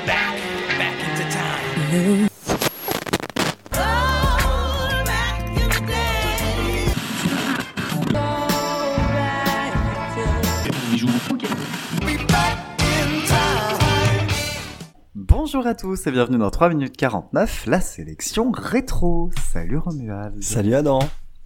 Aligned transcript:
me 0.00 0.06
back, 0.06 0.36
back 0.78 0.94
into 1.04 1.24
time. 1.30 2.28
Bonjour 15.14 15.66
à 15.66 15.74
tous 15.74 16.06
et 16.06 16.10
bienvenue 16.10 16.38
dans 16.38 16.50
3 16.50 16.68
minutes 16.70 16.96
49, 16.96 17.66
la 17.66 17.80
sélection 17.80 18.52
rétro. 18.52 19.30
Salut 19.52 19.78
Romuald. 19.78 20.42
Salut 20.42 20.74
Adam, 20.74 21.00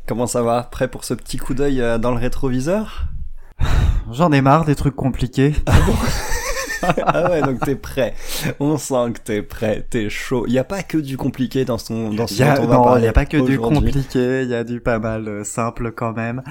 comment 0.06 0.26
ça 0.26 0.42
va? 0.42 0.62
Prêt 0.64 0.88
pour 0.88 1.04
ce 1.04 1.14
petit 1.14 1.38
coup 1.38 1.54
d'œil 1.54 1.80
euh, 1.80 1.98
dans 1.98 2.10
le 2.10 2.18
rétroviseur? 2.18 3.06
J'en 4.10 4.30
ai 4.32 4.42
marre 4.42 4.64
des 4.64 4.74
trucs 4.74 4.96
compliqués. 4.96 5.54
Ah 5.66 5.72
ouais, 7.30 7.42
donc 7.42 7.60
t'es 7.60 7.76
prêt. 7.76 8.14
On 8.60 8.78
sent 8.78 9.12
que 9.14 9.20
t'es 9.20 9.42
prêt, 9.42 9.86
t'es 9.88 10.08
chaud. 10.08 10.44
Il 10.46 10.52
y 10.52 10.58
a 10.58 10.64
pas 10.64 10.82
que 10.82 10.98
du 10.98 11.16
compliqué 11.16 11.64
dans 11.64 11.78
son 11.78 12.10
dans 12.10 12.26
ce 12.26 12.34
y 12.34 12.42
a, 12.42 12.56
dont 12.56 12.64
on 12.64 12.66
va 12.66 12.76
non, 12.76 12.84
parler 12.84 13.02
il 13.02 13.04
y 13.06 13.08
a 13.08 13.12
pas 13.12 13.26
que 13.26 13.36
du 13.36 13.58
compliqué, 13.58 14.42
il 14.42 14.48
y 14.48 14.54
a 14.54 14.64
du 14.64 14.80
pas 14.80 14.98
mal 14.98 15.28
euh, 15.28 15.44
simple 15.44 15.92
quand 15.92 16.12
même. 16.12 16.42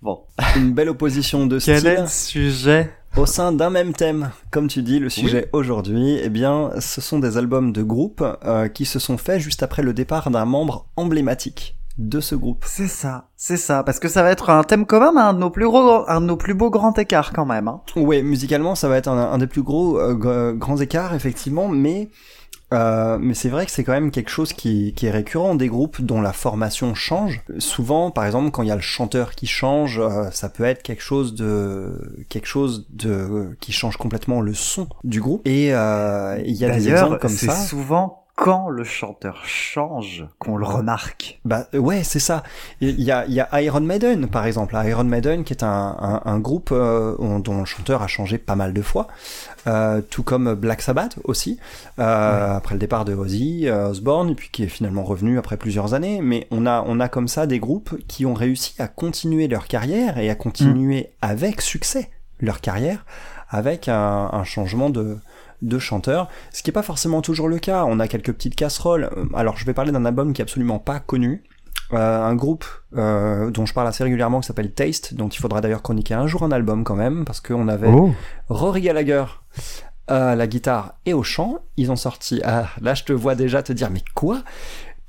Bon, 0.00 0.20
Une 0.56 0.72
belle 0.72 0.88
opposition 0.88 1.46
de 1.46 1.58
quel 1.58 1.86
est 1.86 2.06
style 2.06 2.42
le 2.42 2.52
sujet 2.52 2.90
au 3.16 3.26
sein 3.26 3.52
d'un 3.52 3.70
même 3.70 3.92
thème. 3.92 4.30
Comme 4.50 4.68
tu 4.68 4.82
dis, 4.82 4.98
le 4.98 5.10
sujet 5.10 5.48
aujourd'hui, 5.52 6.18
eh 6.22 6.30
bien, 6.30 6.70
ce 6.80 7.00
sont 7.00 7.18
des 7.18 7.36
albums 7.36 7.72
de 7.72 7.82
groupe 7.82 8.24
euh, 8.44 8.68
qui 8.68 8.86
se 8.86 8.98
sont 8.98 9.18
faits 9.18 9.40
juste 9.40 9.62
après 9.62 9.82
le 9.82 9.92
départ 9.92 10.30
d'un 10.30 10.46
membre 10.46 10.86
emblématique 10.96 11.76
de 11.98 12.20
ce 12.20 12.34
groupe. 12.34 12.64
C'est 12.66 12.88
ça, 12.88 13.28
c'est 13.36 13.56
ça, 13.56 13.82
parce 13.82 13.98
que 13.98 14.08
ça 14.08 14.22
va 14.22 14.30
être 14.30 14.50
un 14.50 14.62
thème 14.64 14.86
commun, 14.86 15.12
mais 15.14 15.20
un 15.20 15.34
de 15.34 15.38
nos 15.38 15.50
plus 15.50 15.66
gros, 15.66 16.04
un 16.08 16.20
de 16.20 16.26
nos 16.26 16.36
plus 16.36 16.54
beaux 16.54 16.70
grands 16.70 16.94
écarts 16.94 17.32
quand 17.32 17.46
même. 17.46 17.68
Hein. 17.68 17.80
Ouais, 17.96 18.22
musicalement, 18.22 18.74
ça 18.74 18.88
va 18.88 18.96
être 18.96 19.08
un, 19.08 19.32
un 19.32 19.38
des 19.38 19.46
plus 19.46 19.62
gros 19.62 19.98
euh, 19.98 20.14
gr- 20.14 20.56
grands 20.56 20.78
écarts, 20.78 21.14
effectivement, 21.14 21.68
mais 21.68 22.10
euh, 22.72 23.18
mais 23.20 23.34
c'est 23.34 23.50
vrai 23.50 23.66
que 23.66 23.70
c'est 23.70 23.84
quand 23.84 23.92
même 23.92 24.10
quelque 24.10 24.30
chose 24.30 24.54
qui, 24.54 24.94
qui 24.94 25.04
est 25.04 25.10
récurrent 25.10 25.54
des 25.54 25.68
groupes 25.68 26.00
dont 26.00 26.22
la 26.22 26.32
formation 26.32 26.94
change. 26.94 27.42
Souvent, 27.58 28.10
par 28.10 28.24
exemple, 28.24 28.50
quand 28.50 28.62
il 28.62 28.68
y 28.68 28.72
a 28.72 28.76
le 28.76 28.80
chanteur 28.80 29.34
qui 29.34 29.46
change, 29.46 29.98
euh, 29.98 30.30
ça 30.30 30.48
peut 30.48 30.64
être 30.64 30.82
quelque 30.82 31.02
chose 31.02 31.34
de 31.34 32.24
quelque 32.30 32.46
chose 32.46 32.86
de 32.88 33.54
qui 33.60 33.72
change 33.72 33.98
complètement 33.98 34.40
le 34.40 34.54
son 34.54 34.86
du 35.04 35.20
groupe. 35.20 35.46
Et 35.46 35.74
euh, 35.74 36.40
il 36.46 36.54
y 36.54 36.64
a 36.64 36.70
des 36.70 36.88
exemples 36.88 37.02
D'ailleurs, 37.02 37.18
comme 37.18 37.30
c'est 37.30 37.44
ça. 37.46 37.56
souvent 37.56 38.21
quand 38.34 38.70
le 38.70 38.82
chanteur 38.82 39.44
change 39.44 40.26
qu'on 40.38 40.56
le 40.56 40.64
remarque. 40.64 41.40
Bah 41.44 41.66
euh, 41.74 41.78
ouais, 41.78 42.02
c'est 42.02 42.18
ça. 42.18 42.42
Il 42.80 43.00
y 43.00 43.12
a, 43.12 43.26
il 43.26 43.34
y 43.34 43.40
a 43.40 43.62
Iron 43.62 43.80
Maiden, 43.80 44.26
par 44.26 44.46
exemple. 44.46 44.76
Iron 44.84 45.04
Maiden, 45.04 45.44
qui 45.44 45.52
est 45.52 45.62
un, 45.62 45.96
un, 46.00 46.22
un 46.24 46.38
groupe 46.38 46.70
euh, 46.72 47.14
dont 47.38 47.58
le 47.60 47.64
chanteur 47.66 48.02
a 48.02 48.06
changé 48.06 48.38
pas 48.38 48.56
mal 48.56 48.72
de 48.72 48.82
fois, 48.82 49.06
euh, 49.66 50.00
tout 50.00 50.22
comme 50.22 50.54
Black 50.54 50.82
Sabbath 50.82 51.18
aussi, 51.24 51.58
euh, 51.98 52.56
après 52.56 52.74
le 52.74 52.80
départ 52.80 53.04
de 53.04 53.14
Ozzy 53.14 53.68
euh, 53.68 53.90
Osbourne, 53.90 54.30
et 54.30 54.34
puis 54.34 54.48
qui 54.50 54.64
est 54.64 54.68
finalement 54.68 55.04
revenu 55.04 55.38
après 55.38 55.56
plusieurs 55.58 55.94
années. 55.94 56.20
Mais 56.22 56.46
on 56.50 56.66
a, 56.66 56.82
on 56.86 57.00
a 57.00 57.08
comme 57.08 57.28
ça 57.28 57.46
des 57.46 57.58
groupes 57.58 57.96
qui 58.08 58.24
ont 58.24 58.34
réussi 58.34 58.74
à 58.78 58.88
continuer 58.88 59.46
leur 59.46 59.68
carrière 59.68 60.18
et 60.18 60.30
à 60.30 60.34
continuer 60.34 61.10
avec 61.20 61.60
succès 61.60 62.10
leur 62.40 62.60
carrière 62.60 63.04
avec 63.50 63.88
un, 63.88 64.30
un 64.32 64.44
changement 64.44 64.88
de, 64.88 65.18
de 65.62 65.78
chanteur, 65.78 66.28
ce 66.52 66.62
qui 66.62 66.70
n'est 66.70 66.74
pas 66.74 66.82
forcément 66.82 67.22
toujours 67.22 67.48
le 67.48 67.58
cas. 67.58 67.84
On 67.86 68.00
a 68.00 68.08
quelques 68.08 68.32
petites 68.32 68.54
casseroles. 68.56 69.10
Euh, 69.16 69.24
Alors, 69.34 69.56
je 69.56 69.64
vais 69.64 69.74
parler 69.74 69.92
d'un 69.92 70.04
album 70.04 70.32
qui 70.32 70.42
est 70.42 70.44
absolument 70.44 70.78
pas 70.78 71.00
connu. 71.00 71.42
Euh, 71.92 72.22
un 72.22 72.34
groupe 72.34 72.64
euh, 72.96 73.50
dont 73.50 73.66
je 73.66 73.74
parle 73.74 73.86
assez 73.86 74.02
régulièrement 74.02 74.40
qui 74.40 74.46
s'appelle 74.46 74.72
Taste, 74.72 75.14
dont 75.14 75.28
il 75.28 75.38
faudra 75.38 75.60
d'ailleurs 75.60 75.82
chroniquer 75.82 76.14
un 76.14 76.26
jour 76.26 76.42
un 76.42 76.50
album 76.50 76.84
quand 76.84 76.96
même, 76.96 77.24
parce 77.24 77.40
qu'on 77.40 77.68
avait 77.68 77.88
Oh, 77.88 78.12
Rory 78.48 78.80
Gallagher 78.80 79.24
à 80.08 80.34
la 80.34 80.46
guitare 80.46 80.94
et 81.04 81.12
au 81.12 81.22
chant. 81.22 81.58
Ils 81.76 81.92
ont 81.92 81.96
sorti, 81.96 82.40
ah 82.44 82.66
là 82.80 82.94
je 82.94 83.04
te 83.04 83.12
vois 83.12 83.34
déjà 83.34 83.62
te 83.62 83.72
dire 83.72 83.90
mais 83.90 84.02
quoi? 84.14 84.42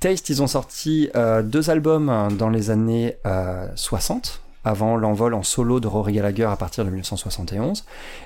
Taste, 0.00 0.28
ils 0.28 0.42
ont 0.42 0.46
sorti 0.46 1.08
euh, 1.16 1.42
deux 1.42 1.70
albums 1.70 2.28
dans 2.36 2.50
les 2.50 2.70
années 2.70 3.16
euh, 3.26 3.66
60, 3.74 4.42
avant 4.64 4.96
l'envol 4.96 5.34
en 5.34 5.42
solo 5.42 5.80
de 5.80 5.86
Rory 5.86 6.14
Gallagher 6.14 6.44
à 6.44 6.56
partir 6.56 6.84
de 6.84 6.90
1971. 6.90 7.84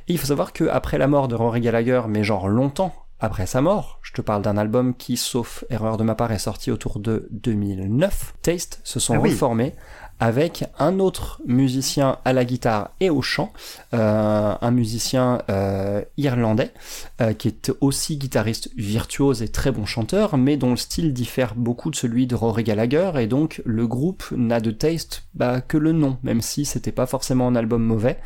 Et 0.08 0.12
il 0.12 0.18
faut 0.18 0.26
savoir 0.26 0.52
que 0.52 0.64
après 0.68 0.98
la 0.98 1.08
mort 1.08 1.28
de 1.28 1.34
Rory 1.34 1.60
Gallagher, 1.60 2.02
mais 2.08 2.22
genre 2.24 2.48
longtemps 2.48 2.94
après 3.20 3.46
sa 3.46 3.60
mort, 3.60 3.98
je 4.02 4.12
te 4.12 4.20
parle 4.20 4.42
d'un 4.42 4.56
album 4.56 4.94
qui, 4.94 5.16
sauf 5.16 5.64
erreur 5.70 5.96
de 5.96 6.04
ma 6.04 6.14
part, 6.14 6.30
est 6.30 6.38
sorti 6.38 6.70
autour 6.70 7.00
de 7.00 7.26
2009. 7.32 8.34
Taste 8.42 8.80
se 8.84 9.00
sont 9.00 9.14
Ah 9.14 9.18
oui. 9.18 9.30
reformés 9.30 9.74
avec 10.20 10.64
un 10.78 10.98
autre 10.98 11.40
musicien 11.46 12.18
à 12.24 12.32
la 12.32 12.44
guitare 12.44 12.90
et 13.00 13.10
au 13.10 13.22
chant, 13.22 13.52
euh, 13.94 14.54
un 14.60 14.70
musicien 14.70 15.42
euh, 15.50 16.02
irlandais 16.16 16.72
euh, 17.20 17.32
qui 17.32 17.48
est 17.48 17.72
aussi 17.80 18.16
guitariste 18.16 18.70
virtuose 18.76 19.42
et 19.42 19.48
très 19.48 19.70
bon 19.70 19.86
chanteur, 19.86 20.36
mais 20.36 20.56
dont 20.56 20.70
le 20.70 20.76
style 20.76 21.12
diffère 21.12 21.54
beaucoup 21.54 21.90
de 21.90 21.96
celui 21.96 22.26
de 22.26 22.34
Rory 22.34 22.64
Gallagher, 22.64 23.12
et 23.18 23.26
donc 23.26 23.62
le 23.64 23.86
groupe 23.86 24.24
n'a 24.32 24.60
de 24.60 24.70
taste 24.70 25.24
bah, 25.34 25.60
que 25.60 25.76
le 25.76 25.92
nom, 25.92 26.18
même 26.22 26.40
si 26.40 26.64
c'était 26.64 26.92
pas 26.92 27.06
forcément 27.06 27.46
un 27.46 27.56
album 27.56 27.82
mauvais. 27.82 28.18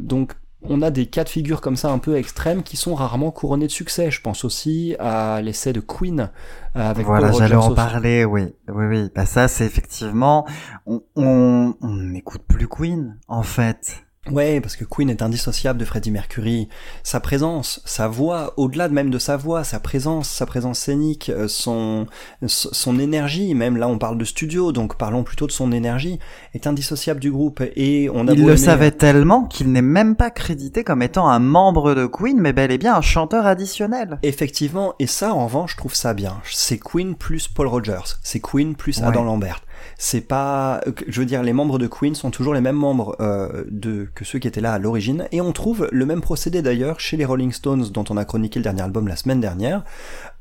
Donc 0.00 0.34
on 0.62 0.82
a 0.82 0.90
des 0.90 1.06
cas 1.06 1.24
de 1.24 1.28
figure 1.28 1.60
comme 1.60 1.76
ça 1.76 1.90
un 1.90 1.98
peu 1.98 2.16
extrêmes 2.16 2.62
qui 2.62 2.76
sont 2.76 2.94
rarement 2.94 3.30
couronnés 3.30 3.66
de 3.66 3.72
succès. 3.72 4.10
Je 4.10 4.20
pense 4.20 4.44
aussi 4.44 4.96
à 4.98 5.40
l'essai 5.42 5.72
de 5.72 5.80
Queen 5.80 6.30
euh, 6.76 6.90
avec 6.90 7.06
voilà, 7.06 7.32
j'allais 7.32 7.54
en 7.54 7.74
parler, 7.74 8.24
oui, 8.24 8.54
oui, 8.68 8.84
oui. 8.86 9.10
Bah 9.14 9.26
ça, 9.26 9.48
c'est 9.48 9.64
effectivement, 9.64 10.46
on, 10.86 11.02
on, 11.14 11.74
on 11.80 11.96
n'écoute 11.96 12.42
plus 12.48 12.68
Queen, 12.68 13.18
en 13.28 13.42
fait. 13.42 14.05
Ouais, 14.30 14.60
parce 14.60 14.76
que 14.76 14.84
Queen 14.84 15.08
est 15.10 15.22
indissociable 15.22 15.78
de 15.78 15.84
Freddie 15.84 16.10
Mercury. 16.10 16.68
Sa 17.02 17.20
présence, 17.20 17.80
sa 17.84 18.08
voix, 18.08 18.52
au-delà 18.56 18.88
de 18.88 18.94
même 18.94 19.10
de 19.10 19.18
sa 19.18 19.36
voix, 19.36 19.64
sa 19.64 19.78
présence, 19.80 20.28
sa 20.28 20.46
présence 20.46 20.78
scénique, 20.78 21.28
euh, 21.30 21.48
son, 21.48 22.06
son 22.46 22.98
énergie, 22.98 23.54
même 23.54 23.76
là 23.76 23.88
on 23.88 23.98
parle 23.98 24.18
de 24.18 24.24
studio, 24.24 24.72
donc 24.72 24.96
parlons 24.96 25.22
plutôt 25.24 25.46
de 25.46 25.52
son 25.52 25.72
énergie, 25.72 26.18
est 26.54 26.66
indissociable 26.66 27.20
du 27.20 27.30
groupe. 27.30 27.62
Et 27.76 28.10
on 28.12 28.26
a 28.28 28.32
Il 28.32 28.40
le 28.42 28.48
aimer- 28.48 28.56
savait 28.56 28.90
tellement 28.90 29.44
qu'il 29.44 29.70
n'est 29.72 29.82
même 29.82 30.16
pas 30.16 30.30
crédité 30.30 30.84
comme 30.84 31.02
étant 31.02 31.28
un 31.28 31.38
membre 31.38 31.94
de 31.94 32.06
Queen, 32.06 32.38
mais 32.40 32.52
bel 32.52 32.70
et 32.72 32.78
bien 32.78 32.96
un 32.96 33.00
chanteur 33.02 33.46
additionnel. 33.46 34.18
Effectivement, 34.22 34.94
et 34.98 35.06
ça 35.06 35.34
en 35.34 35.44
revanche, 35.46 35.72
je 35.72 35.76
trouve 35.76 35.94
ça 35.94 36.14
bien. 36.14 36.38
C'est 36.44 36.78
Queen 36.78 37.14
plus 37.14 37.48
Paul 37.48 37.66
Rogers, 37.68 38.16
c'est 38.22 38.40
Queen 38.40 38.74
plus 38.74 38.98
Ouais. 38.98 39.04
Adam 39.06 39.24
Lambert. 39.24 39.60
C'est 39.98 40.20
pas, 40.20 40.80
je 41.06 41.20
veux 41.20 41.26
dire, 41.26 41.42
les 41.42 41.52
membres 41.52 41.78
de 41.78 41.86
Queen 41.86 42.14
sont 42.14 42.30
toujours 42.30 42.54
les 42.54 42.60
mêmes 42.60 42.76
membres 42.76 43.16
euh, 43.20 43.64
de 43.70 44.08
que 44.14 44.24
ceux 44.24 44.38
qui 44.38 44.48
étaient 44.48 44.60
là 44.60 44.72
à 44.72 44.78
l'origine, 44.78 45.28
et 45.32 45.40
on 45.40 45.52
trouve 45.52 45.88
le 45.90 46.06
même 46.06 46.20
procédé 46.20 46.62
d'ailleurs 46.62 47.00
chez 47.00 47.16
les 47.16 47.24
Rolling 47.24 47.52
Stones, 47.52 47.88
dont 47.90 48.04
on 48.10 48.16
a 48.16 48.24
chroniqué 48.24 48.58
le 48.58 48.64
dernier 48.64 48.82
album 48.82 49.08
la 49.08 49.16
semaine 49.16 49.40
dernière. 49.40 49.84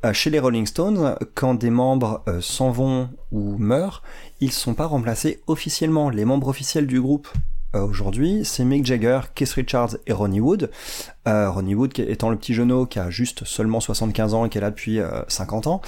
Euh, 0.06 0.14
chez 0.14 0.30
les 0.30 0.40
Rolling 0.40 0.66
Stones, 0.66 1.16
quand 1.34 1.56
des 1.56 1.70
membres 1.70 2.24
euh, 2.28 2.42
s'en 2.42 2.72
vont 2.72 3.10
ou 3.32 3.58
meurent, 3.58 4.04
ils 4.42 4.52
sont 4.52 4.74
pas 4.74 4.86
remplacés 4.86 5.42
officiellement. 5.48 6.10
Les 6.10 6.26
membres 6.26 6.48
officiels 6.48 6.88
du 6.88 7.02
groupe 7.02 7.28
aujourd'hui, 7.82 8.42
c'est 8.44 8.64
Mick 8.64 8.86
Jagger, 8.86 9.22
Keith 9.34 9.52
Richards 9.52 9.98
et 10.08 10.14
Ronnie 10.14 10.40
Wood. 10.40 10.72
Euh, 11.28 11.50
Ronnie 11.50 11.76
Wood 11.76 11.98
étant 12.00 12.30
le 12.30 12.38
petit 12.38 12.54
genou 12.54 12.86
qui 12.86 13.00
a 13.00 13.10
juste 13.10 13.46
seulement 13.46 13.80
75 13.80 14.34
ans 14.34 14.46
et 14.46 14.50
qui 14.50 14.58
est 14.58 14.62
là 14.62 14.70
depuis 14.70 15.00
euh, 15.00 15.22
50 15.28 15.68
ans. 15.68 15.82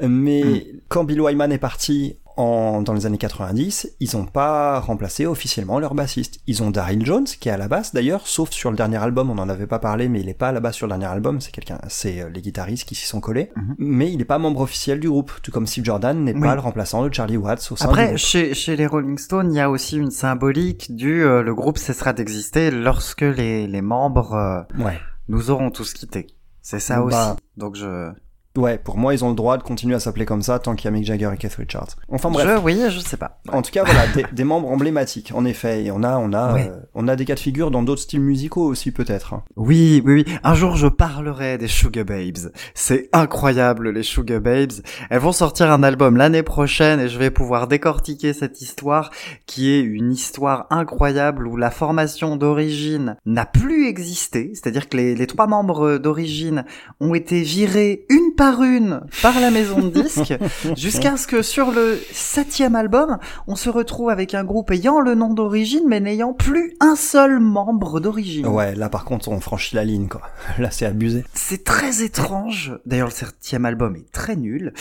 Mais 0.00 0.66
quand 0.88 1.04
Bill 1.04 1.20
Wyman 1.20 1.52
est 1.52 1.58
parti 1.58 2.16
en, 2.40 2.82
dans 2.82 2.92
les 2.94 3.06
années 3.06 3.18
90, 3.18 3.96
ils 4.00 4.16
n'ont 4.16 4.24
pas 4.26 4.80
remplacé 4.80 5.26
officiellement 5.26 5.78
leur 5.78 5.94
bassiste. 5.94 6.40
Ils 6.46 6.62
ont 6.62 6.70
Daryl 6.70 7.04
Jones 7.04 7.24
qui 7.24 7.48
est 7.48 7.52
à 7.52 7.56
la 7.56 7.68
basse 7.68 7.94
d'ailleurs, 7.94 8.26
sauf 8.26 8.50
sur 8.50 8.70
le 8.70 8.76
dernier 8.76 8.96
album, 8.96 9.30
on 9.30 9.34
n'en 9.34 9.48
avait 9.48 9.66
pas 9.66 9.78
parlé, 9.78 10.08
mais 10.08 10.20
il 10.20 10.28
est 10.28 10.34
pas 10.34 10.48
à 10.48 10.52
la 10.52 10.60
basse 10.60 10.76
sur 10.76 10.86
le 10.86 10.90
dernier 10.92 11.06
album, 11.06 11.40
c'est 11.40 11.50
quelqu'un, 11.52 11.78
c'est 11.88 12.20
euh, 12.22 12.28
les 12.30 12.40
guitaristes 12.40 12.88
qui 12.88 12.94
s'y 12.94 13.06
sont 13.06 13.20
collés. 13.20 13.50
Mhm. 13.56 13.74
Mais 13.78 14.10
il 14.10 14.18
n'est 14.18 14.24
pas 14.24 14.38
membre 14.38 14.60
officiel 14.60 15.00
du 15.00 15.08
groupe, 15.08 15.32
tout 15.42 15.50
comme 15.52 15.66
Steve 15.66 15.84
Jordan 15.84 16.24
n'est 16.24 16.34
Oui. 16.34 16.40
pas 16.40 16.54
le 16.54 16.60
remplaçant 16.60 17.06
de 17.06 17.12
Charlie 17.12 17.36
Watts 17.36 17.68
au 17.70 17.76
sein 17.76 17.86
du 17.86 17.90
Après, 17.90 18.06
groupe. 18.06 18.16
chez, 18.18 18.54
chez 18.54 18.76
les 18.76 18.86
Rolling 18.86 19.18
Stones, 19.18 19.52
il 19.52 19.56
y 19.56 19.60
a 19.60 19.70
aussi 19.70 19.96
une 19.98 20.10
symbolique 20.10 20.94
du 20.96 21.22
euh, 21.22 21.42
le 21.42 21.54
groupe 21.54 21.78
cessera 21.78 22.12
d'exister 22.12 22.70
lorsque 22.70 23.20
les, 23.22 23.66
les 23.66 23.82
membres 23.82 24.34
euh, 24.34 24.62
Ouais. 24.82 24.98
nous 25.28 25.50
auront 25.50 25.70
tous 25.70 25.92
quittés. 25.92 26.26
C'est 26.62 26.80
ça 26.80 26.96
Bah, 26.96 27.02
aussi. 27.02 27.42
Donc 27.56 27.76
je, 27.76 28.10
Ouais, 28.56 28.78
pour 28.78 28.98
moi, 28.98 29.14
ils 29.14 29.24
ont 29.24 29.28
le 29.28 29.36
droit 29.36 29.56
de 29.58 29.62
continuer 29.62 29.94
à 29.94 30.00
s'appeler 30.00 30.26
comme 30.26 30.42
ça 30.42 30.58
tant 30.58 30.74
qu'il 30.74 30.86
y 30.86 30.88
a 30.88 30.90
Mick 30.90 31.04
Jagger 31.04 31.30
et 31.32 31.36
Keith 31.36 31.54
Richards. 31.54 31.90
Enfin 32.08 32.30
bref. 32.30 32.48
je, 32.48 32.60
oui, 32.60 32.80
je 32.88 32.98
sais 32.98 33.16
pas. 33.16 33.40
En 33.52 33.62
tout 33.62 33.70
cas, 33.70 33.84
voilà, 33.84 34.08
des, 34.08 34.24
des 34.32 34.42
membres 34.42 34.68
emblématiques, 34.68 35.30
en 35.32 35.44
effet. 35.44 35.84
Et 35.84 35.92
on 35.92 36.02
a, 36.02 36.18
on 36.18 36.32
a, 36.32 36.58
euh, 36.58 36.80
on 36.94 37.06
a 37.06 37.14
des 37.14 37.24
cas 37.24 37.36
de 37.36 37.40
figure 37.40 37.70
dans 37.70 37.84
d'autres 37.84 38.02
styles 38.02 38.20
musicaux 38.20 38.64
aussi, 38.64 38.90
peut-être. 38.90 39.34
Oui, 39.54 40.02
oui, 40.04 40.24
oui. 40.26 40.34
Un 40.42 40.54
jour, 40.54 40.74
je 40.76 40.88
parlerai 40.88 41.58
des 41.58 41.68
Sugar 41.68 42.04
Babes. 42.04 42.50
C'est 42.74 43.08
incroyable, 43.12 43.90
les 43.90 44.02
Sugar 44.02 44.40
Babes. 44.40 44.72
Elles 45.10 45.20
vont 45.20 45.30
sortir 45.30 45.70
un 45.70 45.84
album 45.84 46.16
l'année 46.16 46.42
prochaine 46.42 46.98
et 46.98 47.08
je 47.08 47.18
vais 47.18 47.30
pouvoir 47.30 47.68
décortiquer 47.68 48.32
cette 48.32 48.60
histoire 48.60 49.12
qui 49.46 49.70
est 49.70 49.80
une 49.80 50.10
histoire 50.10 50.66
incroyable 50.70 51.46
où 51.46 51.56
la 51.56 51.70
formation 51.70 52.34
d'origine 52.34 53.16
n'a 53.26 53.46
plus 53.46 53.86
existé. 53.86 54.50
C'est-à-dire 54.54 54.88
que 54.88 54.96
les, 54.96 55.14
les 55.14 55.26
trois 55.28 55.46
membres 55.46 55.98
d'origine 55.98 56.64
ont 56.98 57.14
été 57.14 57.42
virés 57.42 58.06
une 58.08 58.34
par 58.40 58.62
une 58.62 59.02
par 59.20 59.38
la 59.38 59.50
maison 59.50 59.80
de 59.80 59.90
disques, 59.90 60.32
jusqu'à 60.74 61.18
ce 61.18 61.26
que 61.26 61.42
sur 61.42 61.72
le 61.72 62.00
septième 62.10 62.74
album, 62.74 63.18
on 63.46 63.54
se 63.54 63.68
retrouve 63.68 64.08
avec 64.08 64.32
un 64.32 64.44
groupe 64.44 64.70
ayant 64.70 64.98
le 64.98 65.14
nom 65.14 65.34
d'origine, 65.34 65.82
mais 65.86 66.00
n'ayant 66.00 66.32
plus 66.32 66.72
un 66.80 66.96
seul 66.96 67.38
membre 67.38 68.00
d'origine. 68.00 68.46
Ouais, 68.46 68.74
là 68.74 68.88
par 68.88 69.04
contre, 69.04 69.28
on 69.28 69.40
franchit 69.40 69.76
la 69.76 69.84
ligne, 69.84 70.08
quoi. 70.08 70.22
Là, 70.58 70.70
c'est 70.70 70.86
abusé. 70.86 71.22
C'est 71.34 71.64
très 71.64 72.02
étrange. 72.02 72.72
D'ailleurs, 72.86 73.08
le 73.08 73.12
septième 73.12 73.66
album 73.66 73.94
est 73.96 74.10
très 74.10 74.36
nul, 74.36 74.72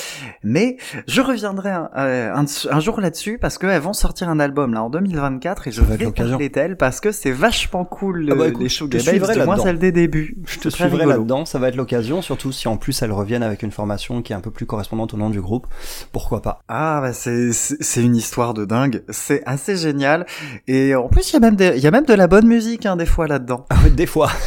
mais 0.42 0.78
je 1.08 1.20
reviendrai 1.20 1.72
un, 1.72 1.90
un, 1.94 2.46
un 2.72 2.80
jour 2.80 3.02
là-dessus 3.02 3.40
parce 3.42 3.58
qu'elles 3.58 3.82
vont 3.82 3.92
sortir 3.92 4.30
un 4.30 4.40
album 4.40 4.74
là 4.74 4.84
en 4.84 4.90
2024 4.90 5.68
et 5.68 5.72
je 5.74 5.82
vais 5.82 6.10
parler 6.12 6.48
d'elles 6.48 6.78
parce 6.78 7.02
que 7.02 7.12
c'est 7.12 7.32
vachement 7.32 7.84
cool 7.84 8.30
Ah 8.32 8.36
bah 8.36 8.48
écoute, 8.48 8.72
les 8.94 9.02
du 9.02 9.20
moins 9.20 9.28
là-dedans. 9.36 9.58
celle 9.58 9.80
des 9.80 9.92
débuts. 9.92 10.38
Je 10.46 10.60
te 10.60 10.70
suivrai 10.70 11.06
là-dedans, 11.06 11.44
ça 11.44 11.60
va 11.60 11.68
être 11.68 11.76
l'occasion, 11.76 12.22
surtout 12.22 12.54
si 12.54 12.70
en 12.70 12.78
plus 12.78 13.02
elles 13.02 13.12
reviennent 13.12 13.44
avec 13.44 13.49
une 13.62 13.72
formation 13.72 14.22
qui 14.22 14.34
est 14.34 14.36
un 14.36 14.42
peu 14.42 14.52
plus 14.52 14.66
correspondante 14.66 15.14
au 15.14 15.18
nom 15.18 15.30
du 15.30 15.42
groupe. 15.42 15.68
Pourquoi 16.12 16.42
pas? 16.42 16.62
Ah 16.68 17.02
bah 17.02 17.14
c'est 17.14 18.04
une 18.04 18.16
histoire 18.16 18.54
de 18.54 18.66
dingue, 18.66 19.04
c'est 19.10 19.44
assez 19.46 19.76
génial 19.76 20.26
et 20.68 20.96
en 20.96 21.08
plus 21.08 21.30
il 21.30 21.34
y 21.34 21.38
a 21.38 21.40
même 21.40 21.56
des, 21.56 21.74
il 21.76 21.84
y 21.84 21.88
a 21.88 21.92
même 21.92 22.06
de 22.06 22.14
la 22.14 22.28
bonne 22.28 22.48
musique 22.48 22.86
hein, 22.86 22.96
des 22.96 23.06
fois 23.06 23.28
là-dedans. 23.28 23.66
Ah 23.70 23.90
des 23.90 24.06
fois. 24.06 24.30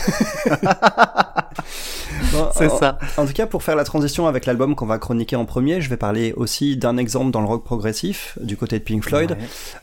Bon, 2.32 2.48
C'est 2.54 2.70
en- 2.70 2.78
ça. 2.78 2.98
En 3.16 3.26
tout 3.26 3.32
cas, 3.32 3.46
pour 3.46 3.62
faire 3.62 3.76
la 3.76 3.84
transition 3.84 4.26
avec 4.26 4.46
l'album 4.46 4.74
qu'on 4.74 4.86
va 4.86 4.98
chroniquer 4.98 5.36
en 5.36 5.44
premier, 5.44 5.80
je 5.80 5.88
vais 5.90 5.96
parler 5.96 6.32
aussi 6.36 6.76
d'un 6.76 6.96
exemple 6.96 7.30
dans 7.30 7.40
le 7.40 7.46
rock 7.46 7.64
progressif 7.64 8.38
du 8.40 8.56
côté 8.56 8.78
de 8.78 8.84
Pink 8.84 9.04
Floyd. 9.04 9.32
Ouais. 9.32 9.36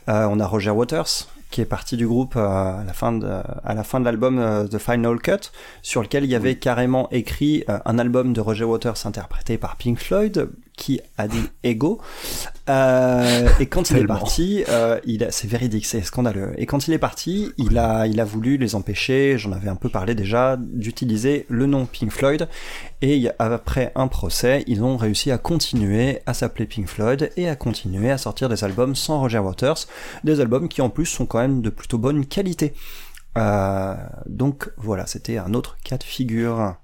Euh, 0.08 0.26
on 0.30 0.40
a 0.40 0.46
Roger 0.46 0.70
Waters 0.70 1.26
qui 1.50 1.60
est 1.60 1.64
parti 1.66 1.96
du 1.96 2.06
groupe 2.06 2.34
euh, 2.36 2.46
à 2.46 2.84
la 2.86 2.92
fin 2.92 3.10
de, 3.10 3.26
à 3.64 3.74
la 3.74 3.82
fin 3.82 3.98
de 3.98 4.04
l'album 4.04 4.38
euh, 4.38 4.68
The 4.68 4.78
Final 4.78 5.18
Cut, 5.18 5.50
sur 5.82 6.00
lequel 6.00 6.22
il 6.22 6.30
y 6.30 6.36
avait 6.36 6.54
carrément 6.54 7.08
écrit 7.10 7.64
un 7.84 7.98
album 7.98 8.32
de 8.32 8.40
Roger 8.40 8.62
Waters 8.64 8.94
interprété 9.04 9.58
par 9.58 9.74
Pink 9.74 9.98
Floyd, 9.98 10.48
qui 10.80 11.00
a 11.18 11.28
dit 11.28 11.44
Ego. 11.62 12.00
Euh, 12.70 13.48
et 13.60 13.66
quand 13.66 13.90
il 13.90 13.98
est 13.98 14.06
parti, 14.06 14.64
euh, 14.70 14.98
il 15.04 15.26
c'est 15.30 15.46
véridique, 15.46 15.84
c'est 15.84 16.00
scandaleux. 16.00 16.54
Et 16.56 16.64
quand 16.64 16.88
il 16.88 16.94
est 16.94 16.98
parti, 16.98 17.52
il 17.58 17.76
a, 17.76 18.06
il 18.06 18.18
a 18.18 18.24
voulu 18.24 18.56
les 18.56 18.74
empêcher, 18.74 19.36
j'en 19.36 19.52
avais 19.52 19.68
un 19.68 19.76
peu 19.76 19.90
parlé 19.90 20.14
déjà, 20.14 20.56
d'utiliser 20.58 21.44
le 21.48 21.66
nom 21.66 21.84
Pink 21.84 22.10
Floyd. 22.10 22.48
Et 23.02 23.28
après 23.38 23.92
un 23.94 24.08
procès, 24.08 24.64
ils 24.66 24.82
ont 24.82 24.96
réussi 24.96 25.30
à 25.30 25.36
continuer 25.36 26.20
à 26.24 26.32
s'appeler 26.32 26.64
Pink 26.64 26.86
Floyd 26.86 27.30
et 27.36 27.48
à 27.48 27.56
continuer 27.56 28.10
à 28.10 28.16
sortir 28.16 28.48
des 28.48 28.64
albums 28.64 28.94
sans 28.94 29.20
Roger 29.20 29.38
Waters, 29.38 29.86
des 30.24 30.40
albums 30.40 30.68
qui 30.68 30.80
en 30.80 30.88
plus 30.88 31.06
sont 31.06 31.26
quand 31.26 31.40
même 31.40 31.60
de 31.60 31.68
plutôt 31.68 31.98
bonne 31.98 32.24
qualité. 32.24 32.72
Euh, 33.36 33.94
donc 34.26 34.70
voilà, 34.78 35.06
c'était 35.06 35.36
un 35.36 35.52
autre 35.52 35.76
cas 35.84 35.98
de 35.98 36.04
figure. 36.04 36.76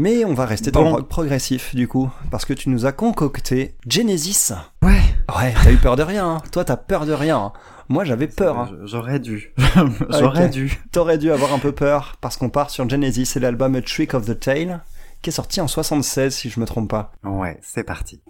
Mais 0.00 0.24
on 0.24 0.32
va 0.32 0.46
rester 0.46 0.70
dans 0.70 0.82
le 0.84 0.90
rock 0.90 1.08
progressif 1.08 1.74
du 1.74 1.88
coup, 1.88 2.08
parce 2.30 2.44
que 2.44 2.52
tu 2.52 2.68
nous 2.68 2.86
as 2.86 2.92
concocté 2.92 3.74
Genesis. 3.88 4.52
Ouais. 4.80 5.00
Ouais, 5.36 5.52
t'as 5.62 5.72
eu 5.72 5.76
peur 5.76 5.96
de 5.96 6.02
rien. 6.04 6.26
hein. 6.36 6.42
Toi, 6.52 6.64
t'as 6.64 6.76
peur 6.76 7.04
de 7.04 7.12
rien. 7.12 7.36
hein. 7.38 7.52
Moi, 7.88 8.04
j'avais 8.04 8.28
peur. 8.28 8.58
hein. 8.58 8.70
J'aurais 8.84 9.18
dû. 9.18 9.52
J'aurais 10.10 10.48
dû. 10.48 10.80
T'aurais 10.92 11.18
dû 11.18 11.32
avoir 11.32 11.52
un 11.52 11.58
peu 11.58 11.72
peur, 11.72 12.16
parce 12.20 12.36
qu'on 12.36 12.48
part 12.48 12.70
sur 12.70 12.88
Genesis 12.88 13.32
et 13.36 13.40
l'album 13.40 13.74
A 13.74 13.82
Trick 13.82 14.14
of 14.14 14.24
the 14.26 14.38
Tail, 14.38 14.78
qui 15.20 15.30
est 15.30 15.32
sorti 15.32 15.60
en 15.60 15.66
76 15.66 16.32
si 16.32 16.48
je 16.48 16.60
me 16.60 16.64
trompe 16.66 16.88
pas. 16.90 17.10
Ouais, 17.24 17.58
c'est 17.60 17.82
parti. 17.84 18.20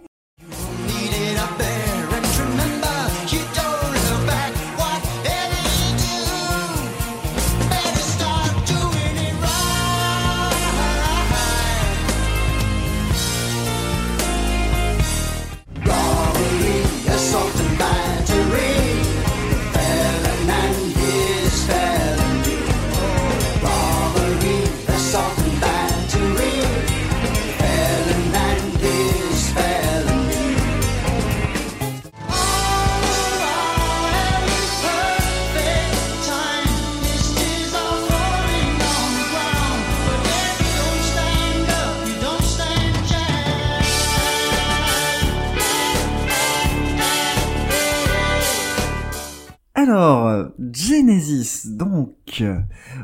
Genesis, 51.13 51.67
donc, 51.67 52.43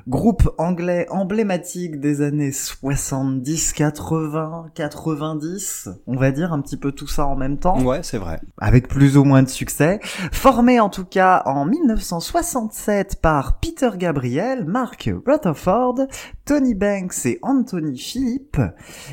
groupe 0.08 0.50
anglais 0.60 1.08
emblématique 1.10 2.00
des 2.00 2.22
années 2.22 2.52
70, 2.52 3.74
80, 3.74 4.68
90, 4.76 5.90
on 6.06 6.16
va 6.16 6.32
dire 6.32 6.54
un 6.54 6.62
petit 6.62 6.78
peu 6.78 6.92
tout 6.92 7.08
ça 7.08 7.26
en 7.26 7.36
même 7.36 7.58
temps, 7.58 7.82
Ouais, 7.82 8.02
c'est 8.04 8.20
vrai. 8.20 8.40
avec 8.60 8.88
plus 8.88 9.18
ou 9.18 9.24
moins 9.24 9.42
de 9.42 9.50
succès, 9.50 10.00
formé 10.32 10.80
en 10.80 10.90
tout 10.90 11.06
cas 11.06 11.42
en 11.48 11.66
1967 11.66 13.22
par 13.22 13.60
Peter 13.60 13.90
Gabriel, 13.98 14.66
Mark 14.66 15.10
Rutherford, 15.26 16.02
Tony 16.46 16.76
Banks 16.76 17.26
et 17.26 17.40
Anthony 17.42 17.98
Philippe. 17.98 18.62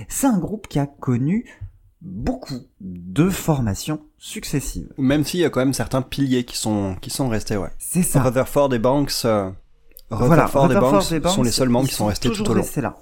C'est 0.09 0.27
un 0.27 0.38
groupe 0.38 0.69
qui 0.69 0.79
a 0.79 0.87
connu 0.87 1.47
beaucoup 2.02 2.58
de 2.81 3.31
formations 3.31 4.00
successives. 4.19 4.88
Même 4.99 5.25
s'il 5.25 5.40
y 5.40 5.44
a 5.44 5.50
quand 5.50 5.60
même 5.60 5.72
certains 5.75 6.02
piliers 6.02 6.44
qui 6.44 6.56
sont, 6.56 6.96
qui 7.00 7.10
sont 7.10 7.28
restés, 7.28 7.56
ouais. 7.56 7.70
C'est 7.78 8.02
ça. 8.02 8.22
Rutherford 8.22 8.75
et 8.75 8.78
Banks, 8.78 9.12
euh, 9.25 9.50
Voilà, 10.10 10.46
Rutherford, 10.46 10.72
et, 10.72 10.75
Banks 10.75 11.12
et 11.12 11.20
Banks, 11.20 11.32
sont 11.32 11.43
les 11.43 11.50
seuls 11.52 11.69
membres 11.69 11.88
qui 11.88 11.94
sont 11.94 12.06
restés 12.06 12.31
tout 12.31 12.43
au 12.50 12.54
long. 12.54 12.62
restés 12.62 12.81
là. 12.81 12.96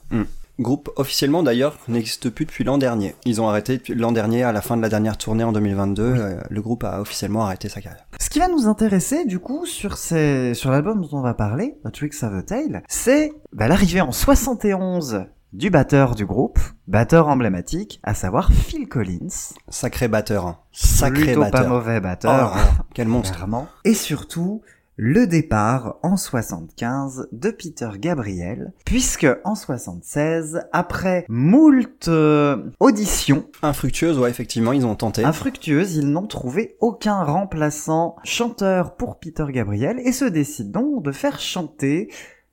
Groupe 0.58 0.91
officiellement 0.97 1.43
d'ailleurs 1.43 1.79
n'existe 1.88 2.29
plus 2.29 2.44
depuis 2.44 2.64
l'an 2.64 2.76
dernier. 2.76 3.14
Ils 3.25 3.41
ont 3.41 3.49
arrêté 3.49 3.81
l'an 3.94 4.12
dernier 4.12 4.43
à 4.43 4.52
la 4.52 4.61
fin 4.61 4.76
de 4.76 4.82
la 4.82 4.91
dernière 4.91 5.17
tournée 5.17 5.43
en 5.43 5.52
2022. 5.52 6.02
euh, 6.02 6.41
le 6.50 6.61
groupe 6.61 6.85
a 6.85 7.00
officiellement 7.00 7.47
arrêté 7.47 7.70
sa 7.70 7.81
carrière. 7.81 8.05
Ce 8.20 8.29
qui 8.29 8.41
va 8.41 8.49
nous 8.49 8.67
intéresser, 8.67 9.25
du 9.25 9.38
coup, 9.38 9.64
sur 9.64 9.97
ces, 9.97 10.52
sur 10.52 10.70
l'album 10.70 11.00
dont 11.00 11.17
on 11.19 11.23
va 11.23 11.32
parler, 11.32 11.79
A 11.87 11.91
Tricks 11.91 12.23
of 12.23 12.43
the 12.43 12.44
Tail, 12.44 12.82
c'est 12.88 13.32
bah, 13.55 13.69
l'arrivée 13.69 14.02
en 14.02 14.12
71 14.12 15.25
du 15.52 15.70
batteur 15.70 16.14
du 16.14 16.25
groupe, 16.26 16.58
batteur 16.87 17.29
emblématique, 17.29 18.00
à 18.02 18.14
savoir 18.14 18.52
Phil 18.52 18.88
Collins. 18.88 19.55
Sacré 19.69 20.08
batteur. 20.08 20.47
hein. 20.47 20.58
Sacré 20.73 21.25
Plutôt 21.25 21.41
batteur. 21.41 21.62
pas 21.62 21.69
mauvais 21.69 21.97
Oh 21.99 22.02
batteur, 22.02 22.32
là 22.55 22.62
là, 22.62 22.70
quel 22.94 23.08
monstre. 23.08 23.35
clairement. 23.35 23.67
Et 23.85 23.94
surtout, 23.94 24.62
le 24.97 25.26
départ 25.26 25.97
en 26.02 26.17
75 26.17 27.29
de 27.32 27.50
Peter 27.50 27.88
Gabriel, 27.99 28.73
puisque 28.85 29.26
en 29.44 29.55
76, 29.55 30.61
après 30.73 31.25
moult 31.29 32.06
euh, 32.08 32.71
auditions, 32.80 33.47
Infructueuse, 33.62 34.19
ouais, 34.19 34.30
effectivement, 34.30 34.73
ils 34.73 34.85
ont 34.87 34.95
tenté. 34.95 35.25
Infructueuse, 35.25 35.97
ils 35.97 36.11
n'ont 36.11 36.26
trouvé 36.26 36.76
aucun 36.80 37.25
remplaçant 37.25 38.16
chanteur 38.25 38.95
pour 38.97 39.19
Peter 39.19 39.47
Gabriel 39.49 39.99
et 40.04 40.12
se 40.12 40.26
décident 40.26 40.80
donc 40.83 41.02
de 41.02 41.12
faire 41.12 41.40
chanter 41.40 42.11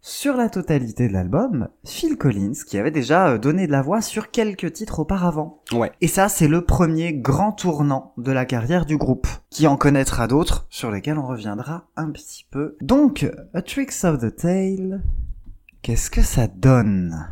sur 0.08 0.38
la 0.38 0.48
totalité 0.48 1.10
de 1.10 1.14
l'album 1.14 1.68
Phil 1.84 2.18
Collins 2.18 2.54
qui 2.66 2.78
avait 2.78 2.92
déjà 2.92 3.28
euh, 3.28 3.38
donné 3.38 3.68
de 3.68 3.74
la 3.74 3.82
voix 3.82 4.02
sur 4.02 4.32
quelques 4.32 4.72
titres 4.72 5.00
auparavant. 5.00 5.62
Ouais. 5.74 5.92
Et 6.00 6.08
ça, 6.08 6.30
c'est 6.30 6.48
le 6.48 6.64
premier 6.64 7.14
grand 7.14 7.52
tournant 7.52 8.14
de 8.18 8.32
la 8.32 8.46
carrière 8.46 8.86
du 8.86 8.96
groupe, 8.96 9.28
qui 9.50 9.68
en 9.68 9.76
connaîtra 9.76 10.28
d'autres 10.28 10.66
sur 10.70 10.92
lesquels 10.92 11.18
on 11.18 11.28
reviendra 11.28 11.90
un 11.98 12.10
petit 12.12 12.48
peu. 12.50 12.78
Donc, 12.80 13.30
A 13.54 13.62
Tricks 13.62 14.06
of 14.06 14.20
the 14.20 14.34
Tail, 14.34 15.02
qu'est-ce 15.82 16.10
que 16.10 16.22
ça 16.22 16.48
donne? 16.48 17.28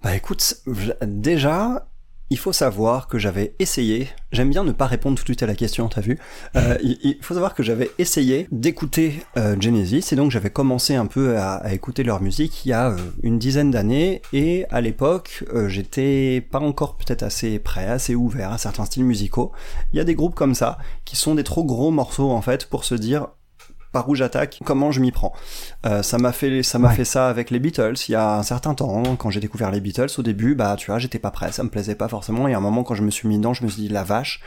Bah 0.00 0.14
écoute, 0.14 0.62
déjà, 1.02 1.89
il 2.30 2.38
faut 2.38 2.52
savoir 2.52 3.08
que 3.08 3.18
j'avais 3.18 3.54
essayé, 3.58 4.08
j'aime 4.30 4.50
bien 4.50 4.62
ne 4.62 4.70
pas 4.72 4.86
répondre 4.86 5.16
tout 5.18 5.24
de 5.24 5.28
suite 5.28 5.42
à 5.42 5.46
la 5.46 5.56
question, 5.56 5.88
t'as 5.88 6.00
vu 6.00 6.18
Euh, 6.56 6.78
il, 6.82 6.98
il 7.02 7.18
faut 7.20 7.34
savoir 7.34 7.54
que 7.54 7.62
j'avais 7.62 7.90
essayé 7.98 8.46
d'écouter 8.52 9.22
euh, 9.36 9.56
Genesis, 9.60 10.12
et 10.12 10.16
donc 10.16 10.30
j'avais 10.30 10.50
commencé 10.50 10.94
un 10.94 11.06
peu 11.06 11.36
à, 11.36 11.54
à 11.54 11.72
écouter 11.72 12.04
leur 12.04 12.22
musique 12.22 12.64
il 12.64 12.68
y 12.68 12.72
a 12.72 12.90
euh, 12.90 12.96
une 13.22 13.38
dizaine 13.38 13.70
d'années, 13.72 14.22
et 14.32 14.64
à 14.70 14.80
l'époque, 14.80 15.44
euh, 15.52 15.68
j'étais 15.68 16.40
pas 16.40 16.60
encore 16.60 16.96
peut-être 16.96 17.24
assez 17.24 17.58
prêt, 17.58 17.86
assez 17.86 18.14
ouvert 18.14 18.52
à 18.52 18.58
certains 18.58 18.84
styles 18.84 19.04
musicaux. 19.04 19.50
Il 19.92 19.96
y 19.96 20.00
a 20.00 20.04
des 20.04 20.14
groupes 20.14 20.36
comme 20.36 20.54
ça, 20.54 20.78
qui 21.04 21.16
sont 21.16 21.34
des 21.34 21.44
trop 21.44 21.64
gros 21.64 21.90
morceaux 21.90 22.30
en 22.30 22.42
fait, 22.42 22.66
pour 22.66 22.84
se 22.84 22.94
dire 22.94 23.26
par 23.92 24.08
où 24.08 24.14
j'attaque, 24.14 24.60
comment 24.64 24.92
je 24.92 25.00
m'y 25.00 25.10
prends. 25.12 25.32
Euh, 25.86 26.02
ça 26.02 26.18
m'a 26.18 26.32
fait, 26.32 26.62
ça 26.62 26.78
m'a 26.78 26.88
Ouais. 26.88 26.94
fait 26.94 27.04
ça 27.04 27.28
avec 27.28 27.50
les 27.50 27.58
Beatles 27.58 27.94
il 28.08 28.12
y 28.12 28.14
a 28.14 28.36
un 28.36 28.42
certain 28.42 28.74
temps. 28.74 29.02
Quand 29.16 29.30
j'ai 29.30 29.40
découvert 29.40 29.70
les 29.70 29.80
Beatles, 29.80 30.06
au 30.18 30.22
début, 30.22 30.54
bah 30.54 30.76
tu 30.78 30.86
vois, 30.90 30.98
j'étais 30.98 31.18
pas 31.18 31.30
prêt, 31.30 31.52
ça 31.52 31.62
me 31.62 31.68
plaisait 31.68 31.94
pas 31.94 32.08
forcément. 32.08 32.46
Et 32.48 32.54
à 32.54 32.58
un 32.58 32.60
moment, 32.60 32.82
quand 32.84 32.94
je 32.94 33.02
me 33.02 33.10
suis 33.10 33.28
mis 33.28 33.38
dedans, 33.38 33.54
je 33.54 33.64
me 33.64 33.68
suis 33.68 33.82
dit 33.82 33.88
la 33.88 34.04
vache. 34.04 34.40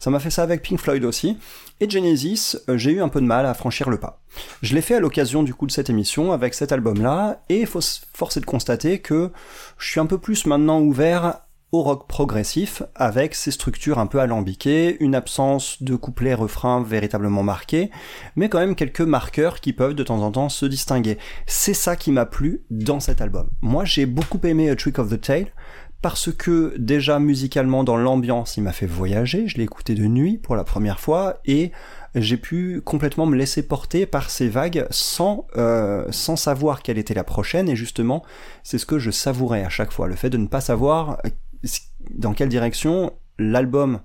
Ça 0.00 0.10
m'a 0.10 0.20
fait 0.20 0.30
ça 0.30 0.42
avec 0.44 0.62
Pink 0.62 0.78
Floyd 0.80 1.04
aussi. 1.04 1.38
Et 1.80 1.88
Genesis, 1.90 2.56
euh, 2.68 2.76
j'ai 2.76 2.92
eu 2.92 3.00
un 3.02 3.08
peu 3.08 3.20
de 3.20 3.26
mal 3.26 3.46
à 3.46 3.54
franchir 3.54 3.88
le 3.90 3.98
pas. 3.98 4.20
Je 4.62 4.74
l'ai 4.74 4.80
fait 4.82 4.94
à 4.96 5.00
l'occasion 5.00 5.42
du 5.42 5.54
coup 5.54 5.66
de 5.66 5.72
cette 5.72 5.90
émission 5.90 6.32
avec 6.32 6.54
cet 6.54 6.70
album-là, 6.72 7.40
et 7.48 7.66
faut 7.66 7.78
s- 7.80 8.02
force 8.14 8.36
est 8.36 8.40
de 8.40 8.46
constater 8.46 9.00
que 9.00 9.30
je 9.78 9.88
suis 9.90 10.00
un 10.00 10.06
peu 10.06 10.18
plus 10.18 10.46
maintenant 10.46 10.80
ouvert 10.80 11.40
au 11.70 11.82
rock 11.82 12.06
progressif 12.08 12.82
avec 12.94 13.34
ses 13.34 13.50
structures 13.50 13.98
un 13.98 14.06
peu 14.06 14.20
alambiquées, 14.20 14.96
une 15.00 15.14
absence 15.14 15.82
de 15.82 15.96
couplet 15.96 16.32
refrain 16.32 16.82
véritablement 16.82 17.42
marqué, 17.42 17.90
mais 18.36 18.48
quand 18.48 18.58
même 18.58 18.74
quelques 18.74 19.02
marqueurs 19.02 19.60
qui 19.60 19.72
peuvent 19.74 19.94
de 19.94 20.02
temps 20.02 20.22
en 20.22 20.30
temps 20.30 20.48
se 20.48 20.64
distinguer. 20.64 21.18
C'est 21.46 21.74
ça 21.74 21.96
qui 21.96 22.10
m'a 22.10 22.24
plu 22.24 22.62
dans 22.70 23.00
cet 23.00 23.20
album. 23.20 23.50
Moi 23.60 23.84
j'ai 23.84 24.06
beaucoup 24.06 24.40
aimé 24.44 24.70
A 24.70 24.76
Trick 24.76 24.98
of 24.98 25.10
the 25.10 25.20
Tail 25.20 25.52
parce 26.00 26.32
que 26.32 26.74
déjà 26.78 27.18
musicalement 27.18 27.84
dans 27.84 27.96
l'ambiance 27.96 28.56
il 28.56 28.62
m'a 28.62 28.72
fait 28.72 28.86
voyager, 28.86 29.48
je 29.48 29.58
l'ai 29.58 29.64
écouté 29.64 29.94
de 29.94 30.06
nuit 30.06 30.38
pour 30.38 30.56
la 30.56 30.64
première 30.64 31.00
fois 31.00 31.38
et 31.44 31.72
j'ai 32.14 32.36
pu 32.36 32.80
complètement 32.84 33.26
me 33.26 33.36
laisser 33.36 33.62
porter 33.62 34.06
par 34.06 34.30
ces 34.30 34.48
vagues 34.48 34.86
sans 34.90 35.46
euh, 35.56 36.06
sans 36.10 36.36
savoir 36.36 36.82
quelle 36.82 36.98
était 36.98 37.14
la 37.14 37.24
prochaine 37.24 37.68
et 37.68 37.76
justement 37.76 38.24
c'est 38.62 38.78
ce 38.78 38.86
que 38.86 38.98
je 38.98 39.10
savourais 39.10 39.64
à 39.64 39.68
chaque 39.68 39.92
fois 39.92 40.06
le 40.06 40.14
fait 40.14 40.30
de 40.30 40.38
ne 40.38 40.46
pas 40.46 40.60
savoir 40.60 41.18
dans 42.10 42.32
quelle 42.32 42.48
direction 42.48 43.12
l'album 43.38 44.00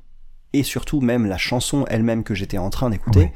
et 0.53 0.63
surtout 0.63 1.01
même 1.01 1.25
la 1.25 1.37
chanson 1.37 1.85
elle-même 1.87 2.23
que 2.23 2.35
j'étais 2.35 2.57
en 2.57 2.69
train 2.69 2.89
d'écouter, 2.89 3.31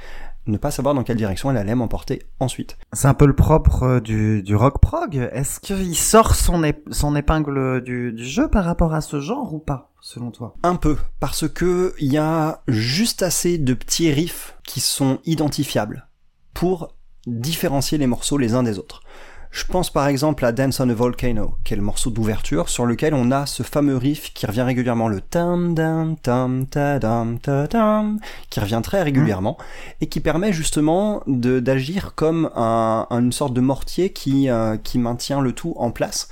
ne 0.46 0.58
pas 0.58 0.72
savoir 0.72 0.94
dans 0.96 1.04
quelle 1.04 1.18
direction 1.18 1.52
elle 1.52 1.58
allait 1.58 1.76
m'emporter 1.76 2.22
ensuite. 2.40 2.78
C'est 2.94 3.08
un 3.08 3.14
peu 3.14 3.26
le 3.26 3.36
propre 3.36 3.84
euh, 3.84 4.00
du, 4.00 4.44
du 4.44 4.56
rock 4.56 4.80
prog. 4.80 5.16
Est-ce 5.34 5.60
qu'il 5.60 5.98
sort 5.98 6.36
son, 6.36 6.62
ép- 6.64 6.90
son 6.92 7.16
épingle 7.18 7.84
du, 7.84 8.14
du 8.14 8.26
jeu 8.26 8.48
par 8.48 8.64
rapport 8.64 8.94
à 8.94 9.02
ce 9.02 9.20
genre 9.20 9.54
ou 9.54 9.60
pas, 9.60 9.92
selon 10.00 10.32
toi? 10.32 10.56
Un 10.64 10.76
peu, 10.76 10.96
parce 11.20 11.50
que 11.50 11.94
il 12.00 12.14
y 12.14 12.18
a 12.18 12.62
juste 12.68 13.24
assez 13.24 13.58
de 13.58 13.74
petits 13.74 14.10
riffs 14.12 14.56
qui 14.64 14.80
sont 14.80 15.20
identifiables 15.26 16.08
pour 16.54 16.94
différencier 17.26 17.98
les 17.98 18.08
morceaux 18.08 18.38
les 18.38 18.54
uns 18.54 18.64
des 18.64 18.80
autres. 18.80 19.02
Je 19.51 19.63
pense 19.66 19.89
par 19.89 20.08
exemple 20.08 20.46
à 20.46 20.51
Dance 20.51 20.80
on 20.80 20.89
a 20.89 20.94
Volcano, 20.94 21.56
qui 21.63 21.74
est 21.74 21.77
le 21.77 21.82
morceau 21.84 22.10
d'ouverture, 22.10 22.70
sur 22.70 22.86
lequel 22.86 23.13
on 23.13 23.32
a 23.32 23.46
ce 23.46 23.63
fameux 23.63 23.98
riff 23.98 24.34
qui 24.34 24.46
revient 24.46 24.62
régulièrement, 24.62 25.08
le 25.08 25.22
tam 25.22 25.74
dam 25.74 26.16
tam 26.18 26.68
ta 26.68 27.00
dam 27.00 27.39
ta 27.39 27.68
tam, 27.68 28.20
qui 28.50 28.60
revient 28.60 28.82
très 28.84 29.01
régulièrement, 29.04 29.58
et 30.01 30.08
qui 30.08 30.20
permet 30.20 30.54
justement 30.54 31.24
d'agir 31.27 32.13
comme 32.16 32.50
un, 32.56 33.08
une 33.10 33.32
sorte 33.32 33.54
de 33.54 33.62
mortier 33.62 34.12
qui, 34.12 34.50
euh, 34.50 34.77
qui 34.77 35.00
maintient 35.00 35.42
le 35.42 35.54
tout 35.54 35.74
en 35.77 35.92
place, 35.92 36.27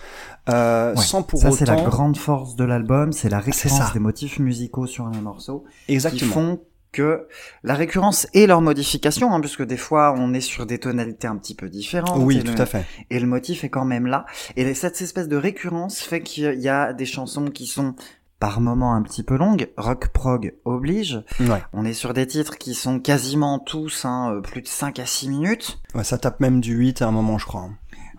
euh, 0.49 0.93
Ouais. 0.93 1.01
sans 1.01 1.23
pour 1.23 1.39
Ça, 1.39 1.47
autant... 1.47 1.57
c'est 1.57 1.65
la 1.65 1.81
grande 1.81 2.17
force 2.17 2.55
de 2.55 2.63
l'album, 2.63 3.11
c'est 3.11 3.29
la 3.29 3.41
C'est 3.41 3.69
récurrence 3.69 3.93
des 3.93 3.99
motifs 3.99 4.37
musicaux 4.39 4.85
sur 4.85 5.07
les 5.09 5.19
morceaux 5.21 5.63
Exactement. 5.87 6.19
qui 6.19 6.33
font 6.33 6.59
que 6.95 7.27
la 7.63 7.73
récurrence 7.75 8.25
et 8.33 8.47
leur 8.47 8.61
modification, 8.61 9.33
hein, 9.33 9.41
puisque 9.41 9.63
des 9.63 9.77
fois 9.77 10.15
on 10.17 10.33
est 10.33 10.39
sur 10.41 10.65
des 10.65 10.79
tonalités 10.79 11.27
un 11.27 11.35
petit 11.37 11.53
peu 11.55 11.69
différentes. 11.69 12.17
Oui, 12.23 12.43
tout 12.43 12.53
le- 12.55 12.61
à 12.61 12.65
fait. 12.65 12.85
Et 13.09 13.19
le 13.19 13.27
motif 13.27 13.63
est 13.63 13.69
quand 13.69 13.85
même 13.85 14.07
là. 14.07 14.25
Et 14.55 14.73
cette 14.73 15.01
espèce 15.01 15.27
de 15.27 15.35
récurrence 15.37 15.99
fait 16.01 16.21
qu'il 16.21 16.59
y 16.61 16.69
a 16.69 16.93
des 16.93 17.05
chansons 17.05 17.45
qui 17.51 17.67
sont 17.67 17.95
par 18.39 18.59
moments 18.61 18.93
un 18.95 19.01
petit 19.01 19.23
peu 19.23 19.37
longues. 19.37 19.69
Rock 19.77 20.09
prog 20.09 20.53
oblige. 20.65 21.21
Ouais. 21.39 21.61
On 21.73 21.85
est 21.85 21.93
sur 21.93 22.13
des 22.13 22.27
titres 22.27 22.57
qui 22.57 22.73
sont 22.75 22.99
quasiment 22.99 23.59
tous 23.59 24.03
hein, 24.05 24.33
euh, 24.35 24.41
plus 24.41 24.61
de 24.61 24.67
5 24.67 24.99
à 24.99 25.05
6 25.05 25.29
minutes. 25.29 25.79
Ouais, 25.95 26.03
ça 26.03 26.17
tape 26.17 26.39
même 26.39 26.59
du 26.61 26.73
8 26.75 27.01
à 27.01 27.07
un 27.07 27.11
moment, 27.11 27.37
je 27.37 27.45
crois. 27.45 27.69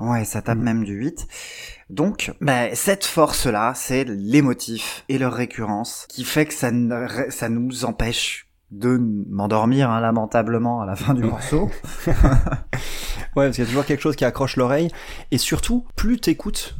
Ouais, 0.00 0.24
ça 0.24 0.42
tape 0.42 0.58
Mm. 0.58 0.62
même 0.62 0.84
du 0.84 0.94
8. 0.94 1.26
Donc, 1.90 2.32
bah, 2.40 2.74
cette 2.74 3.04
force-là, 3.04 3.72
c'est 3.74 4.04
les 4.04 4.42
motifs 4.42 5.04
et 5.08 5.18
leur 5.18 5.32
récurrence 5.32 6.06
qui 6.08 6.24
fait 6.24 6.44
que 6.46 6.52
ça, 6.54 6.70
ça 7.30 7.48
nous 7.48 7.84
empêche 7.84 8.45
de 8.70 8.96
m'endormir 9.30 9.90
hein, 9.90 10.00
lamentablement 10.00 10.80
à 10.80 10.86
la 10.86 10.96
fin 10.96 11.14
du 11.14 11.22
morceau. 11.22 11.70
Ouais, 13.36 13.44
parce 13.48 13.56
qu'il 13.56 13.64
y 13.64 13.66
a 13.66 13.68
toujours 13.68 13.84
quelque 13.84 14.00
chose 14.00 14.16
qui 14.16 14.24
accroche 14.24 14.56
l'oreille. 14.56 14.88
Et 15.30 15.36
surtout, 15.36 15.86
plus 15.94 16.18
t'écoutes 16.18 16.76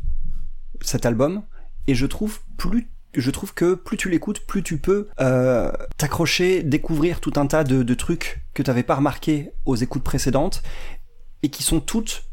cet 0.81 1.05
album, 1.05 1.43
et 1.87 1.95
je 1.95 2.07
trouve 2.07 2.40
plus 2.57 2.88
je 3.14 3.31
trouve 3.31 3.55
que 3.55 3.75
plus 3.75 3.97
tu 3.97 4.11
l'écoutes, 4.11 4.40
plus 4.40 4.62
tu 4.62 4.78
peux 4.78 5.09
euh, 5.21 5.71
t'accrocher, 5.97 6.62
découvrir 6.62 7.21
tout 7.21 7.33
un 7.37 7.47
tas 7.47 7.64
de, 7.64 7.83
de 7.83 7.95
trucs 7.95 8.43
que 8.52 8.62
t'avais 8.62 8.83
pas 8.83 8.95
remarqué 8.95 9.52
aux 9.64 9.76
écoutes 9.76 10.02
précédentes 10.02 10.62
et 11.43 11.49
qui 11.49 11.62
sont 11.62 11.81
toutes 11.81 12.25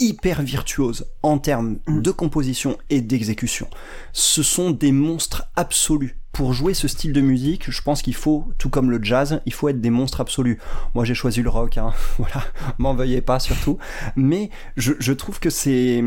hyper 0.00 0.42
virtuoses 0.42 1.06
en 1.22 1.38
termes 1.38 1.78
Mm. 1.86 2.02
de 2.02 2.10
composition 2.10 2.78
et 2.90 3.00
d'exécution. 3.00 3.68
Ce 4.12 4.42
sont 4.42 4.70
des 4.72 4.90
monstres 4.92 5.50
absolus. 5.54 6.16
Pour 6.34 6.52
jouer 6.52 6.74
ce 6.74 6.88
style 6.88 7.12
de 7.12 7.20
musique, 7.20 7.70
je 7.70 7.80
pense 7.80 8.02
qu'il 8.02 8.14
faut, 8.14 8.44
tout 8.58 8.68
comme 8.68 8.90
le 8.90 9.02
jazz, 9.02 9.40
il 9.46 9.52
faut 9.52 9.68
être 9.68 9.80
des 9.80 9.90
monstres 9.90 10.20
absolus. 10.20 10.58
Moi 10.94 11.04
j'ai 11.04 11.14
choisi 11.14 11.42
le 11.42 11.48
rock, 11.48 11.78
hein. 11.78 11.92
voilà, 12.18 12.44
m'en 12.78 12.92
veuillez 12.92 13.20
pas 13.20 13.38
surtout. 13.38 13.78
Mais 14.16 14.50
je, 14.76 14.92
je 14.98 15.12
trouve 15.12 15.38
que 15.38 15.48
c'est 15.48 16.02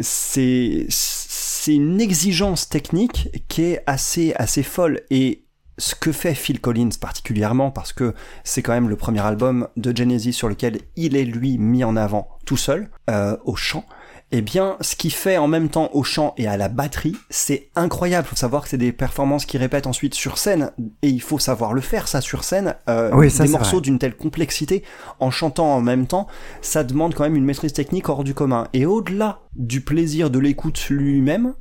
c'est 0.00 0.86
c'est 0.88 1.74
une 1.74 2.00
exigence 2.00 2.70
technique 2.70 3.28
qui 3.48 3.62
est 3.62 3.82
assez 3.86 4.32
assez 4.36 4.62
folle 4.62 5.02
et 5.10 5.44
ce 5.76 5.94
que 5.94 6.12
fait 6.12 6.34
Phil 6.34 6.60
Collins 6.60 6.90
particulièrement 7.00 7.70
parce 7.70 7.92
que 7.92 8.14
c'est 8.44 8.62
quand 8.62 8.72
même 8.72 8.88
le 8.88 8.96
premier 8.96 9.20
album 9.20 9.68
de 9.76 9.96
Genesis 9.96 10.32
sur 10.32 10.48
lequel 10.48 10.78
il 10.96 11.16
est 11.16 11.24
lui 11.24 11.58
mis 11.58 11.84
en 11.84 11.96
avant 11.96 12.28
tout 12.46 12.56
seul 12.56 12.90
euh, 13.08 13.36
au 13.44 13.56
chant. 13.56 13.84
Eh 14.32 14.42
bien, 14.42 14.76
ce 14.80 14.94
qu'il 14.94 15.12
fait 15.12 15.38
en 15.38 15.48
même 15.48 15.68
temps 15.68 15.90
au 15.92 16.04
chant 16.04 16.34
et 16.36 16.46
à 16.46 16.56
la 16.56 16.68
batterie, 16.68 17.16
c'est 17.30 17.68
incroyable. 17.74 18.28
Faut 18.28 18.36
savoir 18.36 18.62
que 18.62 18.68
c'est 18.68 18.78
des 18.78 18.92
performances 18.92 19.44
qui 19.44 19.58
répètent 19.58 19.88
ensuite 19.88 20.14
sur 20.14 20.38
scène, 20.38 20.70
et 21.02 21.08
il 21.08 21.20
faut 21.20 21.40
savoir 21.40 21.72
le 21.72 21.80
faire, 21.80 22.06
ça, 22.06 22.20
sur 22.20 22.44
scène. 22.44 22.76
Euh, 22.88 23.10
Oui, 23.12 23.28
ça, 23.28 23.44
des 23.44 23.50
morceaux 23.50 23.80
d'une 23.80 23.98
telle 23.98 24.16
complexité, 24.16 24.84
en 25.18 25.32
chantant 25.32 25.74
en 25.74 25.80
même 25.80 26.06
temps, 26.06 26.28
ça 26.62 26.84
demande 26.84 27.14
quand 27.14 27.24
même 27.24 27.34
une 27.34 27.44
maîtrise 27.44 27.72
technique 27.72 28.08
hors 28.08 28.22
du 28.22 28.34
commun. 28.34 28.68
Et 28.72 28.86
au-delà 28.86 29.40
du 29.56 29.80
plaisir 29.80 30.30
de 30.30 30.38
l'écoute 30.38 30.88
lui-même, 30.90 31.54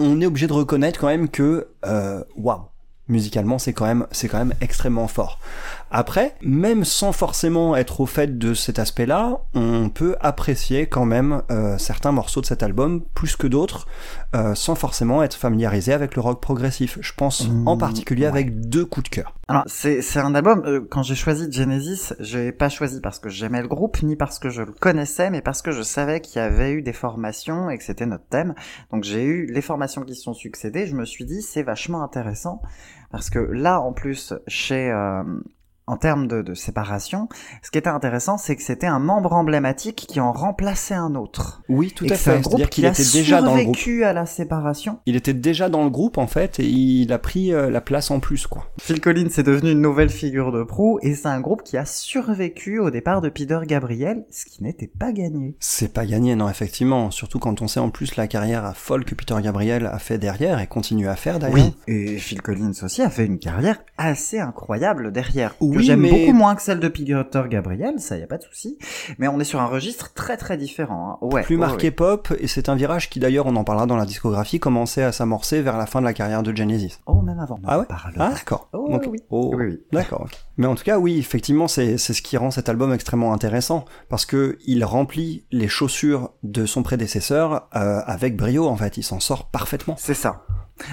on 0.00 0.20
est 0.20 0.26
obligé 0.26 0.48
de 0.48 0.52
reconnaître 0.52 0.98
quand 0.98 1.06
même 1.06 1.28
que, 1.28 1.68
euh, 1.86 2.24
waouh, 2.36 2.62
musicalement, 3.08 3.58
c'est 3.60 3.72
quand 3.72 3.86
même, 3.86 4.06
c'est 4.10 4.26
quand 4.26 4.38
même 4.38 4.54
extrêmement 4.60 5.06
fort. 5.06 5.38
Après, 5.98 6.34
même 6.42 6.84
sans 6.84 7.12
forcément 7.12 7.74
être 7.74 8.02
au 8.02 8.06
fait 8.06 8.36
de 8.36 8.52
cet 8.52 8.78
aspect-là, 8.78 9.40
on 9.54 9.88
peut 9.88 10.14
apprécier 10.20 10.88
quand 10.88 11.06
même 11.06 11.40
euh, 11.50 11.78
certains 11.78 12.12
morceaux 12.12 12.42
de 12.42 12.46
cet 12.46 12.62
album 12.62 13.00
plus 13.14 13.34
que 13.34 13.46
d'autres, 13.46 13.86
euh, 14.34 14.54
sans 14.54 14.74
forcément 14.74 15.22
être 15.22 15.36
familiarisé 15.36 15.94
avec 15.94 16.14
le 16.14 16.20
rock 16.20 16.42
progressif. 16.42 16.98
Je 17.00 17.14
pense 17.16 17.48
en 17.64 17.76
Mmh, 17.76 17.78
particulier 17.78 18.22
ouais. 18.24 18.28
avec 18.28 18.68
deux 18.68 18.84
coups 18.84 19.04
de 19.04 19.08
cœur. 19.08 19.32
Alors, 19.48 19.62
c'est, 19.68 20.02
c'est 20.02 20.18
un 20.18 20.34
album, 20.34 20.64
euh, 20.66 20.86
quand 20.86 21.02
j'ai 21.02 21.14
choisi 21.14 21.50
Genesis, 21.50 22.12
j'ai 22.20 22.52
pas 22.52 22.68
choisi 22.68 23.00
parce 23.00 23.18
que 23.18 23.30
j'aimais 23.30 23.62
le 23.62 23.68
groupe, 23.68 24.02
ni 24.02 24.16
parce 24.16 24.38
que 24.38 24.50
je 24.50 24.60
le 24.60 24.72
connaissais, 24.72 25.30
mais 25.30 25.40
parce 25.40 25.62
que 25.62 25.72
je 25.72 25.80
savais 25.80 26.20
qu'il 26.20 26.42
y 26.42 26.44
avait 26.44 26.72
eu 26.72 26.82
des 26.82 26.92
formations 26.92 27.70
et 27.70 27.78
que 27.78 27.84
c'était 27.84 28.04
notre 28.04 28.26
thème. 28.26 28.54
Donc 28.92 29.02
j'ai 29.02 29.24
eu 29.24 29.46
les 29.46 29.62
formations 29.62 30.02
qui 30.02 30.14
se 30.14 30.24
sont 30.24 30.34
succédées, 30.34 30.86
je 30.86 30.94
me 30.94 31.06
suis 31.06 31.24
dit, 31.24 31.40
c'est 31.40 31.62
vachement 31.62 32.02
intéressant, 32.02 32.60
parce 33.10 33.30
que 33.30 33.38
là, 33.38 33.80
en 33.80 33.94
plus, 33.94 34.34
chez... 34.46 34.92
en 35.86 35.96
termes 35.96 36.26
de, 36.26 36.42
de 36.42 36.54
séparation, 36.54 37.28
ce 37.62 37.70
qui 37.70 37.78
était 37.78 37.88
intéressant, 37.88 38.38
c'est 38.38 38.56
que 38.56 38.62
c'était 38.62 38.86
un 38.86 38.98
membre 38.98 39.32
emblématique 39.34 40.06
qui 40.08 40.20
en 40.20 40.32
remplaçait 40.32 40.94
un 40.94 41.14
autre. 41.14 41.62
Oui, 41.68 41.92
tout 41.94 42.04
et 42.04 42.12
à 42.12 42.14
que 42.14 42.20
c'est 42.20 42.30
un 42.30 42.34
fait. 42.36 42.40
groupe 42.40 42.58
C'est-à-dire 42.58 42.70
qui 42.70 42.86
a 42.86 42.90
était 42.90 43.18
déjà 43.18 43.40
dans 43.42 43.54
le 43.54 43.62
groupe. 43.64 43.76
survécu 43.76 44.04
à 44.04 44.12
la 44.12 44.26
séparation. 44.26 44.98
Il 45.06 45.16
était 45.16 45.34
déjà 45.34 45.68
dans 45.68 45.84
le 45.84 45.90
groupe 45.90 46.18
en 46.18 46.26
fait 46.26 46.58
et 46.58 46.66
il 46.66 47.12
a 47.12 47.18
pris 47.18 47.52
euh, 47.52 47.70
la 47.70 47.80
place 47.80 48.10
en 48.10 48.20
plus 48.20 48.46
quoi. 48.46 48.66
Phil 48.80 49.00
Collins 49.00 49.28
est 49.36 49.42
devenu 49.42 49.70
une 49.72 49.80
nouvelle 49.80 50.10
figure 50.10 50.52
de 50.52 50.62
proue 50.64 50.98
et 51.02 51.14
c'est 51.14 51.28
un 51.28 51.40
groupe 51.40 51.62
qui 51.62 51.76
a 51.76 51.84
survécu 51.84 52.78
au 52.78 52.90
départ 52.90 53.20
de 53.20 53.28
Peter 53.28 53.58
Gabriel, 53.66 54.24
ce 54.30 54.44
qui 54.46 54.62
n'était 54.62 54.86
pas 54.88 55.12
gagné. 55.12 55.56
C'est 55.60 55.92
pas 55.92 56.06
gagné 56.06 56.34
non 56.34 56.48
effectivement, 56.48 57.10
surtout 57.10 57.38
quand 57.38 57.62
on 57.62 57.68
sait 57.68 57.80
en 57.80 57.90
plus 57.90 58.16
la 58.16 58.26
carrière 58.26 58.76
folle 58.76 59.04
que 59.04 59.14
Peter 59.14 59.36
Gabriel 59.42 59.86
a 59.86 59.98
fait 59.98 60.18
derrière 60.18 60.58
et 60.60 60.66
continue 60.66 61.08
à 61.08 61.16
faire 61.16 61.38
d'ailleurs. 61.38 61.70
Et 61.86 62.18
Phil 62.18 62.42
Collins 62.42 62.72
aussi 62.82 63.02
a 63.02 63.10
fait 63.10 63.26
une 63.26 63.38
carrière 63.38 63.78
assez 63.98 64.38
incroyable 64.40 65.12
derrière. 65.12 65.54
Que 65.76 65.80
Oui, 65.80 65.86
j'aime 65.86 66.00
mais- 66.00 66.10
beaucoup 66.10 66.36
moins 66.36 66.54
que 66.54 66.62
celle 66.62 66.80
de 66.80 66.88
Peter 66.88 67.22
Gabriel, 67.48 67.98
ça 68.00 68.16
y 68.16 68.22
a 68.22 68.26
pas 68.26 68.38
de 68.38 68.42
souci. 68.42 68.78
Mais 69.18 69.28
on 69.28 69.38
est 69.40 69.44
sur 69.44 69.60
un 69.60 69.66
registre 69.66 70.12
très 70.14 70.36
très 70.36 70.56
différent. 70.56 71.18
hein. 71.22 71.26
Ouais. 71.26 71.42
Plus 71.42 71.56
ouais, 71.56 71.60
marqué 71.60 71.86
ouais. 71.88 71.90
pop 71.92 72.32
et 72.38 72.46
c'est 72.46 72.68
un 72.68 72.74
virage 72.74 73.08
qui 73.10 73.20
d'ailleurs 73.20 73.46
on 73.46 73.56
en 73.56 73.64
parlera 73.64 73.86
dans 73.86 73.96
la 73.96 74.06
discographie 74.06 74.58
commençait 74.60 75.02
à 75.02 75.12
s'amorcer 75.12 75.62
vers 75.62 75.76
la 75.76 75.86
fin 75.86 76.00
de 76.00 76.04
la 76.06 76.12
carrière 76.12 76.42
de 76.42 76.54
Genesis. 76.54 76.98
Oh, 77.06 77.20
même 77.22 77.38
avant. 77.40 77.58
Ah 77.66 77.78
ouais. 77.78 77.86
Ah 77.90 78.10
d'accord. 78.16 78.68
Oh, 78.72 78.98
oui. 79.10 79.18
Oh, 79.30 79.52
Oui, 79.56 79.64
oui. 79.66 79.80
D'accord. 79.92 80.28
Mais 80.56 80.66
en 80.66 80.74
tout 80.74 80.84
cas, 80.84 80.98
oui, 80.98 81.18
effectivement, 81.18 81.68
c'est 81.68 81.98
c'est 81.98 82.12
ce 82.14 82.22
qui 82.22 82.36
rend 82.36 82.50
cet 82.50 82.68
album 82.68 82.92
extrêmement 82.92 83.32
intéressant 83.32 83.84
parce 84.08 84.24
que 84.26 84.58
il 84.66 84.84
remplit 84.84 85.44
les 85.52 85.68
chaussures 85.68 86.30
de 86.42 86.64
son 86.66 86.82
prédécesseur 86.82 87.68
euh, 87.76 88.00
avec 88.06 88.36
brio. 88.36 88.66
En 88.66 88.76
fait, 88.76 88.96
il 88.96 89.02
s'en 89.02 89.20
sort 89.20 89.50
parfaitement. 89.50 89.94
C'est 89.98 90.14
ça. 90.14 90.42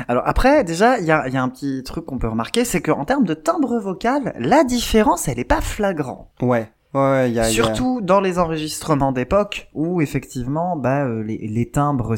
Alors 0.07 0.23
après, 0.25 0.63
déjà, 0.63 0.99
il 0.99 1.05
y 1.05 1.11
a, 1.11 1.23
un 1.23 1.49
petit 1.49 1.83
truc 1.83 2.05
qu'on 2.05 2.17
peut 2.17 2.27
remarquer, 2.27 2.65
c'est 2.65 2.81
qu'en 2.81 3.05
termes 3.05 3.25
de 3.25 3.33
timbre 3.33 3.79
vocal, 3.79 4.33
la 4.39 4.63
différence, 4.63 5.27
elle 5.27 5.39
est 5.39 5.43
pas 5.43 5.61
flagrante. 5.61 6.29
Ouais. 6.41 6.71
Ouais, 6.93 7.31
y 7.31 7.39
a, 7.39 7.49
il 7.49 7.55
y 7.55 7.59
a- 7.59 7.63
Surtout 7.63 8.01
dans 8.01 8.21
les 8.21 8.37
enregistrements 8.39 9.11
d'époque 9.11 9.69
où 9.73 10.01
effectivement 10.01 10.75
bah, 10.77 11.05
euh, 11.05 11.23
les, 11.23 11.37
les 11.37 11.69
timbres 11.71 12.15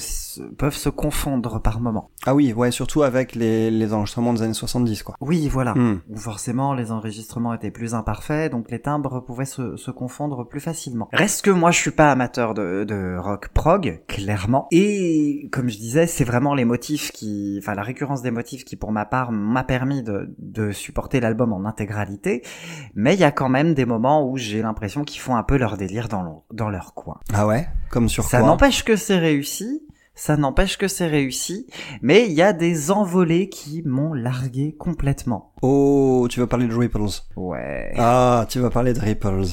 peuvent 0.57 0.75
se 0.75 0.89
confondre 0.89 1.61
par 1.61 1.79
moment. 1.79 2.09
Ah 2.25 2.35
oui, 2.35 2.51
ouais, 2.53 2.71
surtout 2.71 3.03
avec 3.03 3.35
les, 3.35 3.71
les 3.71 3.93
enregistrements 3.93 4.33
des 4.33 4.41
années 4.41 4.53
70, 4.53 5.03
quoi. 5.03 5.15
Oui, 5.21 5.47
voilà. 5.47 5.73
Hmm. 5.75 6.01
Où 6.09 6.17
forcément 6.17 6.73
les 6.73 6.91
enregistrements 6.91 7.53
étaient 7.53 7.71
plus 7.71 7.93
imparfaits, 7.93 8.51
donc 8.51 8.69
les 8.71 8.79
timbres 8.81 9.21
pouvaient 9.21 9.45
se, 9.45 9.77
se 9.77 9.91
confondre 9.91 10.47
plus 10.47 10.59
facilement. 10.59 11.07
Reste 11.13 11.45
que 11.45 11.51
moi 11.51 11.71
je 11.71 11.79
suis 11.79 11.91
pas 11.91 12.11
amateur 12.11 12.53
de, 12.53 12.83
de 12.83 13.17
rock 13.17 13.49
prog, 13.53 14.01
clairement. 14.07 14.67
Et 14.71 15.47
comme 15.51 15.69
je 15.69 15.77
disais, 15.77 16.07
c'est 16.07 16.23
vraiment 16.25 16.53
les 16.53 16.65
motifs 16.65 17.11
qui, 17.11 17.57
enfin 17.61 17.75
la 17.75 17.83
récurrence 17.83 18.21
des 18.21 18.31
motifs 18.31 18.65
qui 18.65 18.75
pour 18.75 18.91
ma 18.91 19.05
part 19.05 19.31
m'a 19.31 19.63
permis 19.63 20.03
de, 20.03 20.33
de 20.39 20.71
supporter 20.71 21.19
l'album 21.21 21.53
en 21.53 21.65
intégralité. 21.65 22.41
Mais 22.95 23.13
il 23.13 23.19
y 23.19 23.23
a 23.23 23.31
quand 23.31 23.49
même 23.49 23.73
des 23.73 23.85
moments 23.85 24.27
où 24.29 24.35
j'ai 24.37 24.64
l'impression 24.65 25.03
qu'ils 25.03 25.21
font 25.21 25.35
un 25.35 25.43
peu 25.43 25.57
leur 25.57 25.77
délire 25.77 26.07
dans 26.09 26.21
leur, 26.23 26.41
dans 26.53 26.69
leur 26.69 26.93
coin. 26.93 27.19
Ah 27.33 27.47
ouais? 27.47 27.67
Comme 27.89 28.09
sur 28.09 28.25
Ça 28.25 28.39
quoi? 28.39 28.47
n'empêche 28.47 28.83
que 28.83 28.95
c'est 28.95 29.17
réussi. 29.19 29.81
Ça 30.17 30.37
n'empêche 30.37 30.77
que 30.77 30.87
c'est 30.87 31.07
réussi, 31.07 31.67
mais 32.01 32.25
il 32.27 32.31
y 32.31 32.41
a 32.41 32.53
des 32.53 32.89
envolées 32.89 33.49
qui 33.49 33.83
m'ont 33.83 34.13
largué 34.13 34.73
complètement. 34.79 35.51
Oh, 35.61 36.27
tu 36.29 36.39
vas 36.39 36.47
parler 36.47 36.67
de 36.67 36.73
Ripples? 36.73 37.01
Ouais. 37.35 37.91
Ah, 37.97 38.45
tu 38.47 38.59
vas 38.59 38.69
parler 38.69 38.93
de 38.93 38.99
Ripples. 39.01 39.43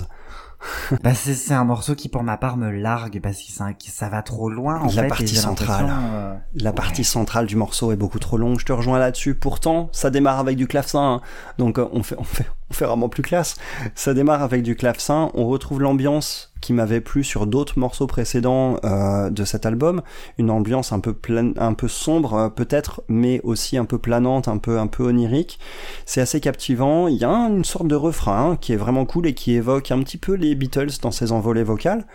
Bah 1.02 1.14
c'est 1.14 1.34
c'est 1.34 1.54
un 1.54 1.64
morceau 1.64 1.94
qui 1.94 2.08
pour 2.08 2.22
ma 2.22 2.36
part 2.36 2.56
me 2.56 2.70
largue 2.70 3.20
parce 3.20 3.38
que 3.42 3.50
ça, 3.90 4.08
va 4.08 4.22
trop 4.22 4.48
loin 4.50 4.80
en 4.80 4.86
La 4.86 5.02
fait. 5.02 5.08
partie 5.08 5.34
centrale. 5.36 5.86
euh, 5.90 6.34
La 6.54 6.70
Ouais. 6.70 6.76
partie 6.76 7.04
centrale 7.04 7.46
du 7.46 7.56
morceau 7.56 7.92
est 7.92 7.96
beaucoup 7.96 8.18
trop 8.18 8.36
longue, 8.36 8.58
je 8.60 8.64
te 8.64 8.72
rejoins 8.72 8.98
là-dessus. 8.98 9.34
Pourtant, 9.34 9.88
ça 9.92 10.10
démarre 10.10 10.38
avec 10.38 10.56
du 10.56 10.66
clavecin, 10.66 11.14
hein. 11.14 11.20
donc 11.58 11.78
euh, 11.78 11.88
on 11.92 12.02
fait, 12.02 12.16
on 12.18 12.24
fait, 12.24 12.46
on 12.70 12.74
fait 12.74 12.84
vraiment 12.84 13.08
plus 13.08 13.22
classe. 13.22 13.56
Ça 13.94 14.14
démarre 14.14 14.42
avec 14.42 14.62
du 14.62 14.76
clavecin, 14.76 15.30
on 15.34 15.46
retrouve 15.46 15.80
l'ambiance 15.80 16.51
qui 16.62 16.72
m'avait 16.72 17.02
plu 17.02 17.24
sur 17.24 17.46
d'autres 17.46 17.78
morceaux 17.78 18.06
précédents 18.06 18.78
euh, 18.84 19.28
de 19.28 19.44
cet 19.44 19.66
album, 19.66 20.00
une 20.38 20.50
ambiance 20.50 20.92
un 20.92 21.00
peu 21.00 21.88
sombre 21.88 22.34
euh, 22.34 22.48
peut-être, 22.48 23.02
mais 23.08 23.40
aussi 23.42 23.76
un 23.76 23.84
peu 23.84 23.98
planante, 23.98 24.48
un 24.48 24.56
peu, 24.56 24.78
un 24.78 24.86
peu 24.86 25.04
onirique. 25.04 25.58
C'est 26.06 26.22
assez 26.22 26.40
captivant. 26.40 27.08
Il 27.08 27.16
y 27.16 27.24
a 27.24 27.30
une 27.30 27.64
sorte 27.64 27.88
de 27.88 27.96
refrain 27.96 28.56
qui 28.56 28.72
est 28.72 28.76
vraiment 28.76 29.04
cool 29.04 29.26
et 29.26 29.34
qui 29.34 29.52
évoque 29.52 29.90
un 29.90 30.00
petit 30.02 30.16
peu 30.16 30.34
les 30.34 30.54
Beatles 30.54 31.00
dans 31.02 31.10
ses 31.10 31.32
envolées 31.32 31.64
vocales, 31.64 32.06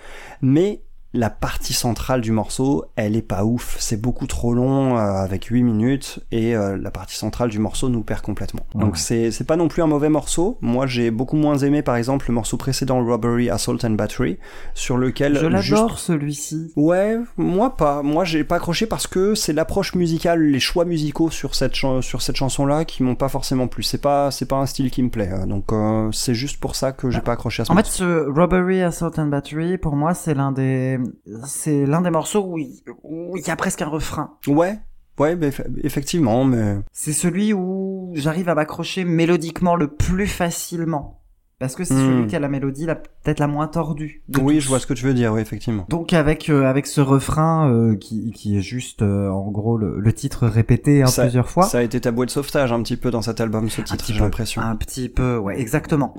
mais 0.42 0.82
la 1.14 1.30
partie 1.30 1.74
centrale 1.74 2.22
du 2.22 2.32
morceau, 2.32 2.86
elle 2.96 3.16
est 3.16 3.22
pas 3.22 3.44
ouf. 3.46 3.76
C'est 3.80 4.00
beaucoup 4.00 4.28
trop 4.28 4.54
long, 4.54 4.98
euh, 4.98 5.02
avec 5.02 5.46
8 5.46 5.64
minutes, 5.64 6.20
et 6.32 6.56
euh, 6.56 6.78
la 6.78 6.92
partie 6.92 7.16
centrale 7.16 7.50
du 7.50 7.60
morceau 7.60 7.90
nous 7.90 8.04
perd 8.04 8.22
complètement. 8.22 8.66
Ouais. 8.76 8.82
Donc 8.82 8.98
c'est 8.98 9.32
c'est 9.32 9.46
pas 9.46 9.56
non 9.56 9.68
plus 9.68 9.82
un 9.82 9.88
mauvais 9.88 10.10
morceau. 10.10 10.58
Moi, 10.62 10.86
j'ai 10.86 11.10
beaucoup 11.12 11.38
moins 11.38 11.58
aimé, 11.58 11.82
par 11.82 11.96
exemple, 11.96 12.26
le 12.28 12.34
morceau 12.34 12.58
précédent, 12.58 13.04
Robbery, 13.04 13.50
Assault 13.50 13.78
and 13.86 13.92
Battery, 13.92 14.38
sur 14.74 14.98
lequel... 14.98 15.36
Je 15.38 15.50
juste- 15.62 15.72
l'adore 15.72 15.98
celui-ci. 16.00 16.72
Ouais, 16.76 17.18
moi 17.38 17.76
pas. 17.78 18.04
Moi 18.04 18.24
j'ai 18.26 18.44
pas 18.44 18.58
accroché 18.58 18.86
parce 18.86 19.08
que 19.08 19.34
c'est 19.34 19.54
l'approche 19.54 19.96
musicale, 19.96 20.42
les 20.44 20.60
choix 20.60 20.86
musicaux 20.86 21.30
sur 21.30 21.56
cette 21.56 21.74
chan- 21.76 22.02
sur 22.02 22.22
cette 22.22 22.36
chanson 22.36 22.66
là 22.66 22.86
qui 22.86 23.02
m'ont 23.04 23.16
pas 23.16 23.30
forcément 23.30 23.68
plu. 23.68 23.82
C'est 23.84 24.02
pas 24.02 24.30
c'est 24.32 24.46
pas 24.46 24.58
un 24.58 24.66
style 24.66 24.92
qui 24.92 25.02
me 25.04 25.10
plaît. 25.10 25.30
euh, 25.32 25.46
Donc 25.46 25.72
euh, 25.72 26.10
c'est 26.12 26.34
juste 26.36 26.60
pour 26.60 26.76
ça 26.76 26.92
que 26.92 27.10
j'ai 27.10 27.22
pas 27.22 27.32
accroché 27.34 27.62
à 27.62 27.66
ce 27.66 27.72
En 27.72 27.76
fait, 27.76 27.86
ce 27.86 28.30
Robbery, 28.30 28.82
Assault 28.84 29.12
and 29.18 29.28
Battery, 29.28 29.78
pour 29.78 29.96
moi, 29.96 30.14
c'est 30.14 30.34
l'un 30.34 30.52
des, 30.52 30.97
c'est 31.46 31.86
l'un 31.86 32.02
des 32.02 32.10
morceaux 32.10 32.46
où 32.46 32.58
il, 32.58 32.82
où 33.04 33.36
il 33.38 33.46
y 33.46 33.50
a 33.52 33.56
presque 33.56 33.82
un 33.82 33.88
refrain. 33.88 34.38
Ouais. 34.48 34.80
Ouais, 35.20 35.36
bah, 35.36 35.48
eff- 35.48 35.66
effectivement, 35.84 36.46
mais 36.46 36.76
C'est 36.94 37.12
celui 37.14 37.52
où 37.52 38.12
j'arrive 38.14 38.50
à 38.50 38.56
m'accrocher 38.56 39.04
mélodiquement 39.04 39.76
le 39.76 39.88
plus 39.88 40.28
facilement. 40.28 41.22
Parce 41.60 41.76
que 41.76 41.84
c'est 41.84 41.96
Hmm. 41.96 41.98
celui 42.18 42.28
qui 42.28 42.36
a 42.36 42.40
la 42.40 42.50
mélodie 42.50 42.86
la, 42.86 42.94
peut-être 42.94 43.40
la 43.40 43.48
moins 43.48 43.68
tordue. 43.68 44.22
oui, 44.40 44.56
tous. 44.56 44.60
je 44.62 44.68
vois 44.68 44.80
ce 44.80 44.86
que 44.86 44.94
tu 44.94 45.06
veux 45.06 45.16
dire, 45.16 45.34
oui, 45.34 45.42
effectivement. 45.42 45.86
Donc 45.90 46.14
avec 46.14 46.50
euh, 46.50 46.66
avec 46.66 46.86
ce 46.86 47.02
refrain 47.02 47.68
euh, 47.72 47.96
qui 47.96 48.32
qui 48.32 48.58
est 48.58 48.62
juste 48.62 49.02
euh, 49.02 49.30
en 49.30 49.50
gros 49.50 49.76
le, 49.76 50.00
le 50.00 50.14
titre 50.14 50.46
répété 50.48 51.02
hein, 51.02 51.08
Ça- 51.08 51.24
plusieurs 51.24 51.50
fois. 51.50 51.64
Ça 51.64 51.80
a 51.80 51.82
été 51.82 52.00
ta 52.00 52.12
bouée 52.12 52.28
de 52.28 52.32
sauvetage 52.32 52.72
un 52.72 52.84
petit 52.84 52.96
peu 52.96 53.10
dans 53.10 53.24
cet 53.24 53.42
album, 53.42 53.70
ce 53.70 53.82
titre, 53.82 54.06
j'ai 54.08 54.20
l'impression. 54.20 54.62
un 54.62 54.76
petit 54.76 55.10
peu, 55.10 55.38
ouais, 55.38 55.60
exactement. 55.60 56.14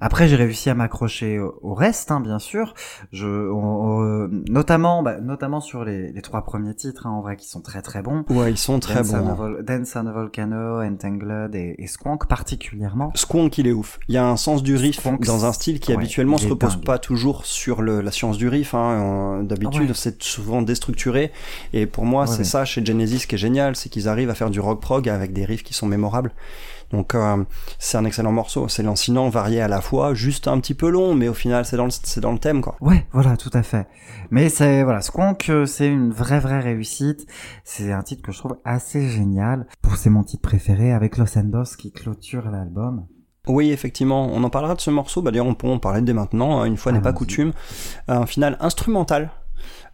Après, 0.00 0.26
j'ai 0.26 0.34
réussi 0.34 0.70
à 0.70 0.74
m'accrocher 0.74 1.38
au, 1.38 1.72
reste, 1.74 2.10
hein, 2.10 2.18
bien 2.20 2.40
sûr. 2.40 2.74
Je, 3.12 3.26
on- 3.28 4.24
on- 4.24 4.28
notamment, 4.50 5.04
bah, 5.04 5.20
notamment 5.20 5.60
sur 5.60 5.84
les, 5.84 6.10
les 6.10 6.22
trois 6.22 6.42
premiers 6.42 6.74
titres, 6.74 7.06
hein, 7.06 7.10
en 7.10 7.20
vrai, 7.20 7.36
qui 7.36 7.48
sont 7.48 7.60
très 7.60 7.80
très 7.82 8.02
bons. 8.02 8.24
Ouais, 8.28 8.50
ils 8.50 8.58
sont 8.58 8.80
très 8.80 8.96
Dance, 9.02 9.12
bons. 9.12 9.28
on. 9.30 9.34
Vol- 9.34 9.64
Dance 9.64 9.94
on 9.94 10.06
a 10.06 10.12
Volcano, 10.12 10.82
Entangled 10.82 11.54
et, 11.54 11.76
et 11.78 11.86
Squonk 11.86 12.26
particulièrement. 12.26 13.12
Squonk, 13.14 13.56
il 13.58 13.68
est 13.68 13.72
ouf. 13.72 14.00
Il 14.08 14.14
y 14.16 14.18
a 14.18 14.26
un 14.26 14.36
sens 14.36 14.64
du 14.64 14.79
riff 14.80 14.96
Squonk, 15.00 15.24
dans 15.24 15.44
un 15.44 15.52
style 15.52 15.80
qui 15.80 15.90
ouais, 15.92 15.96
habituellement 15.98 16.38
se 16.38 16.48
repose 16.48 16.74
dingue. 16.76 16.84
pas 16.84 16.98
toujours 16.98 17.44
sur 17.46 17.82
le, 17.82 18.00
la 18.00 18.10
science 18.10 18.36
du 18.38 18.48
riff. 18.48 18.74
Hein. 18.74 19.38
Euh, 19.40 19.42
D'habitude, 19.42 19.88
Ouais. 19.88 19.94
c'est 19.94 20.22
souvent 20.22 20.62
déstructuré. 20.62 21.32
Et 21.72 21.86
pour 21.86 22.04
moi, 22.04 22.22
Ouais, 22.22 22.26
c'est 22.28 22.38
ouais. 22.38 22.44
ça 22.44 22.64
chez 22.64 22.84
Genesis 22.84 23.26
qui 23.26 23.34
est 23.36 23.38
génial, 23.38 23.76
c'est 23.76 23.88
qu'ils 23.88 24.08
arrivent 24.08 24.30
à 24.30 24.34
faire 24.34 24.50
du 24.50 24.60
rock 24.60 24.80
prog 24.80 25.08
avec 25.08 25.32
des 25.32 25.44
riffs 25.44 25.62
qui 25.62 25.74
sont 25.74 25.86
mémorables. 25.86 26.32
Donc 26.92 27.14
euh, 27.14 27.44
c'est 27.78 27.96
un 27.98 28.04
excellent 28.04 28.32
morceau. 28.32 28.66
C'est 28.66 28.82
lancinant, 28.82 29.28
varié 29.28 29.60
à 29.60 29.68
la 29.68 29.80
fois, 29.80 30.12
juste 30.12 30.48
un 30.48 30.58
petit 30.58 30.74
peu 30.74 30.88
long, 30.90 31.14
mais 31.14 31.28
au 31.28 31.34
final, 31.34 31.64
c'est 31.64 31.76
dans 31.76 31.84
le, 31.84 31.90
c'est 32.02 32.20
dans 32.20 32.32
le 32.32 32.38
thème, 32.38 32.62
quoi. 32.62 32.74
Ouais, 32.80 33.06
voilà, 33.12 33.36
tout 33.36 33.50
à 33.52 33.62
fait. 33.62 33.86
Mais 34.32 34.48
c'est 34.48 34.82
voilà, 34.82 35.00
Squonk, 35.00 35.48
euh, 35.50 35.66
c'est 35.66 35.86
une 35.86 36.10
vraie 36.10 36.40
vraie 36.40 36.58
réussite. 36.60 37.26
C'est 37.64 37.92
un 37.92 38.02
titre 38.02 38.22
que 38.22 38.32
je 38.32 38.38
trouve 38.38 38.56
assez 38.64 39.08
génial. 39.08 39.68
Pour 39.82 39.94
c'est 39.96 40.10
mon 40.10 40.24
titre 40.24 40.42
préféré 40.42 40.92
avec 40.92 41.16
Los 41.16 41.26
Boss 41.44 41.76
qui 41.76 41.92
clôture 41.92 42.50
l'album. 42.50 43.06
Oui, 43.46 43.70
effectivement, 43.70 44.28
on 44.32 44.44
en 44.44 44.50
parlera 44.50 44.74
de 44.74 44.80
ce 44.80 44.90
morceau. 44.90 45.22
Bah, 45.22 45.30
d'ailleurs, 45.30 45.46
on 45.46 45.54
peut 45.54 45.68
en 45.68 45.78
parler 45.78 46.02
dès 46.02 46.12
maintenant. 46.12 46.60
hein, 46.60 46.64
Une 46.66 46.76
fois 46.76 46.92
n'est 46.92 47.00
pas 47.00 47.12
coutume. 47.12 47.52
Un 48.08 48.26
final 48.26 48.56
instrumental 48.60 49.30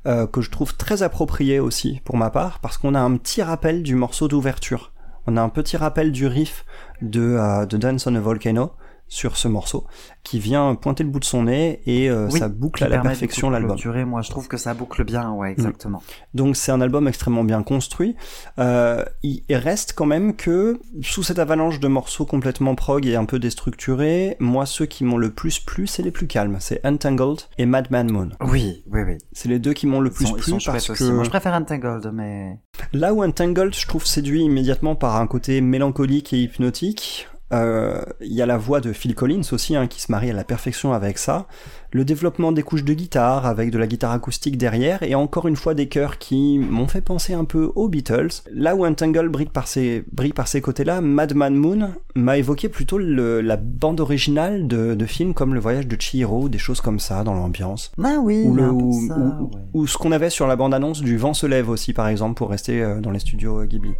euh, 0.06 0.26
que 0.26 0.40
je 0.40 0.50
trouve 0.50 0.76
très 0.76 1.02
approprié 1.02 1.58
aussi 1.60 2.00
pour 2.04 2.16
ma 2.16 2.30
part, 2.30 2.58
parce 2.60 2.78
qu'on 2.78 2.94
a 2.94 3.00
un 3.00 3.16
petit 3.16 3.42
rappel 3.42 3.82
du 3.82 3.94
morceau 3.94 4.28
d'ouverture. 4.28 4.92
On 5.26 5.36
a 5.36 5.42
un 5.42 5.48
petit 5.48 5.76
rappel 5.76 6.12
du 6.12 6.26
riff 6.26 6.64
de, 7.02 7.20
euh, 7.20 7.66
de 7.66 7.76
Dance 7.76 8.06
on 8.06 8.14
a 8.14 8.20
Volcano 8.20 8.72
sur 9.08 9.36
ce 9.36 9.48
morceau, 9.48 9.86
qui 10.24 10.38
vient 10.38 10.74
pointer 10.74 11.04
le 11.04 11.10
bout 11.10 11.20
de 11.20 11.24
son 11.24 11.44
nez 11.44 11.80
et 11.86 12.10
euh, 12.10 12.28
Oui, 12.30 12.38
ça 12.38 12.48
boucle 12.48 12.82
à 12.84 12.88
la 12.88 12.98
perfection 12.98 13.50
l'album. 13.50 13.76
Moi, 14.06 14.22
je 14.22 14.30
trouve 14.30 14.48
que 14.48 14.56
ça 14.56 14.74
boucle 14.74 15.04
bien, 15.04 15.32
ouais, 15.32 15.52
exactement. 15.52 16.02
Donc 16.34 16.56
c'est 16.56 16.72
un 16.72 16.80
album 16.80 17.06
extrêmement 17.08 17.44
bien 17.44 17.62
construit. 17.62 18.16
Euh, 18.58 19.04
il 19.22 19.42
reste 19.50 19.94
quand 19.94 20.06
même 20.06 20.34
que 20.34 20.80
sous 21.02 21.22
cette 21.22 21.38
avalanche 21.38 21.80
de 21.80 21.88
morceaux 21.88 22.26
complètement 22.26 22.74
prog 22.74 23.06
et 23.06 23.16
un 23.16 23.24
peu 23.24 23.38
déstructurés, 23.38 24.36
moi 24.40 24.66
ceux 24.66 24.86
qui 24.86 25.04
m'ont 25.04 25.18
le 25.18 25.30
plus 25.30 25.60
plu, 25.60 25.86
c'est 25.86 26.02
les 26.02 26.10
plus 26.10 26.26
calmes. 26.26 26.56
C'est 26.60 26.84
Entangled 26.84 27.42
et 27.58 27.66
Madman 27.66 28.10
Moon. 28.10 28.30
Oui, 28.40 28.82
oui, 28.90 29.02
oui. 29.06 29.18
C'est 29.32 29.48
les 29.48 29.58
deux 29.58 29.72
qui 29.72 29.86
m'ont 29.86 30.00
le 30.00 30.10
plus 30.10 30.26
sont, 30.26 30.34
plu 30.34 30.52
parce 30.64 30.86
que 30.88 30.92
aussi. 30.92 31.12
Moi, 31.12 31.24
je 31.24 31.30
préfère 31.30 31.54
Entangled, 31.54 32.10
mais 32.12 32.58
là 32.92 33.14
où 33.14 33.22
Entangled, 33.24 33.74
je 33.74 33.86
trouve 33.86 34.04
séduit 34.04 34.42
immédiatement 34.42 34.96
par 34.96 35.16
un 35.16 35.26
côté 35.26 35.60
mélancolique 35.60 36.32
et 36.32 36.38
hypnotique. 36.38 37.28
Euh, 37.52 38.02
Il 38.20 38.32
y 38.32 38.42
a 38.42 38.46
la 38.46 38.56
voix 38.56 38.80
de 38.80 38.92
Phil 38.92 39.14
Collins 39.14 39.42
aussi 39.52 39.76
hein, 39.76 39.86
qui 39.86 40.00
se 40.00 40.10
marie 40.10 40.30
à 40.30 40.32
la 40.34 40.44
perfection 40.44 40.92
avec 40.92 41.18
ça. 41.18 41.46
Le 41.92 42.04
développement 42.04 42.52
des 42.52 42.62
couches 42.62 42.84
de 42.84 42.92
guitare 42.92 43.46
avec 43.46 43.70
de 43.70 43.78
la 43.78 43.86
guitare 43.86 44.10
acoustique 44.12 44.58
derrière 44.58 45.02
et 45.02 45.14
encore 45.14 45.46
une 45.48 45.56
fois 45.56 45.72
des 45.74 45.86
chœurs 45.88 46.18
qui 46.18 46.58
m'ont 46.58 46.88
fait 46.88 47.00
penser 47.00 47.32
un 47.34 47.44
peu 47.44 47.70
aux 47.74 47.88
Beatles. 47.88 48.28
Là 48.52 48.74
où 48.76 48.84
Entangled 48.84 49.30
brille 49.30 49.46
par 49.46 49.66
ces, 49.68 50.04
brille 50.12 50.32
par 50.32 50.48
ces 50.48 50.60
côtés-là, 50.60 51.00
Madman 51.00 51.54
Moon 51.54 51.90
m'a 52.14 52.36
évoqué 52.36 52.68
plutôt 52.68 52.98
le- 52.98 53.40
la 53.40 53.56
bande 53.56 54.00
originale 54.00 54.66
de, 54.66 54.94
de 54.94 55.06
films 55.06 55.32
comme 55.32 55.54
Le 55.54 55.60
Voyage 55.60 55.86
de 55.86 55.96
Chihiro, 56.00 56.48
des 56.48 56.58
choses 56.58 56.80
comme 56.80 56.98
ça 56.98 57.22
dans 57.24 57.34
l'ambiance. 57.34 57.92
ah 58.02 58.18
oui, 58.20 58.42
Ou, 58.44 58.54
le, 58.54 58.68
ou, 58.70 59.06
ça, 59.08 59.16
ou- 59.16 59.44
ouais. 59.54 59.60
ou 59.72 59.86
ce 59.86 59.96
qu'on 59.96 60.12
avait 60.12 60.30
sur 60.30 60.46
la 60.46 60.56
bande-annonce 60.56 61.00
du 61.00 61.16
Vent 61.16 61.32
se 61.34 61.46
lève 61.46 61.70
aussi, 61.70 61.92
par 61.92 62.08
exemple, 62.08 62.34
pour 62.34 62.50
rester 62.50 62.82
euh, 62.82 63.00
dans 63.00 63.10
les 63.12 63.20
studios 63.20 63.60
euh, 63.60 63.66
Ghibli. 63.66 63.92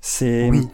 C'est 0.00 0.50
Oui. 0.50 0.66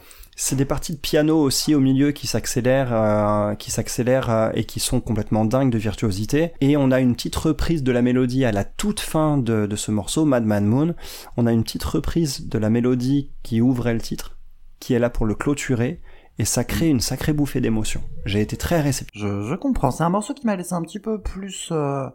C'est 0.43 0.57
des 0.57 0.65
parties 0.65 0.95
de 0.95 0.99
piano 0.99 1.39
aussi 1.39 1.75
au 1.75 1.81
milieu 1.81 2.13
qui 2.13 2.27
s'accélèrent, 2.27 2.95
euh, 2.95 3.55
qui 3.57 3.71
s'accélèrent 3.71 4.31
euh, 4.31 4.51
et 4.55 4.65
qui 4.65 4.81
sont 4.81 4.99
complètement 5.03 5.45
dingues 5.45 5.71
de 5.71 5.77
virtuosité. 5.77 6.55
Et 6.63 6.79
on 6.79 6.91
a 6.91 7.01
une 7.01 7.15
petite 7.15 7.37
reprise 7.37 7.83
de 7.83 7.93
la 7.93 8.01
mélodie 8.01 8.47
à 8.47 8.51
la 8.51 8.65
toute 8.65 9.01
fin 9.01 9.37
de, 9.37 9.69
ce 9.77 9.91
morceau, 9.91 10.25
Madman 10.25 10.65
Moon. 10.65 10.95
On 11.37 11.47
a 11.47 11.53
une 11.53 11.63
petite 11.63 11.85
reprise 11.85 12.49
de 12.49 12.57
la 12.57 12.71
mélodie 12.71 13.31
qui 13.43 13.61
ouvrait 13.61 13.93
le 13.93 14.01
titre, 14.01 14.39
qui 14.79 14.95
est 14.95 14.99
là 14.99 15.11
pour 15.11 15.27
le 15.27 15.35
clôturer. 15.35 16.01
Et 16.39 16.47
ça 16.47 16.65
crée 16.65 16.89
une 16.89 17.01
sacrée 17.01 17.35
bouffée 17.35 17.61
d'émotion. 17.61 18.01
J'ai 18.25 18.41
été 18.41 18.57
très 18.57 18.81
réceptif. 18.81 19.21
Je, 19.21 19.43
je 19.43 19.55
comprends. 19.57 19.91
C'est 19.91 20.05
un 20.05 20.09
morceau 20.09 20.33
qui 20.33 20.47
m'a 20.47 20.57
laissé 20.57 20.73
un 20.73 20.81
petit 20.81 21.01
peu 21.01 21.21
plus 21.21 21.69
euh, 21.71 22.07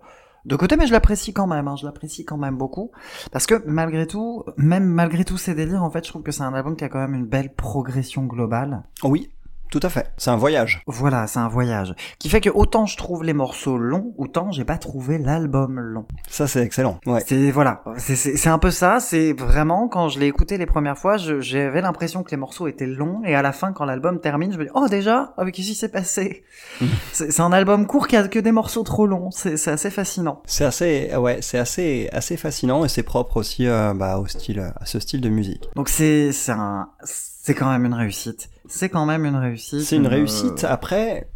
de 0.46 0.56
côté, 0.56 0.78
mais 0.78 0.88
je 0.88 0.92
l'apprécie 0.92 1.34
quand 1.34 1.48
même. 1.48 1.68
Hein, 1.68 1.76
je 1.76 1.86
l'apprécie 1.86 2.26
quand 2.26 2.38
même 2.38 2.58
beaucoup 2.58 2.92
parce 3.32 3.48
que 3.48 3.64
malgré 3.66 4.08
tout, 4.08 4.44
même 4.58 4.86
malgré 4.86 5.26
tous 5.26 5.38
ces 5.38 5.56
délires, 5.56 5.84
en 5.84 5.90
fait, 5.90 6.06
je 6.06 6.10
trouve 6.10 6.24
que 6.24 6.32
c'est 6.32 6.44
un 6.44 6.54
album 6.54 6.76
qui 6.76 6.84
a 6.84 6.90
quand 6.90 7.00
même 7.00 7.16
une 7.16 7.26
belle 7.26 7.54
progression 7.54 8.26
globale. 8.26 8.84
Oui, 9.04 9.32
Tout 9.76 9.86
à 9.86 9.90
fait. 9.90 10.08
C'est 10.16 10.30
un 10.30 10.38
voyage. 10.38 10.82
Voilà, 10.88 11.28
c'est 11.28 11.40
un 11.40 11.50
voyage. 11.50 11.94
Qui 12.18 12.30
fait 12.30 12.40
que 12.40 12.50
autant 12.50 12.86
je 12.86 12.96
trouve 12.96 13.26
les 13.26 13.34
morceaux 13.34 13.78
longs, 13.78 14.14
autant 14.18 14.50
j'ai 14.50 14.64
pas 14.64 14.78
trouvé 14.78 15.18
l'album 15.18 15.78
long. 15.82 16.06
Ça, 16.30 16.48
c'est 16.48 16.62
excellent. 16.62 16.98
Ouais. 17.06 17.22
C'est 17.28 17.52
voilà, 17.52 17.84
c'est- 17.98 18.48
un 18.48 18.58
peu 18.58 18.72
ça. 18.72 19.02
C'est 19.02 19.34
vraiment 19.34 19.90
quand 19.90 20.08
je 20.08 20.18
l'ai 20.18 20.28
écouté 20.28 20.58
les 20.58 20.66
premières 20.66 20.98
fois, 20.98 21.18
j'avais 21.18 21.82
l'impression 21.82 22.24
que 22.24 22.32
les 22.32 22.38
morceaux 22.38 22.70
étaient 22.70 22.86
longs 22.86 23.22
et 23.26 23.36
à 23.36 23.42
la 23.42 23.52
fin, 23.52 23.74
quand 23.74 23.84
l'album 23.84 24.22
termine, 24.22 24.54
je 24.54 24.58
me 24.58 24.64
dis 24.64 24.72
oh 24.76 24.88
déjà, 24.88 25.34
ah, 25.38 25.44
mais 25.44 25.52
qu'est-ce 25.52 25.68
qui 25.68 25.76
s'est 25.76 25.90
passé? 25.90 26.46
C'est 27.12 27.42
un 27.42 27.52
album 27.52 27.86
court 27.86 28.08
qui 28.08 28.16
a 28.16 28.26
que 28.30 28.40
des 28.40 28.54
morceaux 28.54 28.84
trop 28.84 29.06
longs. 29.08 29.30
C'est 29.32 29.58
c'est 29.58 29.72
assez 29.72 29.90
fascinant. 29.90 30.42
C'est 30.46 30.64
assez, 30.64 31.14
ouais, 31.18 31.40
c'est 31.42 31.58
assez, 31.58 32.08
assez 32.14 32.38
fascinant 32.38 32.86
et 32.86 32.88
c'est 32.88 33.04
propre 33.04 33.36
aussi 33.36 33.68
euh, 33.68 33.94
bah, 33.94 34.20
au 34.20 34.28
style, 34.28 34.62
à 34.80 34.86
ce 34.86 35.02
style 35.02 35.20
de 35.20 35.28
musique. 35.28 35.68
Donc 35.76 35.90
c'est 35.90 36.32
c'est 36.32 36.54
un 36.54 36.88
c'est 37.04 37.54
quand 37.56 37.70
même 37.70 37.84
une 37.86 37.94
réussite. 37.94 38.50
C'est 38.68 38.90
quand 38.90 39.06
même 39.06 39.26
une 39.26 39.36
réussite. 39.36 39.82
C'est 39.82 39.96
une 39.98 40.06
Euh, 40.08 40.10
réussite. 40.10 40.64
Après, 40.64 41.30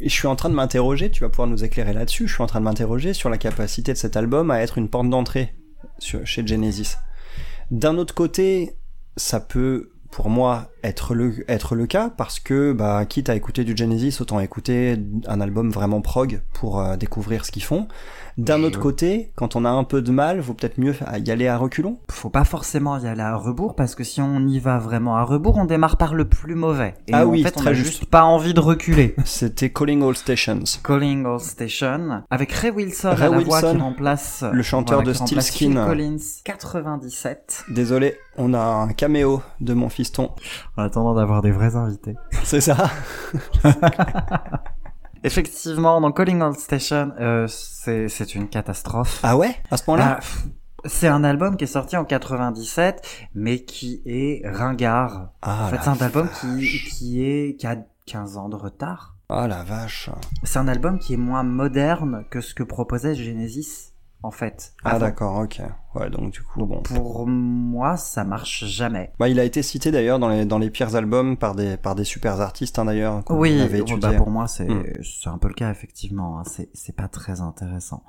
je 0.00 0.08
suis 0.08 0.26
en 0.26 0.36
train 0.36 0.48
de 0.50 0.54
m'interroger, 0.54 1.10
tu 1.10 1.20
vas 1.22 1.28
pouvoir 1.28 1.48
nous 1.48 1.62
éclairer 1.64 1.92
là-dessus, 1.92 2.26
je 2.26 2.34
suis 2.34 2.42
en 2.42 2.46
train 2.46 2.60
de 2.60 2.64
m'interroger 2.64 3.12
sur 3.14 3.30
la 3.30 3.38
capacité 3.38 3.92
de 3.92 3.98
cet 3.98 4.16
album 4.16 4.50
à 4.50 4.60
être 4.60 4.78
une 4.78 4.88
porte 4.88 5.08
d'entrée 5.08 5.54
chez 5.98 6.46
Genesis. 6.46 6.96
D'un 7.70 7.96
autre 7.98 8.14
côté, 8.14 8.76
ça 9.16 9.38
peut, 9.40 9.92
pour 10.10 10.28
moi, 10.28 10.71
être 10.82 11.14
le, 11.14 11.44
être 11.50 11.74
le 11.74 11.86
cas, 11.86 12.10
parce 12.10 12.40
que, 12.40 12.72
bah, 12.72 13.04
quitte 13.06 13.28
à 13.28 13.34
écouter 13.34 13.64
du 13.64 13.76
Genesis, 13.76 14.18
autant 14.20 14.40
écouter 14.40 14.98
un 15.26 15.40
album 15.40 15.70
vraiment 15.70 16.00
prog 16.00 16.42
pour 16.52 16.80
euh, 16.80 16.96
découvrir 16.96 17.44
ce 17.44 17.52
qu'ils 17.52 17.62
font. 17.64 17.88
D'un 18.38 18.62
autre 18.62 18.80
côté, 18.80 19.30
quand 19.34 19.56
on 19.56 19.64
a 19.66 19.70
un 19.70 19.84
peu 19.84 20.00
de 20.00 20.10
mal, 20.10 20.40
vaut 20.40 20.54
peut-être 20.54 20.78
mieux 20.78 20.94
y 21.22 21.30
aller 21.30 21.48
à 21.48 21.58
reculons. 21.58 21.98
Faut 22.10 22.30
pas 22.30 22.44
forcément 22.44 22.98
y 22.98 23.06
aller 23.06 23.20
à 23.20 23.36
rebours 23.36 23.74
parce 23.76 23.94
que 23.94 24.04
si 24.04 24.22
on 24.22 24.46
y 24.46 24.58
va 24.58 24.78
vraiment 24.78 25.16
à 25.16 25.22
rebours, 25.22 25.58
on 25.58 25.66
démarre 25.66 25.98
par 25.98 26.14
le 26.14 26.24
plus 26.26 26.54
mauvais. 26.54 26.94
Et 27.08 27.12
Ah 27.12 27.26
en 27.26 27.30
oui, 27.30 27.42
fait, 27.42 27.52
on 27.56 27.60
très 27.60 27.70
a 27.70 27.74
juste. 27.74 27.90
juste 27.90 28.04
pas 28.06 28.24
envie 28.24 28.54
de 28.54 28.60
reculer. 28.60 29.14
C'était 29.26 29.70
Calling 29.70 30.02
All 30.02 30.16
Stations. 30.16 30.64
Calling 30.82 31.26
All 31.26 31.40
Station 31.40 32.22
avec 32.30 32.52
Ray 32.52 32.70
Wilson 32.70 33.10
Ray 33.10 33.26
à 33.26 33.28
la 33.28 33.38
voix 33.38 33.58
Wilson, 33.60 33.74
qui 33.74 33.82
remplace 33.82 34.44
le 34.50 34.62
chanteur 34.62 35.02
voilà, 35.02 35.12
de 35.12 35.26
Steel 35.26 35.42
Skin. 35.42 35.84
Collins 35.86 36.16
97 36.44 37.64
Désolé, 37.68 38.16
on 38.38 38.54
a 38.54 38.60
un 38.60 38.88
caméo 38.88 39.42
de 39.60 39.74
mon 39.74 39.90
fiston. 39.90 40.30
En 40.76 40.82
attendant 40.82 41.14
d'avoir 41.14 41.42
des 41.42 41.50
vrais 41.50 41.76
invités. 41.76 42.16
C'est 42.44 42.60
ça 42.60 42.90
Effectivement, 45.24 46.00
dans 46.00 46.10
Calling 46.10 46.40
All 46.42 46.56
Station, 46.56 47.12
euh, 47.20 47.46
c'est 47.46 48.34
une 48.34 48.48
catastrophe. 48.48 49.20
Ah 49.22 49.36
ouais? 49.36 49.54
À 49.70 49.76
ce 49.76 49.84
point-là? 49.84 50.18
Ah, 50.20 50.24
c'est 50.84 51.06
un 51.06 51.22
album 51.22 51.56
qui 51.56 51.62
est 51.62 51.68
sorti 51.68 51.96
en 51.96 52.04
97, 52.04 53.28
mais 53.36 53.60
qui 53.60 54.02
est 54.04 54.42
ringard. 54.44 55.30
Ah 55.40 55.66
en 55.66 55.68
fait, 55.68 55.78
c'est 55.80 55.90
un 55.90 56.04
album 56.04 56.28
qui, 56.40 56.80
qui 56.90 57.24
est 57.24 57.56
qui 57.56 57.68
a 57.68 57.76
15 58.06 58.36
ans 58.36 58.48
de 58.48 58.56
retard. 58.56 59.14
Ah 59.28 59.46
la 59.46 59.62
vache. 59.62 60.10
C'est 60.42 60.58
un 60.58 60.66
album 60.66 60.98
qui 60.98 61.14
est 61.14 61.18
moins 61.18 61.44
moderne 61.44 62.24
que 62.28 62.40
ce 62.40 62.52
que 62.54 62.64
proposait 62.64 63.14
Genesis, 63.14 63.91
en 64.22 64.30
fait. 64.30 64.74
Ah 64.84 64.98
d'accord, 64.98 65.38
ok. 65.38 65.60
Ouais, 65.94 66.08
donc 66.08 66.32
du 66.32 66.42
coup, 66.42 66.64
bon. 66.64 66.80
Pour 66.82 67.26
moi, 67.26 67.98
ça 67.98 68.24
marche 68.24 68.64
jamais. 68.64 69.12
Bah, 69.18 69.28
il 69.28 69.38
a 69.38 69.44
été 69.44 69.62
cité 69.62 69.90
d'ailleurs 69.90 70.18
dans 70.18 70.30
les, 70.30 70.46
dans 70.46 70.58
les 70.58 70.70
pires 70.70 70.96
albums 70.96 71.36
par 71.36 71.54
des, 71.54 71.76
par 71.76 71.94
des 71.94 72.04
super 72.04 72.40
artistes 72.40 72.78
hein, 72.78 72.86
d'ailleurs. 72.86 73.22
Oui, 73.28 73.60
avait 73.60 73.82
oh, 73.82 73.96
bah, 74.00 74.14
pour 74.14 74.30
moi, 74.30 74.46
c'est 74.48 74.66
c'est 75.02 75.28
un 75.28 75.36
peu 75.36 75.48
le 75.48 75.54
cas, 75.54 75.70
effectivement. 75.70 76.38
hein. 76.38 76.44
C'est 76.46 76.70
c'est 76.72 76.96
pas 76.96 77.08
très 77.08 77.42
intéressant. 77.42 78.04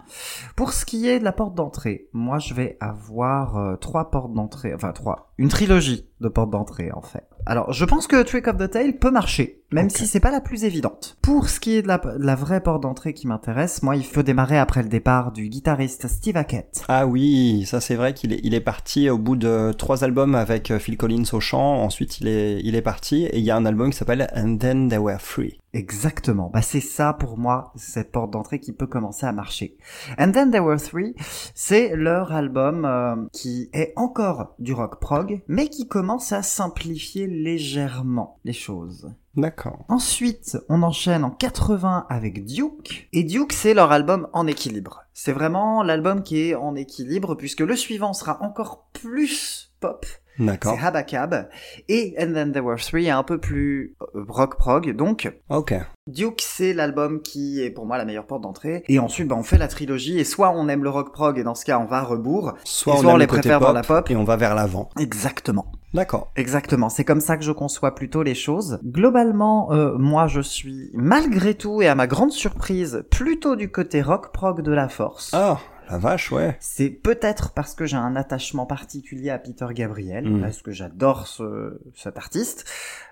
Pour 0.55 0.71
ce 0.71 0.85
qui 0.85 1.09
est 1.09 1.19
de 1.19 1.25
la 1.25 1.33
porte 1.33 1.55
d'entrée, 1.55 2.07
moi, 2.13 2.39
je 2.39 2.53
vais 2.53 2.77
avoir 2.79 3.57
euh, 3.57 3.75
trois 3.75 4.11
portes 4.11 4.33
d'entrée, 4.33 4.73
enfin 4.73 4.93
trois, 4.93 5.33
une 5.37 5.49
trilogie 5.49 6.07
de 6.21 6.29
portes 6.29 6.51
d'entrée, 6.51 6.91
en 6.93 7.01
fait. 7.01 7.27
Alors, 7.45 7.73
je 7.73 7.83
pense 7.83 8.07
que 8.07 8.23
Trick 8.23 8.47
of 8.47 8.55
the 8.55 8.69
Tail 8.69 8.93
peut 8.93 9.11
marcher, 9.11 9.62
même 9.73 9.89
si 9.89 10.07
c'est 10.07 10.19
pas 10.19 10.31
la 10.31 10.41
plus 10.41 10.63
évidente. 10.63 11.17
Pour 11.21 11.49
ce 11.49 11.59
qui 11.59 11.75
est 11.75 11.81
de 11.81 11.87
la, 11.87 11.97
de 11.97 12.23
la 12.23 12.35
vraie 12.35 12.61
porte 12.61 12.83
d'entrée 12.83 13.13
qui 13.13 13.27
m'intéresse, 13.27 13.83
moi, 13.83 13.95
il 13.95 14.05
faut 14.05 14.23
démarrer 14.23 14.57
après 14.57 14.83
le 14.83 14.89
départ 14.89 15.31
du 15.31 15.49
guitariste 15.49 16.07
Steve 16.07 16.37
Hackett. 16.37 16.83
Ah 16.87 17.07
oui, 17.07 17.65
ça 17.65 17.81
c'est 17.81 17.95
vrai 17.95 18.13
qu'il 18.13 18.33
est, 18.33 18.39
il 18.43 18.53
est 18.53 18.61
parti 18.61 19.09
au 19.09 19.17
bout 19.17 19.35
de 19.35 19.71
trois 19.77 20.03
albums 20.03 20.35
avec 20.35 20.71
euh, 20.71 20.79
Phil 20.79 20.97
Collins 20.97 21.23
au 21.33 21.39
chant. 21.39 21.81
Ensuite, 21.83 22.19
il 22.19 22.27
est, 22.27 22.61
il 22.63 22.75
est 22.75 22.81
parti 22.81 23.25
et 23.25 23.39
il 23.39 23.43
y 23.43 23.51
a 23.51 23.55
un 23.55 23.65
album 23.65 23.91
qui 23.91 23.97
s'appelle 23.97 24.27
And 24.35 24.57
Then 24.57 24.89
They 24.89 24.99
Were 24.99 25.19
Free. 25.19 25.59
Exactement. 25.73 26.51
Bah, 26.53 26.61
c'est 26.61 26.79
ça 26.79 27.13
pour 27.13 27.37
moi, 27.37 27.73
cette 27.75 28.11
porte 28.11 28.31
d'entrée 28.31 28.59
qui 28.59 28.73
peut 28.73 28.85
commencer 28.85 29.25
à 29.25 29.31
marcher. 29.31 29.75
And 30.19 30.31
Then 30.31 30.51
There 30.51 30.63
Were 30.63 30.79
Three, 30.79 31.15
c'est 31.55 31.95
leur 31.95 32.31
album 32.31 32.85
euh, 32.85 33.15
qui 33.31 33.69
est 33.73 33.93
encore 33.95 34.53
du 34.59 34.73
rock 34.73 34.99
prog, 34.99 35.41
mais 35.47 35.69
qui 35.69 35.87
commence 35.87 36.31
à 36.31 36.43
simplifier 36.43 37.25
légèrement 37.25 38.39
les 38.43 38.53
choses. 38.53 39.15
D'accord. 39.35 39.85
Ensuite, 39.89 40.57
on 40.69 40.83
enchaîne 40.83 41.23
en 41.23 41.31
80 41.31 42.05
avec 42.09 42.45
Duke. 42.45 43.09
Et 43.13 43.23
Duke, 43.23 43.53
c'est 43.53 43.73
leur 43.73 43.91
album 43.91 44.27
en 44.31 44.45
équilibre. 44.45 45.05
C'est 45.13 45.31
vraiment 45.31 45.81
l'album 45.81 46.21
qui 46.21 46.41
est 46.41 46.55
en 46.55 46.75
équilibre, 46.75 47.33
puisque 47.35 47.61
le 47.61 47.75
suivant 47.75 48.13
sera 48.13 48.43
encore 48.43 48.89
plus 48.93 49.73
pop. 49.79 50.05
D'accord. 50.39 50.75
C'est 50.77 50.85
Habakab. 50.85 51.49
Et 51.89 52.15
And 52.19 52.33
Then 52.33 52.51
There 52.51 52.65
Were 52.65 52.79
Three 52.79 53.05
est 53.07 53.11
un 53.11 53.23
peu 53.23 53.37
plus 53.39 53.95
euh, 54.15 54.25
rock 54.27 54.57
prog, 54.57 54.91
donc 54.95 55.31
Ok. 55.49 55.73
Duke, 56.07 56.41
c'est 56.45 56.73
l'album 56.73 57.21
qui 57.21 57.61
est 57.61 57.69
pour 57.69 57.85
moi 57.85 57.97
la 57.97 58.03
meilleure 58.05 58.25
porte 58.25 58.41
d'entrée. 58.41 58.83
Et 58.89 58.99
ensuite, 58.99 59.27
bah, 59.27 59.35
on 59.37 59.43
fait 59.43 59.57
la 59.57 59.67
trilogie. 59.69 60.19
Et 60.19 60.23
soit 60.23 60.51
on 60.51 60.67
aime 60.67 60.83
le 60.83 60.89
rock 60.89 61.13
prog, 61.13 61.37
et 61.39 61.43
dans 61.43 61.55
ce 61.55 61.63
cas, 61.65 61.79
on 61.79 61.85
va 61.85 61.97
à 61.99 62.03
rebours. 62.03 62.53
Soit 62.65 62.93
Et 62.93 62.97
on, 62.97 63.01
soit 63.01 63.11
on 63.11 63.13
aime 63.15 63.19
les 63.21 63.27
préfère 63.27 63.59
dans 63.59 63.71
la 63.73 63.83
pop. 63.83 64.09
et 64.11 64.15
on 64.15 64.23
va 64.25 64.35
vers 64.35 64.53
l'avant. 64.55 64.89
Exactement. 64.99 65.71
D'accord. 65.93 66.31
Exactement. 66.35 66.89
C'est 66.89 67.05
comme 67.05 67.21
ça 67.21 67.37
que 67.37 67.43
je 67.43 67.51
conçois 67.51 67.93
plutôt 67.93 68.23
les 68.23 68.33
choses. 68.35 68.79
Globalement, 68.83 69.71
euh, 69.71 69.95
moi, 69.97 70.25
je 70.27 70.41
suis, 70.41 70.89
malgré 70.93 71.53
tout, 71.53 71.81
et 71.83 71.87
à 71.87 71.93
ma 71.95 72.07
grande 72.07 72.31
surprise, 72.31 73.05
plutôt 73.11 73.55
du 73.55 73.69
côté 73.71 74.01
rock 74.01 74.31
prog 74.33 74.61
de 74.61 74.71
la 74.71 74.89
force. 74.89 75.29
Ah, 75.33 75.59
la 75.89 75.97
vache, 75.97 76.31
ouais. 76.31 76.57
C'est 76.59 76.89
peut-être 76.89 77.53
parce 77.53 77.73
que 77.75 77.85
j'ai 77.85 77.97
un 77.97 78.15
attachement 78.15 78.65
particulier 78.65 79.29
à 79.29 79.37
Peter 79.39 79.67
Gabriel, 79.73 80.27
Mm. 80.29 80.41
parce 80.41 80.61
que 80.61 80.71
j'adore 80.71 81.27
ce, 81.27 81.79
cet 81.95 82.17
artiste. 82.17 82.65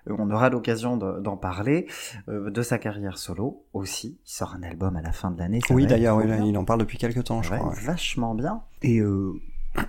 Euh, 0.09 0.15
On 0.17 0.29
aura 0.31 0.49
l'occasion 0.49 0.97
de- 0.97 1.19
d'en 1.19 1.37
parler, 1.37 1.87
euh, 2.27 2.49
de 2.49 2.61
sa 2.61 2.77
carrière 2.79 3.17
solo 3.17 3.63
aussi. 3.73 4.19
Il 4.25 4.31
sort 4.31 4.55
un 4.55 4.63
album 4.63 4.95
à 4.95 5.01
la 5.01 5.11
fin 5.11 5.31
de 5.31 5.37
l'année. 5.39 5.59
Oui, 5.69 5.85
d'ailleurs, 5.87 6.17
oui, 6.17 6.25
il 6.45 6.57
en 6.57 6.65
parle 6.65 6.79
depuis 6.79 6.97
quelques 6.97 7.23
temps, 7.23 7.41
je 7.43 7.49
va 7.49 7.57
crois. 7.57 7.69
ouais. 7.69 7.79
vachement 7.81 8.33
bien. 8.35 8.61
Et 8.81 8.99
euh, 8.99 9.33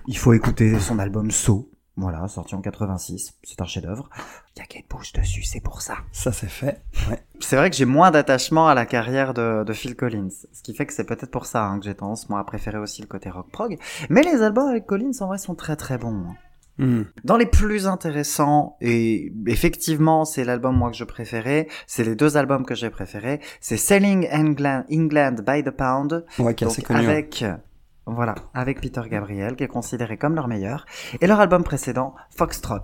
il 0.07 0.17
faut 0.17 0.33
écouter 0.33 0.79
son 0.79 0.99
album 0.99 1.31
So. 1.31 1.69
Voilà, 1.95 2.27
sorti 2.27 2.55
en 2.55 2.61
86. 2.61 3.33
C'est 3.43 3.61
un 3.61 3.65
chef-d'œuvre. 3.65 4.09
Il 4.55 4.59
y 4.59 4.61
a 4.63 4.65
Kate 4.65 4.85
Bush 4.89 5.13
dessus, 5.13 5.43
c'est 5.43 5.59
pour 5.59 5.83
ça. 5.83 5.97
Ça, 6.11 6.31
c'est 6.31 6.49
fait. 6.49 6.81
Ouais. 7.09 7.21
C'est 7.39 7.55
vrai 7.55 7.69
que 7.69 7.75
j'ai 7.75 7.85
moins 7.85 8.09
d'attachement 8.09 8.67
à 8.67 8.73
la 8.73 8.87
carrière 8.87 9.35
de, 9.35 9.63
de 9.63 9.73
Phil 9.73 9.95
Collins. 9.95 10.29
Ce 10.51 10.63
qui 10.63 10.73
fait 10.73 10.87
que 10.87 10.93
c'est 10.93 11.03
peut-être 11.03 11.29
pour 11.29 11.45
ça 11.45 11.65
hein, 11.65 11.77
que 11.79 11.85
j'ai 11.85 11.93
tendance, 11.93 12.29
moi, 12.29 12.39
à 12.39 12.43
préférer 12.43 12.79
aussi 12.79 13.01
le 13.01 13.07
côté 13.07 13.29
rock 13.29 13.47
prog. 13.51 13.77
Mais 14.09 14.23
les 14.23 14.41
albums 14.41 14.69
avec 14.69 14.87
Collins, 14.87 15.11
en 15.21 15.27
vrai, 15.27 15.37
sont 15.37 15.53
très 15.53 15.75
très 15.75 15.99
bons. 15.99 16.25
hein. 16.29 16.35
Hmm. 16.79 17.03
Dans 17.23 17.37
les 17.37 17.45
plus 17.45 17.85
intéressants, 17.85 18.75
et 18.81 19.31
effectivement, 19.45 20.25
c'est 20.25 20.43
l'album 20.43 20.75
moi 20.75 20.89
que 20.89 20.97
je 20.97 21.03
préférais, 21.03 21.67
c'est 21.85 22.03
les 22.03 22.15
deux 22.15 22.35
albums 22.35 22.65
que 22.65 22.73
j'ai 22.73 22.89
préférés, 22.89 23.39
c'est 23.61 23.77
Selling 23.77 24.27
England, 24.33 24.83
England 24.91 25.35
by 25.45 25.63
the 25.63 25.69
Pound, 25.69 26.25
Ouais, 26.39 26.55
qui 26.55 26.63
est 26.63 26.67
donc 26.67 26.73
assez 26.73 26.81
connu. 26.81 26.99
hein. 27.43 27.59
Voilà, 28.05 28.35
avec 28.53 28.81
Peter 28.81 29.01
Gabriel, 29.09 29.55
qui 29.55 29.63
est 29.63 29.67
considéré 29.67 30.17
comme 30.17 30.35
leur 30.35 30.47
meilleur, 30.49 30.85
et 31.21 31.27
leur 31.27 31.39
album 31.39 31.63
précédent, 31.63 32.13
Foxtrot. 32.35 32.79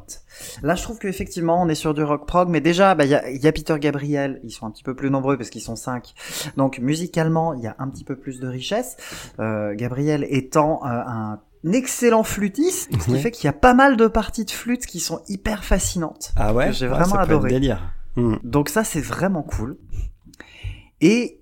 Là, 0.63 0.75
je 0.75 0.83
trouve 0.83 0.97
qu'effectivement, 0.99 1.61
on 1.61 1.67
est 1.67 1.75
sur 1.75 1.93
du 1.93 2.03
rock 2.03 2.25
prog, 2.25 2.47
mais 2.49 2.61
déjà, 2.61 2.95
bah, 2.95 3.03
il 3.05 3.11
y, 3.11 3.15
a, 3.15 3.29
y 3.29 3.47
a 3.47 3.51
Peter 3.51 3.75
Gabriel, 3.79 4.39
ils 4.43 4.51
sont 4.51 4.65
un 4.65 4.71
petit 4.71 4.83
peu 4.83 4.95
plus 4.95 5.09
nombreux 5.09 5.37
parce 5.37 5.49
qu'ils 5.49 5.61
sont 5.61 5.75
cinq. 5.75 6.13
Donc, 6.55 6.79
musicalement, 6.79 7.53
il 7.53 7.61
y 7.61 7.67
a 7.67 7.75
un 7.79 7.89
petit 7.89 8.05
peu 8.05 8.15
plus 8.15 8.39
de 8.39 8.47
richesse. 8.47 8.95
Euh, 9.39 9.75
Gabriel 9.75 10.25
étant 10.29 10.79
euh, 10.85 10.87
un 10.89 11.39
excellent 11.73 12.23
flûtiste, 12.23 12.89
ce 12.93 13.05
qui 13.05 13.11
Ouais. 13.11 13.19
fait 13.19 13.31
qu'il 13.31 13.43
y 13.45 13.49
a 13.49 13.53
pas 13.53 13.73
mal 13.73 13.97
de 13.97 14.07
parties 14.07 14.45
de 14.45 14.51
flûte 14.51 14.85
qui 14.85 15.01
sont 15.01 15.21
hyper 15.27 15.65
fascinantes. 15.65 16.31
Ah 16.37 16.53
ouais? 16.53 16.71
J'ai 16.71 16.85
Ouais, 16.85 16.91
vraiment 16.93 17.05
ça 17.05 17.17
peut 17.17 17.23
être 17.23 17.29
adoré. 17.31 17.49
délire. 17.49 17.93
Hmm. 18.15 18.35
Donc 18.43 18.69
ça, 18.69 18.85
c'est 18.85 19.01
vraiment 19.01 19.43
cool. 19.43 19.77
Et 21.01 21.41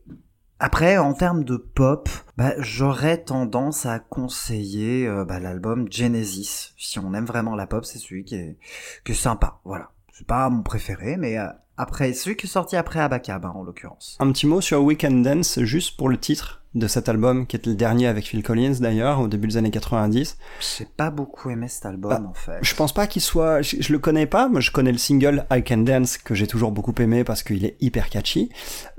après, 0.60 0.98
en 0.98 1.14
termes 1.14 1.44
de 1.44 1.56
pop, 1.56 2.10
bah, 2.36 2.54
j'aurais 2.58 3.24
tendance 3.24 3.86
à 3.86 4.00
conseiller 4.00 5.08
euh, 5.08 5.24
bah, 5.24 5.40
l'album 5.40 5.92
Genesis. 5.92 6.74
Si 6.78 6.98
on 6.98 7.14
aime 7.14 7.26
vraiment 7.26 7.56
la 7.56 7.68
pop, 7.68 7.86
c'est 7.86 8.00
celui 8.00 8.24
qui 8.24 8.36
est, 8.36 8.58
qui 9.06 9.14
sympa. 9.14 9.60
Voilà. 9.66 9.92
C'est 10.14 10.26
pas 10.26 10.50
mon 10.50 10.64
préféré, 10.64 11.16
mais 11.16 11.38
euh, 11.38 11.48
après, 11.78 12.14
celui 12.14 12.36
qui 12.36 12.48
est 12.48 12.50
sorti 12.50 12.76
après 12.76 13.00
Abacab, 13.00 13.46
hein, 13.46 13.54
en 13.54 13.62
l'occurrence. 13.62 14.18
Un 14.20 14.32
petit 14.32 14.48
mot 14.48 14.62
sur 14.62 14.82
Weekend 14.82 15.24
Dance, 15.24 15.60
juste 15.62 15.96
pour 15.96 16.10
le 16.10 16.18
titre 16.18 16.64
de 16.78 16.88
cet 16.88 17.10
album, 17.10 17.46
qui 17.48 17.56
était 17.56 17.70
le 17.70 17.76
dernier 17.76 18.08
avec 18.08 18.26
Phil 18.26 18.44
Collins 18.44 18.76
d'ailleurs, 18.80 19.20
au 19.20 19.28
début 19.28 19.48
des 19.48 19.58
années 19.58 19.72
90. 19.72 20.38
J'ai 20.78 20.86
pas 20.86 21.10
beaucoup 21.10 21.50
aimé 21.50 21.68
cet 21.68 21.86
album, 21.86 22.10
Bah, 22.12 22.24
en 22.30 22.34
fait. 22.34 22.60
Je 22.62 22.76
pense 22.76 22.94
pas 22.94 23.08
qu'il 23.08 23.22
soit, 23.22 23.62
je, 23.62 23.78
je 23.80 23.92
le 23.92 24.00
connais 24.00 24.26
pas, 24.28 24.48
moi 24.48 24.62
je 24.62 24.72
connais 24.72 24.92
le 24.92 24.98
single 24.98 25.46
I 25.52 25.64
Can 25.64 25.78
Dance 25.80 26.18
que 26.18 26.36
j'ai 26.36 26.48
toujours 26.48 26.72
beaucoup 26.72 26.94
aimé 27.00 27.24
parce 27.24 27.44
qu'il 27.44 27.66
est 27.66 27.76
hyper 27.82 28.10
catchy, 28.10 28.50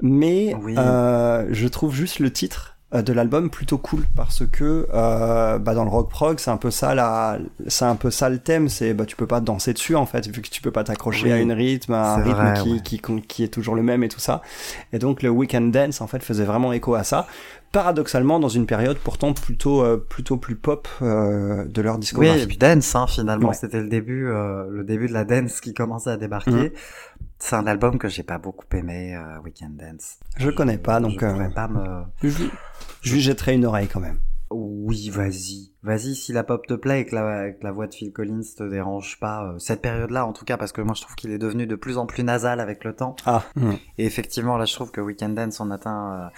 mais 0.03 0.55
Oui. 0.63 0.75
euh, 0.79 1.47
je 1.51 1.69
trouve 1.69 1.95
juste 1.95 2.19
le 2.19 2.33
titre 2.33 2.75
euh, 2.95 3.03
de 3.03 3.13
l'album 3.13 3.51
plutôt 3.51 3.77
cool 3.77 4.05
parce 4.17 4.47
que 4.47 4.89
euh, 4.95 5.59
bah 5.59 5.75
dans 5.75 5.85
le 5.85 5.91
rock 5.91 6.09
prog 6.09 6.39
c'est 6.39 6.51
un 6.51 6.57
peu 6.57 6.71
ça 6.71 6.95
la 6.95 7.39
c'est 7.67 7.85
un 7.85 7.97
peu 7.97 8.11
ça 8.11 8.31
le 8.31 8.39
thème 8.39 8.71
c'est 8.71 8.95
bah 8.95 9.05
tu 9.05 9.15
peux 9.15 9.27
pas 9.27 9.41
danser 9.43 9.75
dessus 9.75 9.95
en 9.95 10.07
fait 10.07 10.27
vu 10.27 10.41
que 10.41 10.49
tu 10.49 10.63
peux 10.63 10.71
pas 10.71 10.85
t'accrocher 10.85 11.27
Oui, 11.27 11.33
à 11.33 11.37
une 11.39 11.53
rythme 11.53 11.93
à 11.93 12.15
un 12.15 12.23
rythme 12.23 12.33
vrai, 12.39 12.55
qui, 12.63 12.73
ouais. 12.73 12.81
qui 12.81 13.23
qui 13.29 13.45
est 13.45 13.49
toujours 13.49 13.75
le 13.75 13.83
même 13.83 14.03
et 14.05 14.09
tout 14.09 14.21
ça 14.21 14.41
et 14.95 14.99
donc 14.99 15.23
le 15.23 15.29
weekend 15.29 15.71
dance 15.71 16.01
en 16.01 16.07
fait 16.07 16.23
faisait 16.23 16.45
vraiment 16.47 16.73
écho 16.73 16.95
à 16.95 17.05
ça 17.05 17.27
paradoxalement 17.73 18.41
dans 18.41 18.49
une 18.49 18.67
période 18.67 18.99
pourtant 18.99 19.33
plutôt 19.35 19.83
euh, 19.83 19.97
plutôt 19.97 20.37
plus 20.37 20.57
pop 20.57 20.89
euh, 21.03 21.65
de 21.67 21.83
leur 21.83 21.95
Oui, 21.95 22.01
discographie 22.01 22.41
et 22.43 22.47
puis 22.47 22.57
dance, 22.57 22.95
hein, 22.95 23.07
finalement, 23.07 23.49
Ouais. 23.49 23.55
c'était 23.55 23.81
le 23.81 23.89
début, 23.89 24.27
euh, 24.29 24.67
le 24.71 24.85
début 24.85 25.09
de 25.09 25.13
la 25.13 25.25
dance 25.25 25.61
qui 25.61 25.75
commençait 25.75 26.11
à 26.11 26.17
débarquer. 26.17 26.51
Mhm. 26.51 26.71
C'est 27.39 27.57
un 27.57 27.67
album 27.67 27.99
que 27.99 28.09
j'ai 28.09 28.23
pas 28.25 28.39
beaucoup 28.39 28.65
aimé, 28.75 29.15
euh, 29.15 29.39
Weekend 29.45 29.77
Dance. 29.77 30.19
je 30.39 30.51
connais 30.51 30.79
pas 30.79 30.99
donc 31.01 31.21
je 31.21 31.25
euh, 31.27 31.33
pourrais 31.33 31.51
pas 31.51 31.69
me. 31.69 32.03
je, 32.23 32.31
je 33.03 33.13
lui 33.15 33.21
jetterai 33.21 33.55
une 33.55 33.65
oreille 33.65 33.87
quand 33.89 34.01
même 34.01 34.19
Oui, 34.51 35.11
vas-y, 35.11 35.73
vas-y. 35.83 36.15
Si 36.15 36.33
la 36.33 36.43
pop 36.43 36.67
te 36.67 36.73
plaît 36.75 37.03
et 37.03 37.05
que 37.05 37.15
la, 37.15 37.51
que 37.53 37.63
la 37.63 37.71
voix 37.73 37.87
de 37.87 37.95
Phil 37.95 38.13
Collins 38.13 38.41
te 38.57 38.63
dérange 38.69 39.19
pas, 39.21 39.45
euh, 39.45 39.59
cette 39.59 39.83
période-là, 39.83 40.25
en 40.27 40.33
tout 40.33 40.45
cas, 40.47 40.57
parce 40.57 40.73
que 40.73 40.81
moi 40.81 40.95
je 40.95 41.03
trouve 41.03 41.15
qu'il 41.17 41.31
est 41.33 41.39
devenu 41.39 41.67
de 41.67 41.77
plus 41.77 41.99
en 41.99 42.07
plus 42.07 42.25
nasal 42.25 42.61
avec 42.61 42.85
le 42.85 42.95
temps. 42.95 43.15
ah 43.27 43.45
hmm. 43.57 43.73
Et 43.99 44.07
effectivement, 44.07 44.57
là, 44.57 44.65
je 44.65 44.75
trouve 44.75 44.91
que 44.91 45.01
Weekend 45.03 45.35
Dance 45.35 45.61
on 45.61 45.71
atteint 45.71 46.15
euh, 46.15 46.29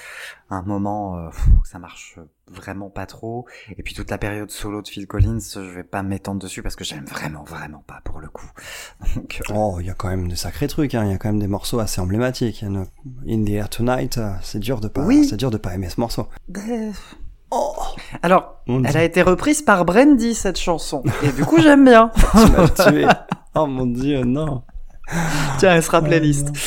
un 0.50 0.62
moment 0.62 1.18
euh, 1.18 1.28
pff, 1.30 1.46
ça 1.64 1.78
marche 1.78 2.18
vraiment 2.48 2.90
pas 2.90 3.06
trop. 3.06 3.46
Et 3.76 3.82
puis 3.84 3.94
toute 3.94 4.10
la 4.10 4.18
période 4.18 4.50
solo 4.50 4.82
de 4.82 4.88
Phil 4.88 5.06
Collins, 5.06 5.38
je 5.54 5.60
vais 5.60 5.84
pas 5.84 6.02
m'étendre 6.02 6.40
dessus 6.40 6.62
parce 6.64 6.74
que 6.74 6.82
j'aime 6.82 7.04
vraiment, 7.04 7.44
vraiment 7.44 7.84
pas 7.86 8.00
pour 8.04 8.18
le 8.18 8.28
coup. 8.28 8.50
Donc, 9.14 9.40
euh, 9.48 9.54
Oh, 9.54 9.76
il 9.78 9.86
y 9.86 9.90
a 9.90 9.94
quand 9.94 10.08
même 10.08 10.26
des 10.26 10.34
sacrés 10.36 10.66
trucs, 10.66 10.96
hein. 10.96 11.04
il 11.04 11.12
y 11.12 11.14
a 11.14 11.18
quand 11.18 11.28
même 11.28 11.38
des 11.38 11.46
morceaux 11.46 11.78
assez 11.78 12.00
emblématiques. 12.00 12.64
In 12.64 13.44
the 13.44 13.50
Air 13.50 13.68
Tonight, 13.68 14.18
c'est 14.42 14.58
dur 14.58 14.80
de 14.80 14.88
pas, 14.88 15.04
Oui. 15.04 15.24
c'est 15.24 15.36
dur 15.36 15.52
de 15.52 15.58
pas 15.58 15.74
aimer 15.74 15.88
ce 15.88 16.00
morceau. 16.00 16.26
bref. 16.48 17.14
Oh, 17.50 17.74
Alors, 18.22 18.56
mon 18.66 18.82
elle 18.84 18.90
dieu, 18.92 19.00
a 19.00 19.04
été 19.04 19.22
reprise 19.22 19.62
par 19.62 19.84
Brandy 19.84 20.34
cette 20.34 20.58
chanson, 20.58 21.02
et 21.22 21.32
du 21.32 21.44
coup 21.44 21.60
j'aime 21.60 21.84
bien. 21.84 22.10
tu 22.32 22.52
m'as 22.52 22.68
tué. 22.68 23.06
Oh 23.54 23.66
mon 23.66 23.86
dieu, 23.86 24.22
non. 24.24 24.62
Tiens, 25.58 25.74
elle 25.74 25.82
sera 25.82 26.02
playlist. 26.02 26.50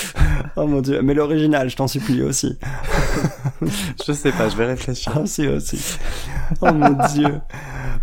Oh 0.56 0.68
mon 0.68 0.82
dieu, 0.82 1.02
mais 1.02 1.16
l'original, 1.16 1.68
je 1.68 1.76
t'en 1.76 1.88
supplie 1.88 2.22
aussi. 2.22 2.60
Je 4.06 4.14
sais 4.14 4.32
pas, 4.32 4.50
je 4.50 4.56
vais 4.56 4.68
réfléchir. 4.68 5.12
Ah 5.16 5.26
si 5.26 5.48
aussi. 5.48 5.98
Oh 6.62 6.72
mon 6.72 6.96
dieu. 7.12 7.42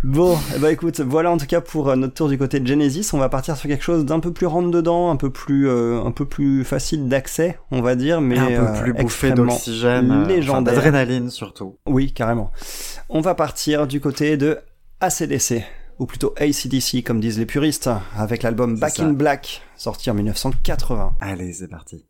Bon, 0.03 0.37
ben 0.59 0.69
écoute, 0.69 0.99
voilà 0.99 1.31
en 1.31 1.37
tout 1.37 1.45
cas 1.45 1.61
pour 1.61 1.87
euh, 1.89 1.95
notre 1.95 2.15
tour 2.15 2.27
du 2.27 2.37
côté 2.37 2.59
de 2.59 2.67
Genesis. 2.67 3.11
On 3.13 3.19
va 3.19 3.29
partir 3.29 3.55
sur 3.55 3.69
quelque 3.69 3.83
chose 3.83 4.03
d'un 4.03 4.19
peu 4.19 4.33
plus 4.33 4.47
rentre 4.47 4.71
dedans, 4.71 5.11
un 5.11 5.15
peu 5.15 5.29
plus, 5.29 5.69
euh, 5.69 6.01
un 6.03 6.11
peu 6.11 6.25
plus 6.25 6.65
facile 6.65 7.07
d'accès, 7.07 7.57
on 7.69 7.81
va 7.81 7.95
dire, 7.95 8.19
mais 8.19 8.37
un 8.37 8.47
peu 8.47 8.53
euh, 8.53 8.81
plus 8.81 8.91
bouffé 8.93 9.27
extrêmement 9.27 9.53
d'oxygène, 9.53 10.11
euh, 10.11 10.25
légendaire. 10.25 10.73
d'adrénaline 10.73 11.29
surtout. 11.29 11.77
Oui, 11.85 12.11
carrément. 12.11 12.51
On 13.09 13.21
va 13.21 13.35
partir 13.35 13.87
du 13.87 14.01
côté 14.01 14.35
de 14.37 14.57
ACDC, 14.99 15.63
ou 16.01 16.07
plutôt 16.07 16.33
ACDC 16.39 17.03
comme 17.05 17.19
disent 17.19 17.37
les 17.37 17.45
puristes, 17.45 17.87
avec 18.17 18.41
l'album 18.41 18.79
Back 18.79 18.95
ça. 18.95 19.03
in 19.03 19.13
Black, 19.13 19.61
sorti 19.77 20.09
en 20.09 20.15
1980. 20.15 21.13
Allez, 21.21 21.53
c'est 21.53 21.67
parti. 21.67 22.03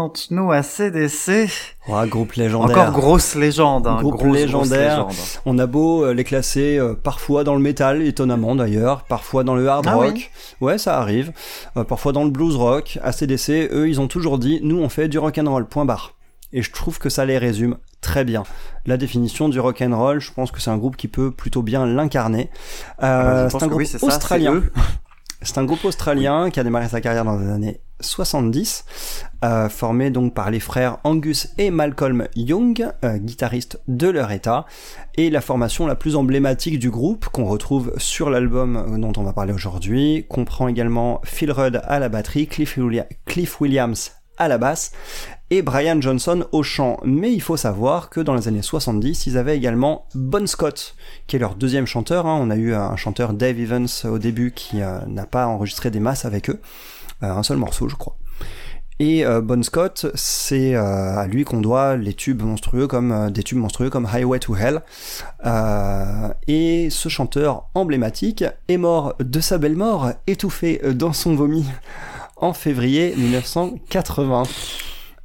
Présente-nous 0.00 0.50
à 0.50 0.62
CDC. 0.62 1.50
Oh, 1.88 1.92
groupe 2.06 2.32
légendaire. 2.32 2.78
Encore 2.78 2.92
grosse 2.92 3.34
légende, 3.34 3.86
hein, 3.86 3.98
Groupe 4.00 4.14
grosse, 4.14 4.28
grosse 4.28 4.36
légendaire. 4.38 5.08
légende. 5.08 5.12
On 5.44 5.58
a 5.58 5.66
beau 5.66 6.04
euh, 6.04 6.14
les 6.14 6.24
classer 6.24 6.78
euh, 6.78 6.94
parfois 6.94 7.44
dans 7.44 7.54
le 7.54 7.60
métal, 7.60 8.00
étonnamment 8.02 8.54
d'ailleurs, 8.54 9.02
parfois 9.04 9.44
dans 9.44 9.54
le 9.54 9.68
hard 9.68 9.86
Ah 9.86 9.96
rock. 9.96 10.30
Ouais, 10.62 10.78
ça 10.78 10.98
arrive. 10.98 11.32
Euh, 11.76 11.84
parfois 11.84 12.12
dans 12.12 12.24
le 12.24 12.30
blues 12.30 12.56
rock. 12.56 12.98
ACDC, 13.02 13.68
eux, 13.72 13.88
ils 13.88 14.00
ont 14.00 14.08
toujours 14.08 14.38
dit, 14.38 14.60
nous, 14.62 14.78
on 14.78 14.88
fait 14.88 15.08
du 15.08 15.18
rock 15.18 15.36
and 15.38 15.50
roll. 15.50 15.66
Point 15.66 15.84
barre. 15.84 16.14
Et 16.54 16.62
je 16.62 16.72
trouve 16.72 16.98
que 16.98 17.10
ça 17.10 17.26
les 17.26 17.36
résume 17.36 17.76
très 18.00 18.24
bien. 18.24 18.44
La 18.86 18.96
définition 18.96 19.50
du 19.50 19.60
rock 19.60 19.82
and 19.82 19.94
roll, 19.96 20.20
je 20.20 20.32
pense 20.32 20.50
que 20.50 20.60
c'est 20.60 20.70
un 20.70 20.78
groupe 20.78 20.96
qui 20.96 21.08
peut 21.08 21.30
plutôt 21.30 21.62
bien 21.62 21.84
l'incarner. 21.84 22.48
Euh, 23.02 23.50
c'est 23.50 23.62
un 23.62 23.66
groupe 23.66 23.80
oui, 23.80 23.96
australien. 24.00 24.62
c'est 25.42 25.58
un 25.58 25.64
groupe 25.64 25.84
australien 25.84 26.50
qui 26.50 26.60
a 26.60 26.64
démarré 26.64 26.88
sa 26.88 27.00
carrière 27.00 27.24
dans 27.24 27.38
les 27.38 27.48
années 27.48 27.80
70, 28.00 28.84
euh, 29.44 29.68
formé 29.68 30.10
donc 30.10 30.34
par 30.34 30.50
les 30.50 30.60
frères 30.60 30.98
Angus 31.04 31.48
et 31.58 31.70
Malcolm 31.70 32.28
Young, 32.34 32.86
euh, 33.04 33.18
guitaristes 33.18 33.80
de 33.88 34.08
leur 34.08 34.32
état, 34.32 34.66
et 35.16 35.30
la 35.30 35.40
formation 35.40 35.86
la 35.86 35.94
plus 35.94 36.16
emblématique 36.16 36.78
du 36.78 36.90
groupe 36.90 37.26
qu'on 37.26 37.46
retrouve 37.46 37.92
sur 37.96 38.30
l'album 38.30 38.76
euh, 38.76 38.98
dont 38.98 39.12
on 39.16 39.22
va 39.22 39.32
parler 39.32 39.52
aujourd'hui 39.52 40.26
comprend 40.28 40.68
également 40.68 41.20
Phil 41.24 41.52
Rudd 41.52 41.80
à 41.84 41.98
la 41.98 42.08
batterie, 42.08 42.46
Cliff 42.46 43.60
Williams 43.60 44.12
à 44.38 44.48
la 44.48 44.58
basse 44.58 44.92
et 45.50 45.62
Brian 45.62 46.00
Johnson 46.00 46.44
au 46.52 46.62
chant. 46.62 46.98
Mais 47.04 47.32
il 47.32 47.40
faut 47.42 47.56
savoir 47.56 48.08
que 48.10 48.20
dans 48.20 48.34
les 48.34 48.48
années 48.48 48.62
70, 48.62 49.26
ils 49.26 49.36
avaient 49.38 49.56
également 49.56 50.06
Bon 50.14 50.46
Scott, 50.46 50.94
qui 51.26 51.36
est 51.36 51.38
leur 51.40 51.54
deuxième 51.56 51.86
chanteur. 51.86 52.26
hein. 52.26 52.38
On 52.40 52.50
a 52.50 52.56
eu 52.56 52.74
un 52.74 52.96
chanteur 52.96 53.32
Dave 53.32 53.58
Evans 53.58 53.88
au 54.04 54.18
début 54.18 54.52
qui 54.52 54.82
euh, 54.82 54.98
n'a 55.08 55.26
pas 55.26 55.46
enregistré 55.46 55.90
des 55.90 56.00
masses 56.00 56.24
avec 56.24 56.50
eux, 56.50 56.60
Euh, 57.22 57.30
un 57.32 57.42
seul 57.42 57.58
morceau 57.58 57.88
je 57.88 57.96
crois. 57.96 58.16
Et 58.98 59.24
euh, 59.26 59.40
Bon 59.40 59.62
Scott, 59.62 60.06
c'est 60.14 60.74
à 60.74 61.26
lui 61.26 61.44
qu'on 61.44 61.60
doit 61.60 61.96
les 61.96 62.12
tubes 62.14 62.42
monstrueux 62.42 62.86
comme 62.86 63.30
des 63.30 63.42
tubes 63.42 63.58
monstrueux 63.58 63.90
comme 63.90 64.06
Highway 64.06 64.38
to 64.38 64.54
Hell. 64.56 64.82
Et 66.46 66.88
ce 66.90 67.08
chanteur 67.08 67.68
emblématique 67.74 68.44
est 68.68 68.76
mort 68.76 69.14
de 69.18 69.40
sa 69.40 69.58
belle 69.58 69.76
mort, 69.76 70.12
étouffé 70.26 70.80
dans 70.94 71.12
son 71.14 71.34
vomi 71.34 71.64
en 72.36 72.52
février 72.52 73.14
1980. 73.16 74.44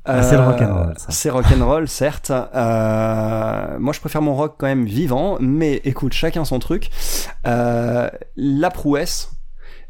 Ah, 0.06 0.24
c'est 0.24 0.38
le 0.38 0.44
rock'n'roll. 0.44 0.94
C'est 1.10 1.30
rock'n'roll, 1.30 1.88
certes. 1.88 2.32
Euh, 2.32 3.80
moi, 3.80 3.94
je 3.94 4.00
préfère 4.00 4.22
mon 4.22 4.36
rock 4.36 4.56
quand 4.58 4.68
même 4.68 4.86
vivant, 4.86 5.38
mais 5.40 5.82
écoute, 5.84 6.14
chacun 6.14 6.46
son 6.46 6.60
truc. 6.60 6.90
Euh, 7.48 8.10
la 8.36 8.70
prouesse, 8.70 9.32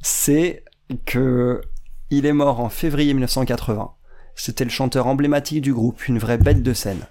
c'est 0.02 0.64
que 1.06 1.62
il 2.10 2.26
est 2.26 2.34
mort 2.34 2.62
en 2.62 2.70
février 2.70 3.14
1980. 3.14 3.92
C'était 4.36 4.64
le 4.64 4.70
chanteur 4.70 5.08
emblématique 5.08 5.62
du 5.62 5.74
groupe, 5.74 6.08
une 6.08 6.18
vraie 6.20 6.38
bête 6.38 6.64
de 6.64 6.74
scène. 6.74 7.02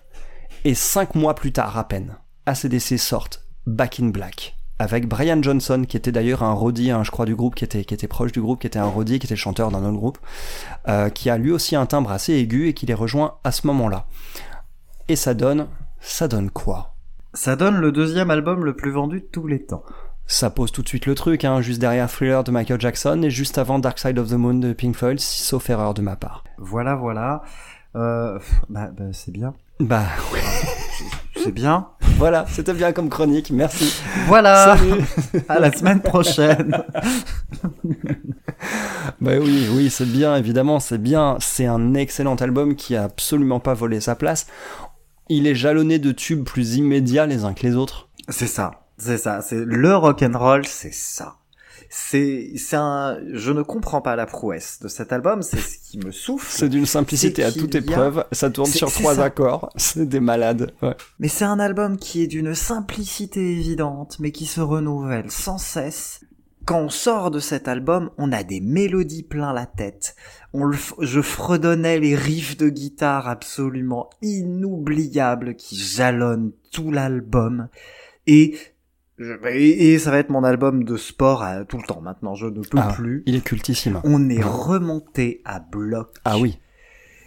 Et 0.64 0.74
cinq 0.74 1.14
mois 1.14 1.34
plus 1.34 1.52
tard, 1.52 1.76
à 1.76 1.88
peine, 1.88 2.16
ACDC 2.46 2.98
sortent 2.98 3.44
Back 3.66 4.00
in 4.00 4.08
Black 4.08 4.56
avec 4.78 5.08
Brian 5.08 5.42
Johnson, 5.42 5.84
qui 5.88 5.96
était 5.96 6.12
d'ailleurs 6.12 6.42
un 6.42 6.52
roadie, 6.52 6.90
hein, 6.90 7.04
je 7.04 7.10
crois, 7.10 7.26
du 7.26 7.34
groupe, 7.34 7.54
qui 7.54 7.64
était, 7.64 7.84
qui 7.84 7.94
était 7.94 8.08
proche 8.08 8.32
du 8.32 8.40
groupe, 8.40 8.60
qui 8.60 8.66
était 8.66 8.78
un 8.78 8.86
roadie, 8.86 9.18
qui 9.18 9.26
était 9.26 9.34
le 9.34 9.38
chanteur 9.38 9.70
d'un 9.70 9.84
autre 9.84 9.96
groupe, 9.98 10.18
euh, 10.88 11.10
qui 11.10 11.30
a 11.30 11.38
lui 11.38 11.52
aussi 11.52 11.76
un 11.76 11.86
timbre 11.86 12.10
assez 12.10 12.34
aigu 12.34 12.68
et 12.68 12.74
qui 12.74 12.86
les 12.86 12.94
rejoint 12.94 13.36
à 13.44 13.52
ce 13.52 13.66
moment-là. 13.66 14.06
Et 15.08 15.16
ça 15.16 15.34
donne, 15.34 15.68
ça 16.00 16.28
donne 16.28 16.50
quoi? 16.50 16.94
Ça 17.34 17.56
donne 17.56 17.76
le 17.76 17.92
deuxième 17.92 18.30
album 18.30 18.64
le 18.64 18.74
plus 18.74 18.90
vendu 18.90 19.20
de 19.20 19.26
tous 19.26 19.46
les 19.46 19.64
temps. 19.64 19.84
Ça 20.26 20.48
pose 20.48 20.72
tout 20.72 20.82
de 20.82 20.88
suite 20.88 21.06
le 21.06 21.14
truc, 21.14 21.44
hein, 21.44 21.60
juste 21.60 21.80
derrière 21.80 22.10
Thriller 22.10 22.42
de 22.44 22.50
Michael 22.50 22.80
Jackson 22.80 23.22
et 23.22 23.30
juste 23.30 23.58
avant 23.58 23.78
Dark 23.78 23.98
Side 23.98 24.18
of 24.18 24.28
the 24.28 24.34
Moon 24.34 24.54
de 24.54 24.72
Pink 24.72 24.96
Floyd, 24.96 25.20
sauf 25.20 25.68
erreur 25.68 25.92
de 25.92 26.00
ma 26.00 26.16
part. 26.16 26.44
Voilà, 26.58 26.94
voilà. 26.94 27.42
Euh, 27.94 28.38
bah, 28.70 28.88
bah, 28.96 29.04
c'est 29.12 29.32
bien. 29.32 29.54
Bah 29.80 30.06
ouais, 30.32 30.40
C'est 31.36 31.52
bien. 31.52 31.88
voilà, 32.16 32.46
c'était 32.48 32.72
bien 32.72 32.92
comme 32.92 33.08
chronique, 33.08 33.50
merci. 33.50 33.92
Voilà. 34.26 34.76
Salut 34.76 35.02
À 35.48 35.58
la 35.58 35.72
semaine 35.72 36.00
prochaine. 36.00 36.76
Bah 39.20 39.32
oui, 39.40 39.68
oui, 39.72 39.90
c'est 39.90 40.06
bien, 40.10 40.36
évidemment, 40.36 40.80
c'est 40.80 40.98
bien. 40.98 41.36
C'est 41.40 41.66
un 41.66 41.94
excellent 41.94 42.36
album 42.36 42.76
qui 42.76 42.96
a 42.96 43.04
absolument 43.04 43.60
pas 43.60 43.74
volé 43.74 44.00
sa 44.00 44.14
place. 44.14 44.46
Il 45.28 45.46
est 45.46 45.54
jalonné 45.54 45.98
de 45.98 46.12
tubes 46.12 46.44
plus 46.44 46.76
immédiats 46.76 47.26
les 47.26 47.44
uns 47.44 47.52
que 47.52 47.66
les 47.66 47.76
autres. 47.76 48.08
C'est 48.28 48.46
ça, 48.46 48.86
c'est 48.96 49.18
ça, 49.18 49.42
c'est 49.42 49.62
le 49.64 49.96
rock 49.96 50.22
and 50.22 50.38
roll, 50.38 50.64
c'est 50.66 50.94
ça. 50.94 51.36
C'est, 51.96 52.50
c'est 52.56 52.74
un, 52.74 53.18
je 53.32 53.52
ne 53.52 53.62
comprends 53.62 54.00
pas 54.00 54.16
la 54.16 54.26
prouesse 54.26 54.80
de 54.82 54.88
cet 54.88 55.12
album, 55.12 55.42
c'est 55.42 55.58
ce 55.60 55.78
qui 55.78 55.98
me 55.98 56.10
souffle. 56.10 56.48
C'est 56.50 56.68
d'une 56.68 56.86
simplicité 56.86 57.44
à 57.44 57.52
toute 57.52 57.76
a- 57.76 57.78
épreuve. 57.78 58.24
Ça 58.32 58.50
tourne 58.50 58.68
sur 58.68 58.90
trois 58.90 59.14
ça. 59.14 59.24
accords. 59.24 59.70
C'est 59.76 60.08
des 60.08 60.18
malades. 60.18 60.72
Ouais. 60.82 60.96
Mais 61.20 61.28
c'est 61.28 61.44
un 61.44 61.60
album 61.60 61.96
qui 61.96 62.20
est 62.22 62.26
d'une 62.26 62.52
simplicité 62.56 63.40
évidente, 63.52 64.16
mais 64.18 64.32
qui 64.32 64.44
se 64.46 64.60
renouvelle 64.60 65.30
sans 65.30 65.56
cesse. 65.58 66.22
Quand 66.64 66.80
on 66.80 66.88
sort 66.88 67.30
de 67.30 67.38
cet 67.38 67.68
album, 67.68 68.10
on 68.18 68.32
a 68.32 68.42
des 68.42 68.60
mélodies 68.60 69.22
plein 69.22 69.52
la 69.52 69.66
tête. 69.66 70.16
On 70.52 70.64
le 70.64 70.76
f- 70.76 70.94
je 70.98 71.20
fredonnais 71.20 72.00
les 72.00 72.16
riffs 72.16 72.56
de 72.56 72.70
guitare 72.70 73.28
absolument 73.28 74.10
inoubliables 74.20 75.54
qui 75.56 75.76
jalonnent 75.76 76.52
tout 76.72 76.90
l'album. 76.90 77.68
Et, 78.26 78.56
je- 79.18 79.32
et, 79.48 79.92
et 79.94 79.98
ça 79.98 80.10
va 80.10 80.18
être 80.18 80.30
mon 80.30 80.44
album 80.44 80.84
de 80.84 80.96
sport 80.96 81.42
à 81.42 81.64
tout 81.64 81.76
le 81.78 81.84
temps 81.84 82.00
maintenant. 82.00 82.34
Je 82.34 82.46
ne 82.46 82.60
peux 82.62 82.78
Ah, 82.80 82.92
plus. 82.94 83.22
Il 83.26 83.34
est 83.34 83.44
cultissime. 83.44 84.00
On 84.04 84.28
est 84.28 84.42
remonté 84.42 85.40
à 85.44 85.60
bloc 85.60 86.14
Ah 86.24 86.38
oui. 86.38 86.58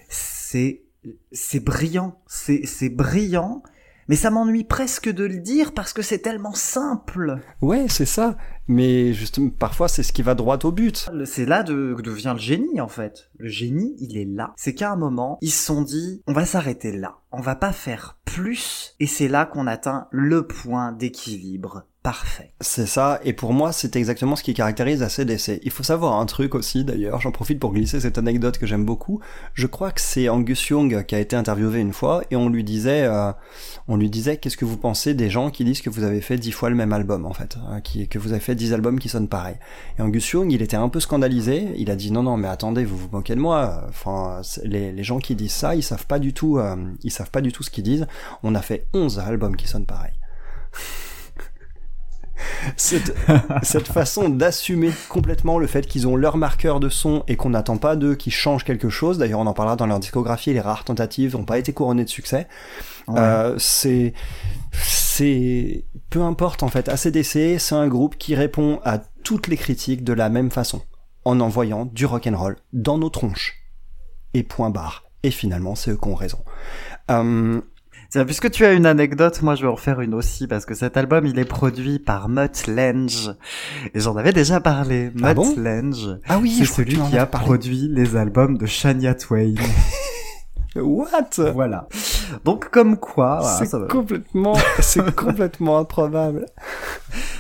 c'est 0.10 0.84
c'est 1.32 1.60
brillant, 1.64 2.20
c'est 2.28 2.66
c'est 2.66 2.90
brillant, 2.90 3.64
mais 4.08 4.16
ça 4.16 4.30
m'ennuie 4.30 4.64
presque 4.66 5.10
de 5.10 5.24
le 5.26 5.38
dire 5.40 5.74
parce 5.74 5.94
que 5.94 6.02
c'est 6.02 6.20
tellement 6.20 6.54
simple. 6.54 7.40
Ouais, 7.62 7.86
c'est 7.90 8.06
ça. 8.06 8.38
Mais 8.68 9.14
justement, 9.14 9.50
parfois, 9.50 9.88
c'est 9.88 10.04
ce 10.04 10.14
qui 10.14 10.22
va 10.22 10.36
droit 10.36 10.60
au 10.64 10.72
but. 10.72 11.10
C'est 11.26 11.46
là 11.46 11.64
de, 11.64 11.96
que 12.04 12.10
vient 12.10 12.34
le 12.34 12.40
génie 12.40 12.82
en 12.82 12.88
fait. 12.88 13.30
Le 13.38 13.48
génie, 13.48 13.96
il 14.00 14.18
est 14.18 14.26
là. 14.26 14.54
C'est 14.58 14.74
qu'à 14.74 14.92
un 14.92 14.96
moment, 14.96 15.38
ils 15.42 15.52
se 15.52 15.66
sont 15.66 15.82
dit, 15.82 16.22
on 16.28 16.34
va 16.34 16.46
s'arrêter 16.46 16.92
là. 16.92 17.18
On 17.32 17.42
va 17.42 17.56
pas 17.56 17.72
faire 17.72 18.18
plus. 18.26 18.96
Et 19.00 19.08
c'est 19.08 19.28
là 19.28 19.46
qu'on 19.46 19.68
atteint 19.68 20.08
le 20.12 20.46
point 20.46 20.92
d'équilibre 20.92 21.86
parfait. 22.08 22.54
C'est 22.62 22.86
ça, 22.86 23.20
et 23.26 23.34
pour 23.34 23.52
moi, 23.52 23.74
c'est 23.74 23.98
exactement 23.98 24.38
ce 24.38 24.44
qui 24.44 24.54
caractérise 24.54 25.04
ACDC. 25.04 25.60
Il 25.64 25.72
faut 25.72 25.84
savoir 25.84 26.14
un 26.22 26.26
truc 26.26 26.56
aussi, 26.56 26.86
d'ailleurs, 26.86 27.20
j'en 27.20 27.32
profite 27.32 27.60
pour 27.60 27.74
glisser 27.74 28.00
cette 28.00 28.18
anecdote 28.18 28.58
que 28.58 28.66
j'aime 28.66 28.86
beaucoup. 28.86 29.20
Je 29.56 29.68
crois 29.68 29.92
que 29.92 30.00
c'est 30.00 30.30
Angus 30.30 30.70
Young 30.70 31.04
qui 31.06 31.16
a 31.16 31.20
été 31.20 31.36
interviewé 31.36 31.82
une 31.82 31.92
fois, 31.92 32.24
et 32.32 32.38
on 32.38 32.48
lui 32.48 32.64
disait, 32.64 33.04
euh, 33.04 33.34
on 33.90 33.98
lui 33.98 34.10
disait, 34.10 34.38
qu'est-ce 34.38 34.56
que 34.56 34.64
vous 34.64 34.78
pensez 34.78 35.16
des 35.16 35.30
gens 35.30 35.52
qui 35.52 35.66
disent 35.66 35.82
que 35.82 35.90
vous 35.90 36.04
avez 36.04 36.22
fait 36.22 36.38
dix 36.38 36.54
fois 36.54 36.70
le 36.70 36.78
même 36.78 36.94
album, 36.94 37.26
en 37.26 37.34
fait, 37.34 37.58
hein, 37.68 37.82
qui, 37.82 38.08
que 38.08 38.20
vous 38.20 38.32
avez 38.32 38.40
fait 38.40 38.56
dix 38.58 38.74
albums 38.74 39.00
qui 39.00 39.08
sonnent 39.08 39.30
pareil. 39.30 39.56
Et 39.98 40.02
Angus 40.02 40.30
Young, 40.32 40.52
il 40.52 40.62
était 40.62 40.76
un 40.76 40.90
peu 40.90 41.00
scandalisé, 41.00 41.70
il 41.78 41.90
a 41.90 41.96
dit, 41.96 42.12
non, 42.12 42.24
non, 42.24 42.36
mais 42.36 42.50
attendez, 42.50 42.84
vous 42.84 42.98
vous 42.98 43.10
moquez 43.12 43.36
de 43.36 43.40
moi, 43.40 43.86
enfin, 43.88 44.42
les, 44.64 44.92
les 44.92 45.04
gens 45.04 45.20
qui 45.20 45.36
disent 45.36 45.54
ça, 45.54 45.76
ils 45.76 45.84
savent 45.84 46.06
pas 46.06 46.20
du 46.20 46.34
tout, 46.34 46.58
euh, 46.58 46.76
ils 47.04 47.12
savent 47.12 47.32
pas 47.32 47.42
du 47.42 47.52
tout 47.52 47.64
ce 47.64 47.70
qu'ils 47.70 47.84
disent. 47.84 48.08
On 48.44 48.56
a 48.56 48.62
fait 48.62 48.88
11 48.94 49.20
albums 49.20 49.56
qui 49.56 49.68
sonnent 49.68 49.86
pareil. 49.86 50.12
cette, 52.76 53.16
cette 53.64 53.88
façon 53.88 54.30
d'assumer 54.30 54.92
complètement 55.10 55.60
le 55.60 55.68
fait 55.68 55.88
qu'ils 55.88 56.08
ont 56.08 56.16
leur 56.16 56.38
marqueur 56.38 56.80
de 56.80 56.90
son 56.90 57.24
et 57.28 57.36
qu'on 57.36 57.50
n'attend 57.52 57.78
pas 57.78 57.96
d'eux 57.96 58.16
qu'ils 58.16 58.34
changent 58.34 58.64
quelque 58.64 58.90
chose. 58.90 59.18
D'ailleurs, 59.18 59.40
on 59.40 59.48
en 59.48 59.54
parlera 59.54 59.76
dans 59.76 59.88
leur 59.88 60.00
discographie. 60.00 60.54
Les 60.54 60.62
rares 60.62 60.84
tentatives 60.84 61.36
n'ont 61.36 61.46
pas 61.46 61.58
été 61.58 61.74
couronnées 61.74 62.06
de 62.06 62.10
succès. 62.10 62.48
Ouais. 63.08 63.20
Euh, 63.20 63.56
c'est, 63.58 64.14
c'est, 65.18 65.86
peu 66.10 66.22
importe 66.22 66.62
en 66.62 66.68
fait. 66.68 66.90
ACDC, 66.90 67.60
c'est 67.60 67.76
un 67.76 67.88
groupe 67.88 68.18
qui 68.18 68.36
répond 68.36 68.80
à 68.84 69.00
toutes 69.24 69.48
les 69.48 69.58
critiques 69.58 70.04
de 70.04 70.14
la 70.14 70.30
même 70.30 70.52
façon, 70.52 70.82
en 71.26 71.40
envoyant 71.40 71.86
du 71.86 72.06
rock'n'roll 72.06 72.58
dans 72.74 72.98
nos 72.98 73.10
tronches. 73.10 73.56
Et 74.34 74.44
point 74.44 74.70
barre. 74.70 75.06
Et 75.24 75.32
finalement, 75.32 75.74
c'est 75.74 75.92
eux 75.92 75.98
qui 75.98 76.08
ont 76.08 76.16
raison. 76.16 76.38
Euh, 77.10 77.60
puisque 78.26 78.52
tu 78.52 78.64
as 78.64 78.74
une 78.74 78.86
anecdote, 78.86 79.42
moi 79.42 79.56
je 79.56 79.64
vais 79.64 79.72
en 79.72 79.76
faire 79.76 80.02
une 80.02 80.14
aussi 80.14 80.46
parce 80.48 80.66
que 80.66 80.76
cet 80.76 80.98
album 80.98 81.26
il 81.26 81.40
est 81.40 81.46
produit 81.46 81.98
par 81.98 82.30
Mutt 82.30 82.68
Lange 82.68 83.32
et 83.94 84.00
j'en 84.00 84.16
avais 84.18 84.34
déjà 84.34 84.60
parlé. 84.60 85.12
Ah 85.24 85.34
Mutt 85.34 85.36
bon? 85.36 85.56
Lange, 85.58 86.20
ah 86.28 86.38
oui, 86.38 86.52
c'est 86.60 86.66
celui 86.66 86.98
qui 87.10 87.18
a 87.18 87.26
parlé. 87.26 87.46
produit 87.46 87.90
les 87.90 88.16
albums 88.16 88.58
de 88.58 88.68
Shania 88.68 89.16
Twain. 89.16 89.56
What? 90.82 91.52
voilà. 91.54 91.88
Donc 92.46 92.70
comme 92.70 92.98
quoi, 92.98 93.40
voilà, 93.42 93.66
c'est 93.66 93.88
complètement, 93.88 94.54
c'est 94.80 95.16
complètement 95.16 95.78
improbable. 95.80 96.46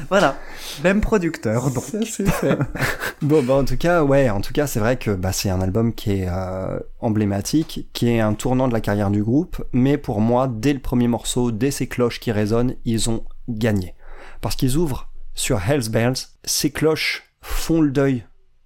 voilà. 0.10 0.36
même 0.84 1.02
producteur 1.02 1.70
donc. 1.72 1.84
Ça 1.84 2.00
c'est 2.06 2.30
fait. 2.30 2.58
bon 3.22 3.44
bah 3.44 3.56
en 3.56 3.66
tout 3.66 3.78
cas 3.78 4.04
ouais, 4.04 4.30
en 4.30 4.42
tout 4.42 4.54
cas 4.54 4.68
c'est 4.68 4.80
vrai 4.80 4.98
que 4.98 5.12
bah, 5.12 5.32
c'est 5.32 5.50
un 5.50 5.62
album 5.62 5.94
qui 5.94 6.12
est 6.22 6.28
euh, 6.30 6.80
emblématique, 7.00 7.88
qui 7.94 8.10
est 8.10 8.20
un 8.20 8.34
tournant 8.34 8.68
de 8.68 8.74
la 8.74 8.82
carrière 8.82 9.12
du 9.12 9.24
groupe, 9.24 9.64
mais 9.74 9.98
pour 9.98 10.22
moi 10.22 10.48
dès 10.50 10.74
le 10.74 10.80
premier 10.80 11.08
morceau, 11.08 11.52
dès 11.52 11.72
ces 11.72 11.88
cloches 11.88 12.20
qui 12.20 12.32
résonnent, 12.32 12.76
ils 12.86 13.10
ont 13.10 13.24
gagné 13.50 13.96
parce 14.42 14.56
qu'ils 14.56 14.78
ouvrent 14.78 15.10
sur 15.34 15.60
Hell's 15.62 15.90
Bells, 15.90 16.16
ces 16.44 16.72
cloches 16.72 17.24
font 17.42 17.82
le 17.82 17.92
deuil 17.92 18.26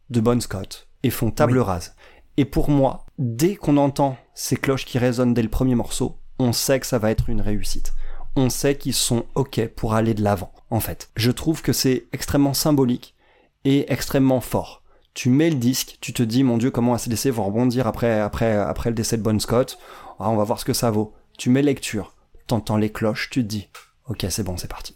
de 0.09 0.19
Bon 0.21 0.39
Scott 0.41 0.87
et 1.03 1.09
font 1.09 1.31
table 1.31 1.57
Oui. 1.57 1.63
rase. 1.63 1.95
Et 2.37 2.45
pour 2.45 2.69
moi, 2.69 3.05
dès 3.21 3.55
qu'on 3.55 3.77
entend 3.77 4.17
ces 4.33 4.57
cloches 4.57 4.85
qui 4.85 4.97
résonnent 4.97 5.35
dès 5.35 5.43
le 5.43 5.49
premier 5.49 5.75
morceau, 5.75 6.17
on 6.39 6.53
sait 6.53 6.79
que 6.79 6.87
ça 6.87 6.97
va 6.97 7.11
être 7.11 7.29
une 7.29 7.39
réussite. 7.39 7.93
On 8.35 8.49
sait 8.49 8.75
qu'ils 8.75 8.95
sont 8.95 9.25
OK 9.35 9.65
pour 9.67 9.93
aller 9.93 10.15
de 10.15 10.23
l'avant, 10.23 10.51
en 10.71 10.79
fait. 10.79 11.11
Je 11.15 11.29
trouve 11.29 11.61
que 11.61 11.71
c'est 11.71 12.07
extrêmement 12.13 12.55
symbolique 12.55 13.15
et 13.63 13.91
extrêmement 13.93 14.41
fort. 14.41 14.81
Tu 15.13 15.29
mets 15.29 15.49
le 15.51 15.57
disque, 15.57 15.97
tu 16.01 16.13
te 16.13 16.23
dis, 16.23 16.43
mon 16.43 16.57
dieu, 16.57 16.71
comment 16.71 16.95
ACDC 16.95 17.27
vont 17.27 17.45
rebondir 17.45 17.85
après, 17.85 18.19
après, 18.19 18.55
après 18.55 18.89
le 18.89 18.95
décès 18.95 19.17
de 19.17 19.21
Bon 19.21 19.39
Scott? 19.39 19.77
Ah, 20.19 20.29
on 20.29 20.35
va 20.35 20.43
voir 20.43 20.59
ce 20.59 20.65
que 20.65 20.73
ça 20.73 20.89
vaut. 20.89 21.13
Tu 21.37 21.49
mets 21.49 21.61
lecture, 21.61 22.15
t'entends 22.47 22.77
les 22.77 22.91
cloches, 22.91 23.29
tu 23.29 23.43
te 23.43 23.47
dis, 23.47 23.69
ok, 24.07 24.25
c'est 24.29 24.43
bon, 24.43 24.57
c'est 24.57 24.69
parti. 24.69 24.95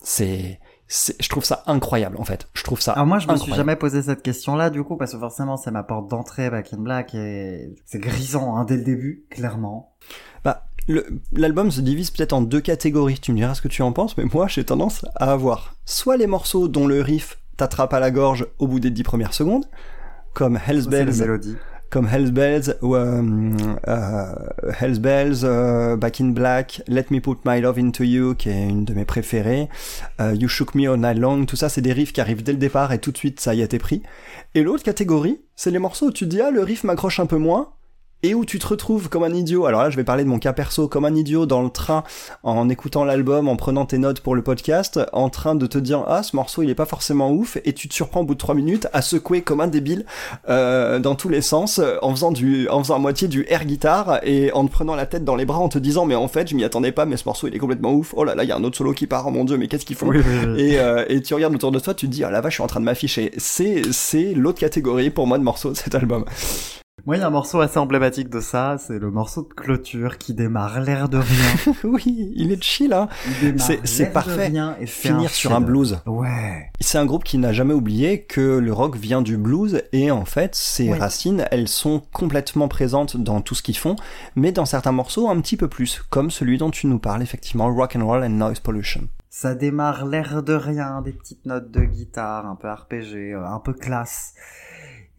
C'est, 0.00 0.60
c'est, 0.60 0.60
je 0.88 1.28
trouve 1.28 1.44
ça 1.44 1.62
incroyable, 1.66 2.16
en 2.18 2.24
fait. 2.24 2.48
Je 2.54 2.62
trouve 2.62 2.80
ça 2.80 2.92
Alors 2.92 3.06
moi 3.06 3.18
je 3.18 3.26
me 3.26 3.32
suis 3.32 3.42
incroyable. 3.42 3.56
jamais 3.56 3.76
posé 3.76 4.02
cette 4.02 4.22
question-là 4.22 4.70
du 4.70 4.84
coup 4.84 4.96
parce 4.96 5.12
que 5.12 5.18
forcément 5.18 5.56
c'est 5.56 5.70
ma 5.72 5.82
porte 5.82 6.08
d'entrée 6.08 6.48
Back 6.48 6.72
in 6.72 6.78
Black 6.78 7.14
et 7.14 7.74
c'est 7.84 7.98
grisant 7.98 8.56
hein, 8.56 8.64
dès 8.64 8.76
le 8.76 8.84
début 8.84 9.24
clairement. 9.30 9.94
Bah, 10.44 10.66
l'album 11.32 11.70
se 11.70 11.80
divise 11.80 12.10
peut-être 12.10 12.32
en 12.32 12.40
deux 12.40 12.60
catégories. 12.60 13.18
Tu 13.18 13.32
me 13.32 13.36
diras 13.36 13.54
ce 13.54 13.62
que 13.62 13.68
tu 13.68 13.82
en 13.82 13.92
penses, 13.92 14.16
mais 14.16 14.24
moi 14.32 14.46
j'ai 14.46 14.64
tendance 14.64 15.04
à 15.16 15.32
avoir 15.32 15.74
soit 15.84 16.16
les 16.16 16.28
morceaux 16.28 16.68
dont 16.68 16.86
le 16.86 17.00
riff 17.00 17.38
t'attrape 17.56 17.92
à 17.92 18.00
la 18.00 18.10
gorge 18.10 18.46
au 18.58 18.68
bout 18.68 18.80
des 18.80 18.90
dix 18.90 19.02
premières 19.02 19.34
secondes, 19.34 19.64
comme 20.34 20.58
Hell's 20.66 20.86
Bells. 20.86 21.56
Comme 21.96 22.10
Hell's 22.12 22.30
Bells 22.30 22.74
euh, 22.82 23.50
euh, 23.88 24.34
Hell's 24.78 24.98
Bells, 24.98 25.44
euh, 25.44 25.96
Back 25.96 26.20
in 26.20 26.26
Black, 26.26 26.82
Let 26.88 27.06
Me 27.08 27.20
Put 27.20 27.38
My 27.46 27.62
Love 27.62 27.78
Into 27.78 28.04
You, 28.04 28.34
qui 28.34 28.50
est 28.50 28.68
une 28.68 28.84
de 28.84 28.92
mes 28.92 29.06
préférées, 29.06 29.70
You 30.20 30.46
Shook 30.46 30.74
Me 30.74 30.90
All 30.90 31.00
Night 31.00 31.16
Long, 31.16 31.46
tout 31.46 31.56
ça 31.56 31.70
c'est 31.70 31.80
des 31.80 31.94
riffs 31.94 32.12
qui 32.12 32.20
arrivent 32.20 32.42
dès 32.42 32.52
le 32.52 32.58
départ 32.58 32.92
et 32.92 32.98
tout 32.98 33.12
de 33.12 33.16
suite 33.16 33.40
ça 33.40 33.54
y 33.54 33.62
est 33.62 33.68
t'es 33.68 33.78
pris. 33.78 34.02
Et 34.54 34.62
l'autre 34.62 34.82
catégorie, 34.82 35.40
c'est 35.54 35.70
les 35.70 35.78
morceaux 35.78 36.08
où 36.08 36.12
tu 36.12 36.26
dis 36.26 36.42
ah 36.42 36.50
le 36.50 36.62
riff 36.62 36.84
m'accroche 36.84 37.18
un 37.18 37.24
peu 37.24 37.38
moins 37.38 37.70
et 38.22 38.34
où 38.34 38.44
tu 38.44 38.58
te 38.58 38.66
retrouves 38.66 39.08
comme 39.08 39.24
un 39.24 39.32
idiot. 39.32 39.66
Alors 39.66 39.82
là, 39.82 39.90
je 39.90 39.96
vais 39.96 40.04
parler 40.04 40.24
de 40.24 40.28
mon 40.28 40.38
cas 40.38 40.52
perso, 40.52 40.88
comme 40.88 41.04
un 41.04 41.14
idiot 41.14 41.46
dans 41.46 41.62
le 41.62 41.70
train, 41.70 42.02
en 42.42 42.68
écoutant 42.68 43.04
l'album, 43.04 43.48
en 43.48 43.56
prenant 43.56 43.86
tes 43.86 43.98
notes 43.98 44.20
pour 44.20 44.34
le 44.34 44.42
podcast, 44.42 45.00
en 45.12 45.28
train 45.28 45.54
de 45.54 45.66
te 45.66 45.78
dire 45.78 46.04
ah 46.06 46.22
ce 46.22 46.34
morceau 46.34 46.62
il 46.62 46.70
est 46.70 46.74
pas 46.74 46.86
forcément 46.86 47.30
ouf, 47.30 47.58
et 47.64 47.72
tu 47.72 47.88
te 47.88 47.94
surprends 47.94 48.20
au 48.20 48.24
bout 48.24 48.34
de 48.34 48.38
trois 48.38 48.54
minutes 48.54 48.88
à 48.92 49.02
secouer 49.02 49.42
comme 49.42 49.60
un 49.60 49.66
débile 49.68 50.04
euh, 50.48 50.98
dans 50.98 51.14
tous 51.14 51.28
les 51.28 51.42
sens, 51.42 51.80
en 52.02 52.10
faisant 52.10 52.32
du, 52.32 52.68
en 52.68 52.82
faisant 52.82 52.96
à 52.96 52.98
moitié 52.98 53.28
du 53.28 53.44
air 53.48 53.64
guitare 53.64 54.20
et 54.22 54.52
en 54.52 54.66
te 54.66 54.72
prenant 54.72 54.94
la 54.94 55.06
tête 55.06 55.24
dans 55.24 55.36
les 55.36 55.44
bras, 55.44 55.58
en 55.58 55.68
te 55.68 55.78
disant 55.78 56.06
mais 56.06 56.14
en 56.14 56.28
fait 56.28 56.48
je 56.48 56.56
m'y 56.56 56.64
attendais 56.64 56.92
pas, 56.92 57.04
mais 57.04 57.16
ce 57.16 57.24
morceau 57.26 57.48
il 57.48 57.54
est 57.54 57.58
complètement 57.58 57.92
ouf. 57.92 58.14
Oh 58.16 58.24
là 58.24 58.34
là, 58.34 58.44
il 58.44 58.48
y 58.48 58.52
a 58.52 58.56
un 58.56 58.64
autre 58.64 58.76
solo 58.76 58.92
qui 58.92 59.06
part, 59.06 59.26
oh 59.26 59.30
mon 59.30 59.44
dieu, 59.44 59.56
mais 59.56 59.68
qu'est-ce 59.68 59.84
qu'ils 59.84 59.96
font? 59.96 60.08
Oui, 60.08 60.18
oui, 60.18 60.46
oui. 60.46 60.60
et, 60.60 60.78
euh, 60.78 61.04
et 61.08 61.22
tu 61.22 61.34
regardes 61.34 61.54
autour 61.54 61.72
de 61.72 61.78
toi, 61.78 61.94
tu 61.94 62.06
te 62.06 62.12
dis, 62.12 62.24
ah 62.24 62.30
la 62.30 62.40
vache, 62.40 62.54
je 62.54 62.56
suis 62.56 62.64
en 62.64 62.66
train 62.66 62.80
de 62.80 62.84
m'afficher. 62.86 63.32
C'est, 63.36 63.82
c'est 63.92 64.32
l'autre 64.34 64.58
catégorie 64.58 65.10
pour 65.10 65.26
moi 65.26 65.38
de 65.38 65.44
morceaux 65.44 65.70
de 65.70 65.76
cet 65.76 65.94
album. 65.94 66.24
Moi 67.04 67.16
il 67.18 67.20
y 67.20 67.22
a 67.22 67.26
un 67.26 67.30
morceau 67.30 67.60
assez 67.60 67.78
emblématique 67.78 68.30
de 68.30 68.40
ça, 68.40 68.78
c'est 68.78 68.98
le 68.98 69.10
morceau 69.10 69.42
de 69.42 69.52
clôture 69.52 70.16
qui 70.16 70.32
démarre 70.32 70.80
l'air 70.80 71.10
de 71.10 71.18
rien. 71.18 71.74
oui, 71.84 72.32
il 72.34 72.50
est 72.50 72.62
chill, 72.62 72.92
hein. 72.94 73.08
Il 73.26 73.52
démarre 73.52 73.66
C'est- 73.66 73.98
l'air 73.98 74.08
de 74.08 74.12
parfait. 74.14 74.46
rien 74.46 74.76
et 74.80 74.86
Finir 74.86 75.28
sur 75.30 75.52
un 75.54 75.60
blues. 75.60 75.98
Ouais. 76.06 76.70
C'est 76.80 76.96
un 76.96 77.04
groupe 77.04 77.22
qui 77.22 77.36
n'a 77.36 77.52
jamais 77.52 77.74
oublié 77.74 78.22
que 78.24 78.40
le 78.58 78.72
rock 78.72 78.96
vient 78.96 79.20
du 79.20 79.36
blues 79.36 79.82
et 79.92 80.10
en 80.10 80.24
fait, 80.24 80.54
ses 80.54 80.92
racines, 80.94 81.44
elles 81.50 81.68
sont 81.68 82.02
complètement 82.14 82.66
présentes 82.66 83.18
dans 83.18 83.42
tout 83.42 83.54
ce 83.54 83.62
qu'ils 83.62 83.76
font, 83.76 83.96
mais 84.34 84.50
dans 84.50 84.64
certains 84.64 84.92
morceaux 84.92 85.28
un 85.28 85.38
petit 85.42 85.58
peu 85.58 85.68
plus, 85.68 86.02
comme 86.08 86.30
celui 86.30 86.56
dont 86.56 86.70
tu 86.70 86.86
nous 86.86 86.98
parles 86.98 87.22
effectivement, 87.22 87.72
Rock 87.72 87.94
and 87.96 88.06
Roll 88.06 88.24
and 88.24 88.30
Noise 88.30 88.60
Pollution. 88.60 89.02
Ça 89.28 89.54
démarre 89.54 90.06
l'air 90.06 90.42
de 90.42 90.54
rien, 90.54 91.02
des 91.02 91.12
petites 91.12 91.44
notes 91.44 91.70
de 91.70 91.82
guitare, 91.82 92.46
un 92.46 92.56
peu 92.56 92.68
RPG, 92.72 93.34
euh, 93.34 93.44
un 93.46 93.60
peu 93.60 93.74
classe. 93.74 94.32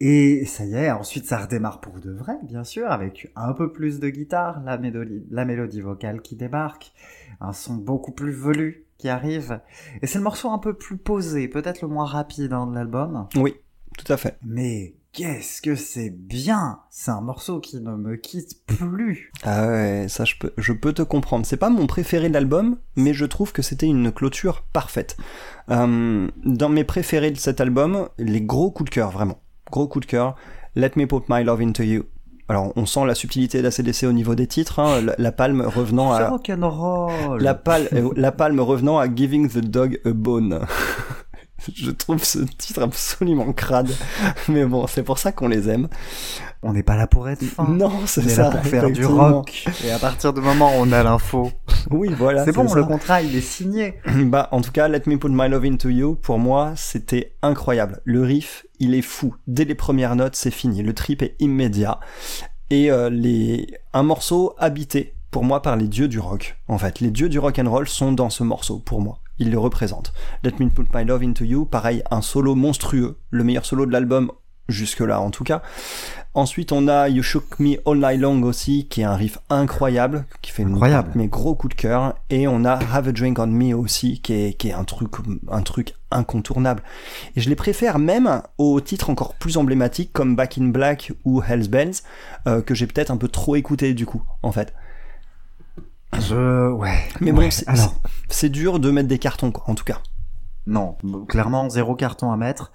Et 0.00 0.44
ça 0.46 0.64
y 0.64 0.74
est, 0.74 0.90
ensuite 0.90 1.26
ça 1.26 1.38
redémarre 1.38 1.80
pour 1.80 1.98
de 2.00 2.12
vrai, 2.12 2.34
bien 2.44 2.62
sûr, 2.62 2.90
avec 2.90 3.32
un 3.34 3.52
peu 3.52 3.72
plus 3.72 3.98
de 3.98 4.08
guitare, 4.08 4.62
la 4.64 4.78
mélodie, 4.78 5.24
la 5.30 5.44
mélodie 5.44 5.80
vocale 5.80 6.22
qui 6.22 6.36
débarque, 6.36 6.92
un 7.40 7.52
son 7.52 7.74
beaucoup 7.74 8.12
plus 8.12 8.32
velu 8.32 8.86
qui 8.96 9.08
arrive. 9.08 9.60
Et 10.00 10.06
c'est 10.06 10.18
le 10.18 10.24
morceau 10.24 10.50
un 10.50 10.58
peu 10.58 10.74
plus 10.74 10.98
posé, 10.98 11.48
peut-être 11.48 11.82
le 11.82 11.88
moins 11.88 12.06
rapide 12.06 12.52
hein, 12.52 12.66
de 12.68 12.74
l'album. 12.74 13.26
Oui, 13.34 13.54
tout 13.96 14.12
à 14.12 14.16
fait. 14.16 14.38
Mais 14.44 14.94
qu'est-ce 15.12 15.60
que 15.62 15.74
c'est 15.74 16.10
bien 16.10 16.80
C'est 16.90 17.10
un 17.10 17.20
morceau 17.20 17.58
qui 17.58 17.80
ne 17.80 17.96
me 17.96 18.14
quitte 18.14 18.64
plus. 18.66 19.32
Ah 19.42 19.66
ouais, 19.66 20.06
ça 20.08 20.24
je 20.24 20.34
peux, 20.38 20.52
je 20.58 20.72
peux 20.72 20.92
te 20.92 21.02
comprendre. 21.02 21.44
C'est 21.44 21.56
pas 21.56 21.70
mon 21.70 21.88
préféré 21.88 22.28
de 22.28 22.34
l'album, 22.34 22.78
mais 22.94 23.14
je 23.14 23.24
trouve 23.24 23.52
que 23.52 23.62
c'était 23.62 23.86
une 23.86 24.12
clôture 24.12 24.62
parfaite. 24.72 25.16
Euh, 25.70 26.28
dans 26.44 26.68
mes 26.68 26.84
préférés 26.84 27.32
de 27.32 27.36
cet 27.36 27.60
album, 27.60 28.08
les 28.18 28.42
gros 28.42 28.70
coups 28.70 28.90
de 28.90 28.94
cœur, 28.94 29.10
vraiment. 29.10 29.40
Gros 29.70 29.86
coups 29.88 30.06
de 30.06 30.10
cœur. 30.10 30.34
Let 30.76 30.92
Me 30.96 31.06
Put 31.06 31.22
My 31.28 31.42
Love 31.44 31.60
Into 31.62 31.82
You. 31.82 32.02
Alors, 32.50 32.72
on 32.76 32.86
sent 32.86 33.04
la 33.04 33.14
subtilité 33.14 33.60
d'ACDC 33.60 34.04
au 34.04 34.12
niveau 34.12 34.34
des 34.34 34.46
titres, 34.46 34.78
hein, 34.78 35.02
la, 35.02 35.14
la 35.18 35.32
palme 35.32 35.60
revenant 35.60 36.12
à... 36.12 36.18
La, 37.38 37.54
pal- 37.54 37.88
euh, 37.92 38.08
la 38.16 38.32
palme 38.32 38.60
revenant 38.60 38.98
à 38.98 39.06
Giving 39.14 39.48
the 39.50 39.58
Dog 39.58 40.00
a 40.06 40.10
Bone. 40.12 40.60
Je 41.74 41.90
trouve 41.90 42.22
ce 42.24 42.38
titre 42.56 42.82
absolument 42.82 43.52
crade, 43.52 43.90
mais 44.48 44.64
bon, 44.64 44.86
c'est 44.86 45.02
pour 45.02 45.18
ça 45.18 45.32
qu'on 45.32 45.48
les 45.48 45.68
aime. 45.68 45.88
On 46.62 46.72
n'est 46.72 46.82
pas 46.82 46.96
là 46.96 47.06
pour 47.06 47.28
être 47.28 47.44
fin. 47.44 47.68
Non, 47.68 47.92
on 48.02 48.06
c'est 48.06 48.24
est 48.24 48.28
ça. 48.28 48.42
là 48.44 48.50
pour 48.50 48.62
faire 48.64 48.90
du 48.90 49.04
rock. 49.04 49.64
Et 49.84 49.90
à 49.90 49.98
partir 49.98 50.32
du 50.32 50.40
moment 50.40 50.70
où 50.76 50.80
on 50.82 50.92
a 50.92 51.02
l'info, 51.02 51.50
Oui, 51.90 52.10
voilà. 52.16 52.44
c'est 52.44 52.52
bon, 52.52 52.66
ça. 52.68 52.76
le 52.76 52.84
contrat 52.84 53.22
il 53.22 53.34
est 53.36 53.40
signé. 53.40 53.94
Bah, 54.26 54.48
en 54.52 54.60
tout 54.60 54.72
cas, 54.72 54.88
Let 54.88 55.02
Me 55.06 55.16
Put 55.18 55.28
My 55.30 55.48
Love 55.48 55.64
Into 55.64 55.88
You, 55.88 56.14
pour 56.16 56.38
moi, 56.38 56.72
c'était 56.76 57.34
incroyable. 57.42 58.00
Le 58.04 58.22
riff, 58.22 58.66
il 58.80 58.94
est 58.94 59.02
fou. 59.02 59.34
Dès 59.46 59.64
les 59.64 59.74
premières 59.74 60.16
notes, 60.16 60.36
c'est 60.36 60.50
fini. 60.50 60.82
Le 60.82 60.92
trip 60.94 61.22
est 61.22 61.34
immédiat. 61.40 62.00
Et 62.70 62.90
euh, 62.90 63.08
les... 63.08 63.66
un 63.94 64.02
morceau 64.02 64.54
habité, 64.58 65.14
pour 65.30 65.44
moi, 65.44 65.62
par 65.62 65.76
les 65.76 65.86
dieux 65.88 66.08
du 66.08 66.18
rock. 66.18 66.56
En 66.68 66.78
fait, 66.78 67.00
les 67.00 67.10
dieux 67.10 67.28
du 67.28 67.38
rock 67.38 67.58
and 67.58 67.70
roll 67.70 67.88
sont 67.88 68.12
dans 68.12 68.30
ce 68.30 68.42
morceau, 68.42 68.78
pour 68.78 69.00
moi. 69.00 69.20
Ils 69.38 69.50
le 69.50 69.58
représentent. 69.58 70.12
Let 70.42 70.54
Me 70.60 70.68
Put 70.68 70.86
My 70.94 71.04
Love 71.04 71.22
Into 71.22 71.44
You, 71.44 71.64
pareil, 71.64 72.02
un 72.10 72.22
solo 72.22 72.54
monstrueux. 72.54 73.18
Le 73.30 73.44
meilleur 73.44 73.64
solo 73.64 73.86
de 73.86 73.92
l'album, 73.92 74.32
jusque-là 74.68 75.20
en 75.20 75.30
tout 75.30 75.44
cas. 75.44 75.62
Ensuite, 76.34 76.72
on 76.72 76.86
a 76.88 77.08
You 77.08 77.22
Shook 77.22 77.58
Me 77.58 77.76
All 77.86 77.98
Night 77.98 78.20
Long 78.20 78.42
aussi, 78.42 78.86
qui 78.88 79.00
est 79.00 79.04
un 79.04 79.16
riff 79.16 79.38
incroyable, 79.50 80.26
qui 80.42 80.52
fait 80.52 80.62
Incroyable. 80.62 81.10
mes 81.14 81.26
gros 81.26 81.54
coups 81.54 81.74
de 81.74 81.80
cœur. 81.80 82.14
Et 82.30 82.46
on 82.46 82.64
a 82.64 82.74
Have 82.74 83.08
a 83.08 83.12
Drink 83.12 83.38
on 83.38 83.46
Me 83.46 83.74
aussi, 83.74 84.20
qui 84.20 84.34
est, 84.34 84.52
qui 84.52 84.68
est 84.68 84.72
un 84.72 84.84
truc, 84.84 85.10
un 85.50 85.62
truc 85.62 85.94
incontournable. 86.10 86.82
Et 87.34 87.40
je 87.40 87.48
les 87.48 87.56
préfère 87.56 87.98
même 87.98 88.42
aux 88.58 88.80
titres 88.80 89.10
encore 89.10 89.34
plus 89.34 89.56
emblématiques 89.56 90.12
comme 90.12 90.36
Back 90.36 90.58
in 90.58 90.66
Black 90.68 91.12
ou 91.24 91.42
Hell's 91.42 91.68
Bells, 91.68 92.02
euh, 92.46 92.62
que 92.62 92.74
j'ai 92.74 92.86
peut-être 92.86 93.10
un 93.10 93.16
peu 93.16 93.28
trop 93.28 93.56
écouté 93.56 93.94
du 93.94 94.06
coup, 94.06 94.22
en 94.42 94.52
fait. 94.52 94.74
Je, 96.16 96.70
ouais. 96.72 96.98
Mais 97.20 97.32
bon, 97.32 97.40
Ouais. 97.40 97.50
c'est- 97.50 97.68
alors. 97.68 97.94
C'est 98.28 98.48
dur 98.48 98.78
de 98.78 98.90
mettre 98.90 99.08
des 99.08 99.18
cartons, 99.18 99.50
quoi, 99.52 99.64
en 99.68 99.74
tout 99.74 99.84
cas. 99.84 99.98
Non, 100.66 100.96
clairement 101.28 101.70
zéro 101.70 101.94
carton 101.94 102.30
à 102.30 102.36
mettre. 102.36 102.72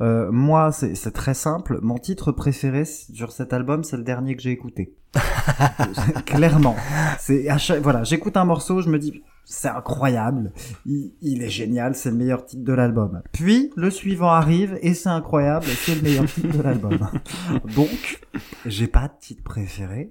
Euh, 0.00 0.32
moi, 0.32 0.72
c'est 0.72 0.94
c'est 0.94 1.10
très 1.10 1.34
simple. 1.34 1.78
Mon 1.82 1.98
titre 1.98 2.32
préféré 2.32 2.86
sur 2.86 3.32
cet 3.32 3.52
album, 3.52 3.84
c'est 3.84 3.98
le 3.98 4.02
dernier 4.02 4.34
que 4.34 4.40
j'ai 4.40 4.50
écouté. 4.50 4.94
clairement, 6.24 6.74
c'est 7.18 7.48
à 7.50 7.58
chaque- 7.58 7.82
voilà, 7.82 8.02
j'écoute 8.02 8.38
un 8.38 8.46
morceau, 8.46 8.80
je 8.80 8.88
me 8.88 8.98
dis 8.98 9.22
c'est 9.44 9.68
incroyable, 9.68 10.52
il, 10.86 11.12
il 11.20 11.42
est 11.42 11.50
génial, 11.50 11.94
c'est 11.94 12.10
le 12.10 12.16
meilleur 12.16 12.46
titre 12.46 12.64
de 12.64 12.72
l'album. 12.72 13.20
Puis 13.32 13.70
le 13.76 13.90
suivant 13.90 14.30
arrive 14.30 14.78
et 14.80 14.94
c'est 14.94 15.10
incroyable, 15.10 15.66
c'est 15.66 15.96
le 15.96 16.00
meilleur 16.02 16.24
titre 16.24 16.56
de 16.56 16.62
l'album. 16.62 16.98
Donc, 17.76 18.22
j'ai 18.64 18.86
pas 18.86 19.08
de 19.08 19.12
titre 19.20 19.42
préféré. 19.42 20.10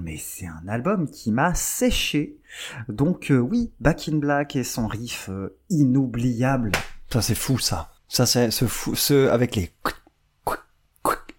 Mais 0.00 0.16
c'est 0.16 0.46
un 0.46 0.66
album 0.68 1.08
qui 1.10 1.32
m'a 1.32 1.54
séché. 1.54 2.36
Donc 2.88 3.30
euh, 3.30 3.38
oui, 3.38 3.72
Back 3.80 4.08
in 4.12 4.16
Black 4.18 4.56
et 4.56 4.64
son 4.64 4.86
riff 4.86 5.28
euh, 5.30 5.56
inoubliable. 5.70 6.72
Ça, 7.12 7.22
c'est 7.22 7.34
fou, 7.34 7.58
ça. 7.58 7.90
Ça, 8.08 8.26
c'est 8.26 8.50
ce 8.50 8.66
fou, 8.66 8.94
ce, 8.94 9.28
avec 9.28 9.56
les 9.56 9.70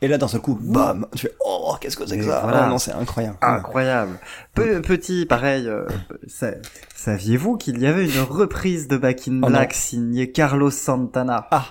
et 0.02 0.08
là, 0.10 0.18
d'un 0.18 0.28
seul 0.28 0.42
coup, 0.42 0.56
bam, 0.62 1.08
tu 1.16 1.20
fais, 1.24 1.34
oh, 1.44 1.76
qu'est-ce 1.80 1.96
que 1.98 2.06
c'est 2.06 2.18
que 2.18 2.26
ça? 2.26 2.42
voilà. 2.44 2.66
Oh, 2.68 2.70
non, 2.70 2.78
c'est 2.78 2.92
incroyable. 2.92 3.38
Incroyable. 3.42 4.20
Pe- 4.54 4.82
petit, 4.82 5.26
pareil, 5.26 5.68
euh, 5.68 5.88
sa- 6.28 6.52
saviez-vous 6.94 7.58
qu'il 7.58 7.80
y 7.80 7.88
avait 7.88 8.06
une 8.06 8.22
reprise 8.22 8.88
de 8.88 8.98
Back 8.98 9.28
in 9.30 9.40
Oh 9.42 9.48
Black 9.48 9.74
signée 9.74 10.32
Carlos 10.32 10.70
Santana? 10.70 11.48
Ah. 11.50 11.66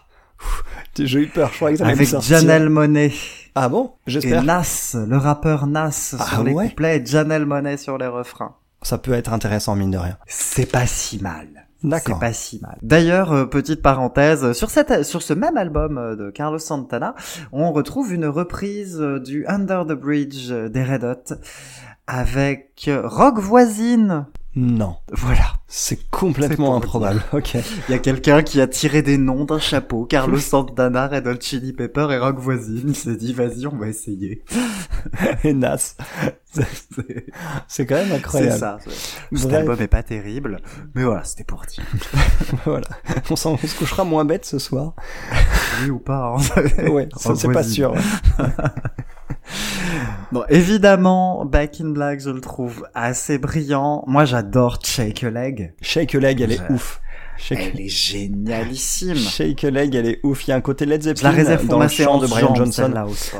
J'ai 0.99 1.20
eu 1.20 1.26
peur, 1.28 1.51
je 1.53 1.57
croyais 1.57 1.76
que 1.76 1.85
ça 1.85 1.89
avec. 1.91 2.09
Janelle 2.22 2.70
Monet 2.70 3.12
Ah 3.55 3.68
bon? 3.68 3.92
et 4.07 4.11
J'espère. 4.11 4.42
Nas, 4.42 4.96
le 5.07 5.16
rappeur 5.16 5.66
Nas 5.66 6.14
Ah 6.18 6.24
sur 6.26 6.42
les 6.44 6.52
ouais? 6.52 6.68
couplets 6.70 6.98
et 6.98 7.07
Janelle 7.07 7.46
Monet 7.46 7.76
sur 7.76 7.98
les 7.98 8.07
refrains. 8.07 8.55
Ça 8.82 8.98
peut 8.98 9.12
être 9.12 9.32
intéressant, 9.32 9.76
mine 9.76 9.90
de 9.92 9.98
rien. 9.98 10.18
C'est 10.26 10.70
pas 10.70 10.86
si 10.86 11.22
mal. 11.22 11.48
D'accord. 11.82 12.16
C'est 12.18 12.26
pas 12.26 12.32
si 12.32 12.61
mal. 12.61 12.78
D'ailleurs, 12.82 13.32
euh, 13.32 13.44
petite 13.46 13.82
parenthèse, 13.82 14.52
sur 14.52 14.70
cette, 14.70 15.05
sur 15.05 15.22
ce 15.22 15.34
même 15.34 15.57
album 15.59 15.98
euh, 15.98 16.16
de 16.16 16.30
Carlos 16.30 16.59
Santana, 16.59 17.14
on 17.52 17.72
retrouve 17.72 18.12
une 18.12 18.26
reprise 18.26 18.98
euh, 19.00 19.20
du 19.20 19.46
Under 19.46 19.84
the 19.86 19.92
Bridge 19.92 20.50
des 20.50 20.82
Red 20.82 21.05
Hot 21.05 21.34
avec 22.07 22.88
Rock 23.05 23.38
Voisine. 23.38 24.26
Non. 24.57 24.96
Voilà. 25.12 25.55
C'est 25.66 25.94
C'est 25.94 26.11
complètement 26.11 26.76
improbable. 26.76 27.22
Ok. 27.32 27.55
Il 27.88 27.92
y 27.92 27.94
a 27.94 27.98
quelqu'un 27.98 28.42
qui 28.42 28.61
a 28.61 28.66
tiré 28.66 29.02
des 29.02 29.18
noms 29.18 29.44
d'un 29.44 29.59
chapeau. 29.59 30.05
Carlos 30.09 30.38
Santana, 30.38 31.09
Red 31.09 31.26
Hot 31.26 31.40
Chili 31.40 31.72
Pepper 31.72 32.09
et 32.12 32.18
Rock 32.18 32.38
Voisine. 32.38 32.84
Il 32.86 32.96
s'est 32.96 33.16
dit, 33.16 33.32
vas-y, 33.32 33.66
on 33.66 33.76
va 33.76 33.88
essayer. 33.88 34.44
Et 35.44 35.52
Nas. 35.52 35.96
C'est 36.52 36.66
C'est 37.66 37.86
quand 37.86 37.96
même 37.96 38.09
c'est 38.09 38.14
incroyable. 38.14 38.59
ça. 38.59 38.78
Cet 39.34 39.52
album 39.52 39.80
est 39.80 39.88
pas 39.88 40.02
terrible. 40.05 40.59
Mais 40.94 41.02
voilà, 41.05 41.24
c'était 41.24 41.44
pour 41.44 41.62
dire. 41.62 41.84
voilà. 42.64 42.86
On, 43.30 43.36
se 43.36 43.76
couchera 43.76 44.05
moins 44.05 44.24
bête 44.24 44.44
ce 44.44 44.59
soir. 44.59 44.94
Oui 45.82 45.90
ou 45.90 45.98
pas. 45.98 46.36
hein. 46.36 46.88
Ouais, 46.88 47.09
c'est 47.16 47.52
pas 47.52 47.64
sûr. 47.64 47.94
Bon, 50.32 50.44
évidemment, 50.48 51.44
Back 51.44 51.80
in 51.80 51.90
Black, 51.90 52.20
je 52.20 52.30
le 52.30 52.40
trouve 52.40 52.86
assez 52.94 53.38
brillant. 53.38 54.02
Moi, 54.06 54.24
j'adore 54.24 54.78
Shake 54.84 55.22
a 55.22 55.30
Leg. 55.30 55.74
Shake 55.80 56.14
a 56.14 56.18
leg, 56.18 56.40
elle 56.40 56.52
est 56.52 56.70
ouf. 56.70 57.00
Shake, 57.36 57.72
Elle 57.74 57.80
est 57.80 57.88
génialissime. 57.88 59.16
Shake 59.16 59.64
a 59.64 59.70
leg, 59.70 59.94
elle 59.94 60.06
est 60.06 60.20
ouf. 60.22 60.46
Il 60.46 60.50
y 60.50 60.52
a 60.52 60.56
un 60.56 60.60
côté 60.60 60.86
Led 60.86 61.02
la 61.04 61.12
Zeppelin 61.12 61.30
réserve 61.30 61.66
pour 61.66 61.78
dans 61.78 61.82
le 61.82 61.88
chant 61.88 62.18
de 62.18 62.26
Brian 62.26 62.54
Johnson. 62.54 62.92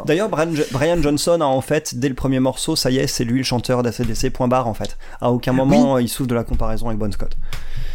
D'ailleurs, 0.05 0.29
Brian, 0.29 0.53
Brian 0.73 1.01
Johnson 1.01 1.41
a 1.41 1.45
en 1.45 1.61
fait, 1.61 1.95
dès 1.97 2.09
le 2.09 2.15
premier 2.15 2.41
morceau, 2.41 2.77
ça 2.77 2.91
y 2.91 2.99
est, 2.99 3.07
c'est 3.07 3.25
lui 3.25 3.39
le 3.39 3.45
chanteur 3.45 3.83
d'ACDC, 3.83 4.31
point 4.31 4.49
barre 4.49 4.67
en 4.69 4.75
fait. 4.75 4.97
À 5.21 5.31
aucun 5.31 5.53
moment, 5.53 5.99
il 5.99 6.09
souffre 6.09 6.29
de 6.29 6.35
la 6.35 6.45
comparaison 6.45 6.89
avec 6.89 6.99
Bon 6.99 7.13
Scott. 7.13 7.37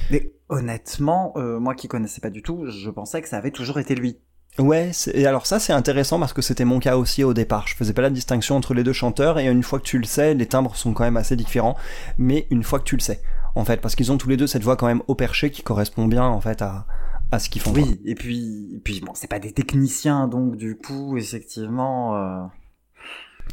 Mais 0.09 0.31
honnêtement, 0.47 1.33
euh, 1.37 1.59
moi 1.59 1.75
qui 1.75 1.87
connaissais 1.87 2.21
pas 2.21 2.29
du 2.29 2.41
tout, 2.41 2.65
je 2.67 2.89
pensais 2.89 3.21
que 3.21 3.29
ça 3.29 3.37
avait 3.37 3.51
toujours 3.51 3.79
été 3.79 3.93
lui. 3.95 4.17
Ouais, 4.58 4.91
et 5.14 5.26
alors 5.26 5.45
ça 5.45 5.60
c'est 5.60 5.72
intéressant 5.72 6.20
parce 6.20 6.34
que 6.34 6.41
c'était 6.41 6.66
mon 6.66 6.80
cas 6.80 6.97
aussi 6.97 7.24
au 7.24 7.34
départ. 7.34 7.68
Je 7.68 7.76
faisais 7.76 7.93
pas 7.93 8.02
la 8.02 8.10
distinction 8.10 8.58
entre 8.58 8.74
les 8.74 8.84
deux 8.84 8.93
chanteurs 8.93 9.39
et 9.39 9.45
une 9.47 9.64
fois 9.64 9.80
que 9.80 9.86
tu 9.86 9.97
le 9.97 10.06
sais, 10.06 10.34
les 10.34 10.47
timbres 10.47 10.76
sont 10.76 10.93
quand 10.93 11.06
même 11.06 11.18
assez 11.18 11.38
différents. 11.38 11.78
Mais 12.18 12.45
une 12.50 12.64
fois 12.64 12.80
que 12.80 12.84
tu 12.84 12.95
le 12.95 13.02
sais, 13.02 13.22
en 13.56 13.64
fait, 13.64 13.80
parce 13.80 13.95
qu'ils 13.95 14.12
ont 14.12 14.18
tous 14.18 14.28
les 14.28 14.36
deux 14.36 14.47
cette 14.47 14.64
voix 14.64 14.76
quand 14.76 14.88
même 14.88 15.02
au 15.08 15.16
perché 15.16 15.50
qui 15.50 15.62
correspond 15.64 16.08
bien 16.08 16.24
en 16.24 16.41
fait 16.41 16.62
à, 16.62 16.86
à 17.32 17.39
ce 17.39 17.50
qu'ils 17.50 17.62
font. 17.62 17.72
Oui, 17.72 18.02
et 18.04 18.16
puis, 18.16 18.70
et 18.76 18.80
puis 18.80 19.00
bon, 19.00 19.14
c'est 19.16 19.30
pas 19.30 19.39
des 19.39 19.54
techniciens, 19.54 20.28
donc 20.28 20.58
du 20.58 20.76
coup, 20.76 21.18
effectivement, 21.18 22.16
euh... 22.16 22.43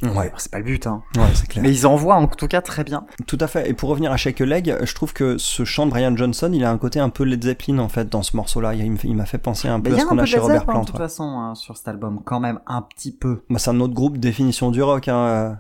Ouais, 0.03 0.33
c'est 0.37 0.51
pas 0.51 0.59
le 0.59 0.65
but, 0.65 0.87
hein. 0.87 1.03
ouais, 1.17 1.23
c'est 1.35 1.47
clair. 1.47 1.63
Mais 1.63 1.71
ils 1.71 1.87
envoient 1.87 2.17
en 2.17 2.27
tout 2.27 2.49
cas 2.49 2.61
très 2.61 2.85
bien. 2.85 3.07
Tout 3.27 3.39
à 3.41 3.47
fait. 3.47 3.69
Et 3.71 3.75
pour 3.75 3.89
revenir 3.89 4.13
à 4.13 4.17
Shake 4.17 4.41
a 4.41 4.47
Leg, 4.47 4.77
je 4.83 4.95
trouve 4.95 5.13
que 5.13 5.39
ce 5.39 5.65
chant 5.65 5.87
de 5.87 5.91
Brian 5.91 6.17
Johnson, 6.17 6.51
il 6.53 6.65
a 6.65 6.71
un 6.71 6.79
côté 6.79 7.01
un 7.01 7.09
peu 7.09 7.25
Led 7.25 7.43
Zeppelin 7.43 7.79
en 7.79 7.89
fait 7.89 8.09
dans 8.09 8.23
ce 8.23 8.37
morceau-là. 8.37 8.75
Il 8.75 9.17
m'a 9.17 9.27
fait 9.27 9.39
penser 9.39 9.69
un 9.69 9.81
peu 9.81 9.95
à 9.95 9.99
ce 9.99 10.05
qu'on 10.07 10.19
a 10.19 10.27
chez 10.27 10.39
Robert 10.39 10.67
Plant. 10.67 10.81
de 10.83 10.87
toute 10.87 10.99
façon, 10.99 11.25
hein, 11.25 11.55
sur 11.55 11.77
cet 11.77 11.89
album, 11.89 12.21
quand 12.25 12.41
même, 12.41 12.61
un 12.67 12.83
petit 12.83 13.13
peu. 13.13 13.43
Bah, 13.49 13.59
c'est 13.59 13.71
un 13.71 13.81
autre 13.81 13.95
groupe 13.95 14.19
définition 14.19 14.71
du 14.71 14.83
rock, 14.83 15.09
hein, 15.09 15.17
euh, 15.17 15.55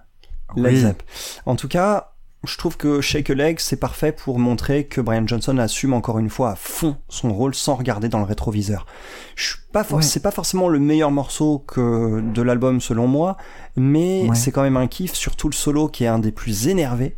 Led. 0.56 0.76
Zepp. 0.76 1.02
En 1.46 1.56
tout 1.56 1.68
cas, 1.68 2.12
je 2.44 2.56
trouve 2.58 2.76
que 2.76 3.00
Shake 3.00 3.30
a 3.30 3.34
Leg, 3.34 3.58
c'est 3.58 3.76
parfait 3.80 4.12
pour 4.12 4.38
montrer 4.38 4.84
que 4.86 5.00
Brian 5.00 5.26
Johnson 5.26 5.58
assume 5.58 5.92
encore 5.94 6.18
une 6.18 6.30
fois 6.30 6.50
à 6.50 6.56
fond 6.56 6.96
son 7.08 7.32
rôle 7.32 7.54
sans 7.54 7.74
regarder 7.74 8.08
dans 8.08 8.18
le 8.18 8.24
rétroviseur. 8.24 8.86
Je 9.34 9.44
suis 9.46 9.58
pas 9.72 9.84
Ouais. 9.90 10.02
c'est 10.02 10.20
pas 10.20 10.30
forcément 10.30 10.68
le 10.68 10.78
meilleur 10.78 11.10
morceau 11.10 11.58
que 11.66 12.20
de 12.20 12.42
l'album 12.42 12.80
selon 12.80 13.08
moi, 13.08 13.36
mais 13.76 14.28
Ouais. 14.28 14.36
c'est 14.36 14.52
quand 14.52 14.62
même 14.62 14.76
un 14.76 14.86
kiff, 14.86 15.14
surtout 15.14 15.48
le 15.48 15.54
solo 15.54 15.88
qui 15.88 16.04
est 16.04 16.08
un 16.08 16.18
des 16.20 16.32
plus 16.32 16.68
énervés. 16.68 17.16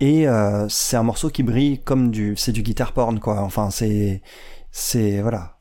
Et 0.00 0.26
euh, 0.26 0.68
c'est 0.68 0.96
un 0.96 1.02
morceau 1.04 1.28
qui 1.30 1.42
brille 1.42 1.80
comme 1.84 2.10
du, 2.10 2.34
c'est 2.36 2.52
du 2.52 2.62
guitar 2.62 2.92
porn 2.92 3.20
quoi. 3.20 3.40
Enfin 3.42 3.70
c'est, 3.70 4.22
c'est 4.70 5.20
voilà. 5.20 5.58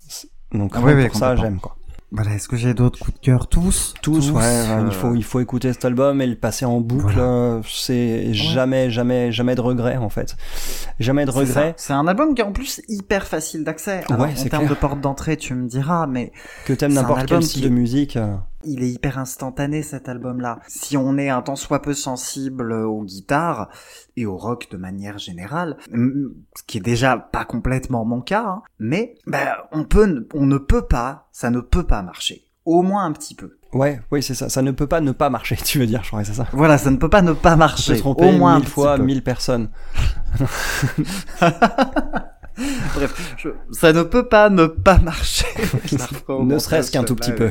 Donc 0.54 0.72
Ah 0.76 0.82
pour 0.82 1.16
ça 1.16 1.36
j'aime 1.36 1.60
quoi. 1.60 1.76
Voilà, 2.14 2.34
est-ce 2.36 2.50
que 2.50 2.58
j'ai 2.58 2.74
d'autres 2.74 3.00
coups 3.00 3.18
de 3.18 3.24
cœur? 3.26 3.48
Tous 3.48 3.94
Tous, 4.02 4.32
ouais, 4.32 4.38
ouais, 4.42 4.42
euh, 4.44 4.84
il 4.86 4.92
faut 4.94 5.16
il 5.16 5.24
faut 5.24 5.40
écouter 5.40 5.72
cet 5.72 5.86
album 5.86 6.22
et 6.22 6.28
le 6.28 6.36
passer 6.36 6.66
en 6.66 6.82
boucle. 6.82 7.04
Voilà. 7.14 7.22
euh, 7.22 7.62
C'est 7.66 8.34
jamais 8.34 8.90
jamais 8.90 9.32
jamais 9.32 9.56
de 9.56 9.62
regret 9.62 9.96
en 9.96 10.10
fait. 10.10 10.36
Jamais 11.00 11.24
de 11.26 11.32
C'est 11.32 11.40
regret. 11.40 11.74
C'est 11.78 11.94
un 11.94 12.08
album 12.08 12.36
qui 12.36 12.42
est 12.42 12.46
en 12.46 12.52
plus 12.52 12.82
hyper 12.90 13.26
facile 13.26 13.64
d'accès. 13.64 14.04
Ouais, 14.10 14.16
en 14.18 14.36
c'est 14.36 14.50
termes 14.50 14.64
clair. 14.66 14.76
de 14.76 14.80
porte 14.80 15.00
d'entrée, 15.00 15.38
tu 15.38 15.54
me 15.54 15.68
diras, 15.70 16.06
mais 16.06 16.34
Que 16.66 16.74
t'aimes 16.74 16.92
n'importe 16.94 17.28
quel 17.28 17.44
style 17.44 17.62
qui- 17.62 17.70
de 17.70 17.74
musique. 17.74 18.18
Il 18.66 18.84
est 18.84 18.90
hyper 18.90 19.18
instantané 19.18 19.84
cet 19.84 20.10
album-là. 20.10 20.60
Si 20.68 20.98
on 20.98 21.18
est 21.18 21.30
un 21.30 21.42
tant 21.42 21.56
soit 21.56 21.82
peu 21.82 21.94
sensible 21.94 22.72
aux 22.74 23.04
guitares 23.04 23.70
et 24.18 24.26
au 24.26 24.38
rock 24.38 24.68
de 24.72 24.78
manière 24.78 25.18
générale, 25.18 25.78
ce 25.92 26.64
qui 26.68 26.78
est 26.78 26.82
déjà 26.82 27.18
pas 27.18 27.46
complètement 27.46 28.06
mon 28.06 28.22
cas, 28.22 28.46
hein, 28.46 28.62
mais 28.80 29.16
bah, 29.28 29.68
on 29.72 29.84
peut, 29.84 30.28
on 30.34 30.46
ne 30.46 30.58
peut 30.58 30.88
pas, 30.88 31.28
ça 31.32 31.50
ne 31.50 31.60
peut 31.60 31.86
pas 31.86 32.02
marcher 32.02 32.48
au 32.66 32.82
moins 32.82 33.06
un 33.06 33.12
petit 33.12 33.36
peu. 33.36 33.58
Ouais, 33.74 34.02
oui, 34.12 34.22
c'est 34.22 34.36
ça. 34.36 34.50
Ça 34.50 34.62
ne 34.62 34.72
peut 34.72 34.88
pas 34.88 35.02
ne 35.02 35.12
pas 35.12 35.30
marcher, 35.30 35.56
tu 35.64 35.80
veux 35.80 35.88
dire, 35.88 36.04
je 36.04 36.10
crois 36.10 36.24
c'est 36.24 36.34
ça. 36.34 36.48
Voilà, 36.52 36.78
ça 36.78 36.92
ne 36.92 36.98
peut 36.98 37.10
pas 37.10 37.22
ne 37.22 37.34
pas 37.34 37.54
Je 37.54 37.58
marcher. 37.58 37.98
tromper 37.98 38.26
au 38.30 38.32
moins 38.38 38.58
mille 38.60 38.68
fois, 38.68 38.98
mille 38.98 39.24
personnes. 39.24 39.70
Bref, 42.96 43.36
je- 43.38 43.50
ça 43.72 43.94
ne 43.94 44.04
peut 44.04 44.28
pas 44.28 44.50
ne 44.50 44.66
pas 44.68 44.98
marcher. 44.98 45.46
Ne 46.44 46.60
serait-ce 46.60 46.92
qu'un 46.92 47.04
tout 47.04 47.16
petit 47.16 47.32
peu. 47.32 47.50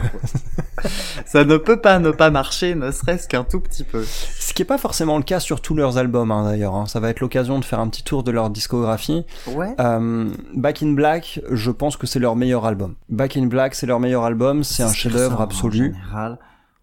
ça 1.26 1.44
ne 1.44 1.56
peut 1.56 1.80
pas 1.80 1.98
ne 1.98 2.10
pas 2.10 2.30
marcher, 2.30 2.74
ne 2.74 2.90
serait-ce 2.90 3.28
qu'un 3.28 3.44
tout 3.44 3.60
petit 3.60 3.84
peu. 3.84 4.04
Ce 4.04 4.52
qui 4.54 4.62
est 4.62 4.66
pas 4.66 4.78
forcément 4.78 5.16
le 5.16 5.22
cas 5.22 5.40
sur 5.40 5.60
tous 5.60 5.74
leurs 5.74 5.98
albums, 5.98 6.30
hein, 6.30 6.44
d'ailleurs. 6.44 6.74
hein. 6.74 6.86
Ça 6.86 7.00
va 7.00 7.10
être 7.10 7.20
l'occasion 7.20 7.58
de 7.58 7.64
faire 7.64 7.80
un 7.80 7.88
petit 7.88 8.02
tour 8.04 8.22
de 8.22 8.30
leur 8.30 8.50
discographie. 8.50 9.24
Ouais. 9.46 9.74
Euh, 9.80 10.28
Back 10.54 10.82
in 10.82 10.92
Black, 10.92 11.40
je 11.50 11.70
pense 11.70 11.96
que 11.96 12.06
c'est 12.06 12.18
leur 12.18 12.36
meilleur 12.36 12.64
album. 12.66 12.94
Back 13.08 13.36
in 13.36 13.46
Black, 13.46 13.74
c'est 13.74 13.86
leur 13.86 14.00
meilleur 14.00 14.24
album, 14.24 14.64
c'est 14.64 14.82
un 14.82 14.92
chef-d'œuvre 14.92 15.40
absolu. 15.40 15.94
En 15.96 16.00
général. 16.08 16.38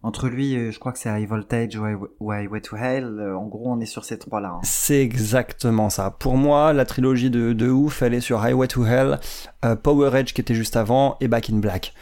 Entre 0.08 0.30
lui, 0.30 0.72
je 0.72 0.80
crois 0.80 0.94
que 0.94 1.00
c'est 1.00 1.10
High 1.10 1.28
Voltage 1.28 1.76
ou 1.76 1.86
High- 1.86 1.98
ou 2.22 2.32
Highway 2.32 2.62
to 2.62 2.78
Hell. 2.78 3.04
euh, 3.20 3.36
En 3.36 3.46
gros, 3.48 3.72
on 3.74 3.80
est 3.82 3.86
sur 3.86 4.06
ces 4.06 4.18
trois-là. 4.18 4.54
hein. 4.56 4.60
C'est 4.64 5.02
exactement 5.02 5.90
ça. 5.90 6.12
Pour 6.12 6.38
moi, 6.38 6.72
la 6.72 6.86
trilogie 6.86 7.30
de, 7.30 7.52
de 7.52 7.70
ouf, 7.70 8.02
elle 8.02 8.14
est 8.14 8.22
sur 8.22 8.42
Highway 8.42 8.68
to 8.68 8.86
Hell, 8.86 9.20
euh, 9.66 9.76
Power 9.76 10.18
Edge 10.18 10.32
qui 10.34 10.40
était 10.40 10.56
juste 10.56 10.78
avant 10.78 11.18
et 11.20 11.28
Back 11.28 11.50
in 11.50 11.58
Black. 11.58 11.94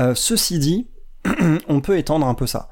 Euh, 0.00 0.14
ceci 0.16 0.58
dit, 0.58 0.88
on 1.68 1.80
peut 1.80 1.96
étendre 1.98 2.26
un 2.26 2.34
peu 2.34 2.48
ça. 2.48 2.68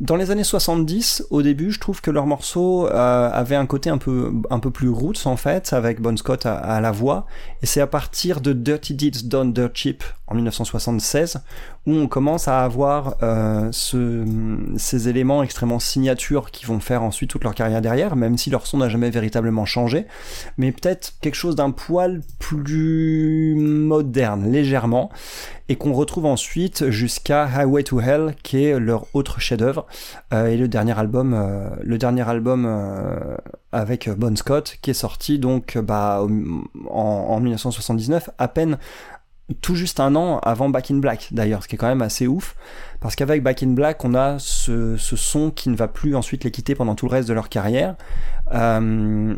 Dans 0.00 0.16
les 0.16 0.32
années 0.32 0.42
70, 0.42 1.26
au 1.30 1.40
début, 1.40 1.70
je 1.70 1.78
trouve 1.78 2.00
que 2.00 2.10
leurs 2.10 2.26
morceaux 2.26 2.88
euh, 2.88 3.30
avaient 3.30 3.54
un 3.54 3.66
côté 3.66 3.90
un 3.90 3.98
peu, 3.98 4.32
un 4.50 4.58
peu 4.58 4.72
plus 4.72 4.88
roots 4.88 5.24
en 5.24 5.36
fait, 5.36 5.72
avec 5.72 6.00
Bon 6.00 6.16
Scott 6.18 6.44
à, 6.46 6.56
à 6.56 6.80
la 6.80 6.90
voix. 6.90 7.26
Et 7.62 7.66
c'est 7.66 7.80
à 7.80 7.86
partir 7.86 8.40
de 8.40 8.52
Dirty 8.52 8.94
Deeds 8.94 9.28
Done 9.28 9.52
Dirt 9.52 9.70
Cheap 9.74 10.02
en 10.26 10.34
1976 10.34 11.42
où 11.86 11.94
on 11.94 12.06
commence 12.06 12.46
à 12.46 12.60
avoir 12.60 13.16
euh, 13.22 13.68
ce, 13.72 14.24
ces 14.76 15.08
éléments 15.08 15.42
extrêmement 15.42 15.80
signatures 15.80 16.52
qui 16.52 16.64
vont 16.64 16.78
faire 16.78 17.02
ensuite 17.02 17.30
toute 17.30 17.42
leur 17.42 17.54
carrière 17.54 17.80
derrière, 17.80 18.14
même 18.14 18.38
si 18.38 18.50
leur 18.50 18.66
son 18.66 18.78
n'a 18.78 18.88
jamais 18.88 19.10
véritablement 19.10 19.64
changé, 19.64 20.06
mais 20.58 20.70
peut-être 20.70 21.14
quelque 21.20 21.34
chose 21.34 21.56
d'un 21.56 21.72
poil 21.72 22.20
plus 22.38 23.56
moderne, 23.56 24.50
légèrement, 24.50 25.10
et 25.68 25.76
qu'on 25.76 25.92
retrouve 25.92 26.26
ensuite 26.26 26.88
jusqu'à 26.90 27.44
Highway 27.46 27.82
to 27.82 28.00
Hell, 28.00 28.36
qui 28.44 28.64
est 28.64 28.78
leur 28.78 29.06
autre 29.12 29.40
chef-d'œuvre, 29.40 29.86
euh, 30.32 30.46
et 30.46 30.56
le 30.56 30.68
dernier 30.68 30.96
album, 30.96 31.34
euh, 31.34 31.68
le 31.82 31.98
dernier 31.98 32.28
album 32.28 32.68
avec 33.72 34.08
Bon 34.08 34.36
Scott, 34.36 34.76
qui 34.82 34.90
est 34.90 34.94
sorti 34.94 35.38
donc 35.40 35.78
bah, 35.78 36.24
en, 36.90 37.26
en 37.28 37.40
1979, 37.40 38.30
à 38.38 38.46
peine 38.46 38.78
tout 39.54 39.74
juste 39.74 40.00
un 40.00 40.14
an 40.16 40.38
avant 40.38 40.68
Back 40.68 40.90
in 40.90 40.96
Black 40.96 41.28
d'ailleurs, 41.32 41.62
ce 41.62 41.68
qui 41.68 41.74
est 41.74 41.78
quand 41.78 41.88
même 41.88 42.02
assez 42.02 42.26
ouf, 42.26 42.56
parce 43.00 43.16
qu'avec 43.16 43.42
Back 43.42 43.62
in 43.62 43.72
Black, 43.72 44.04
on 44.04 44.14
a 44.14 44.38
ce, 44.38 44.96
son 44.96 45.50
qui 45.50 45.68
ne 45.68 45.76
va 45.76 45.88
plus 45.88 46.14
ensuite 46.16 46.44
les 46.44 46.50
quitter 46.50 46.74
pendant 46.74 46.94
tout 46.94 47.06
le 47.06 47.12
reste 47.12 47.28
de 47.28 47.34
leur 47.34 47.48
carrière. 47.48 47.96
Euh, 48.52 49.36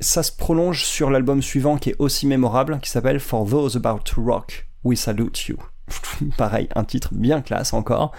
ça 0.00 0.22
se 0.22 0.32
prolonge 0.32 0.84
sur 0.84 1.10
l'album 1.10 1.42
suivant 1.42 1.76
qui 1.76 1.90
est 1.90 1.96
aussi 1.98 2.26
mémorable, 2.26 2.78
qui 2.80 2.90
s'appelle 2.90 3.20
For 3.20 3.48
Those 3.48 3.76
About 3.76 4.00
to 4.04 4.22
Rock, 4.22 4.68
We 4.84 4.98
Salute 4.98 5.46
You. 5.46 5.56
Pareil, 6.36 6.68
un 6.74 6.84
titre 6.84 7.10
bien 7.12 7.40
classe 7.40 7.72
encore. 7.72 8.12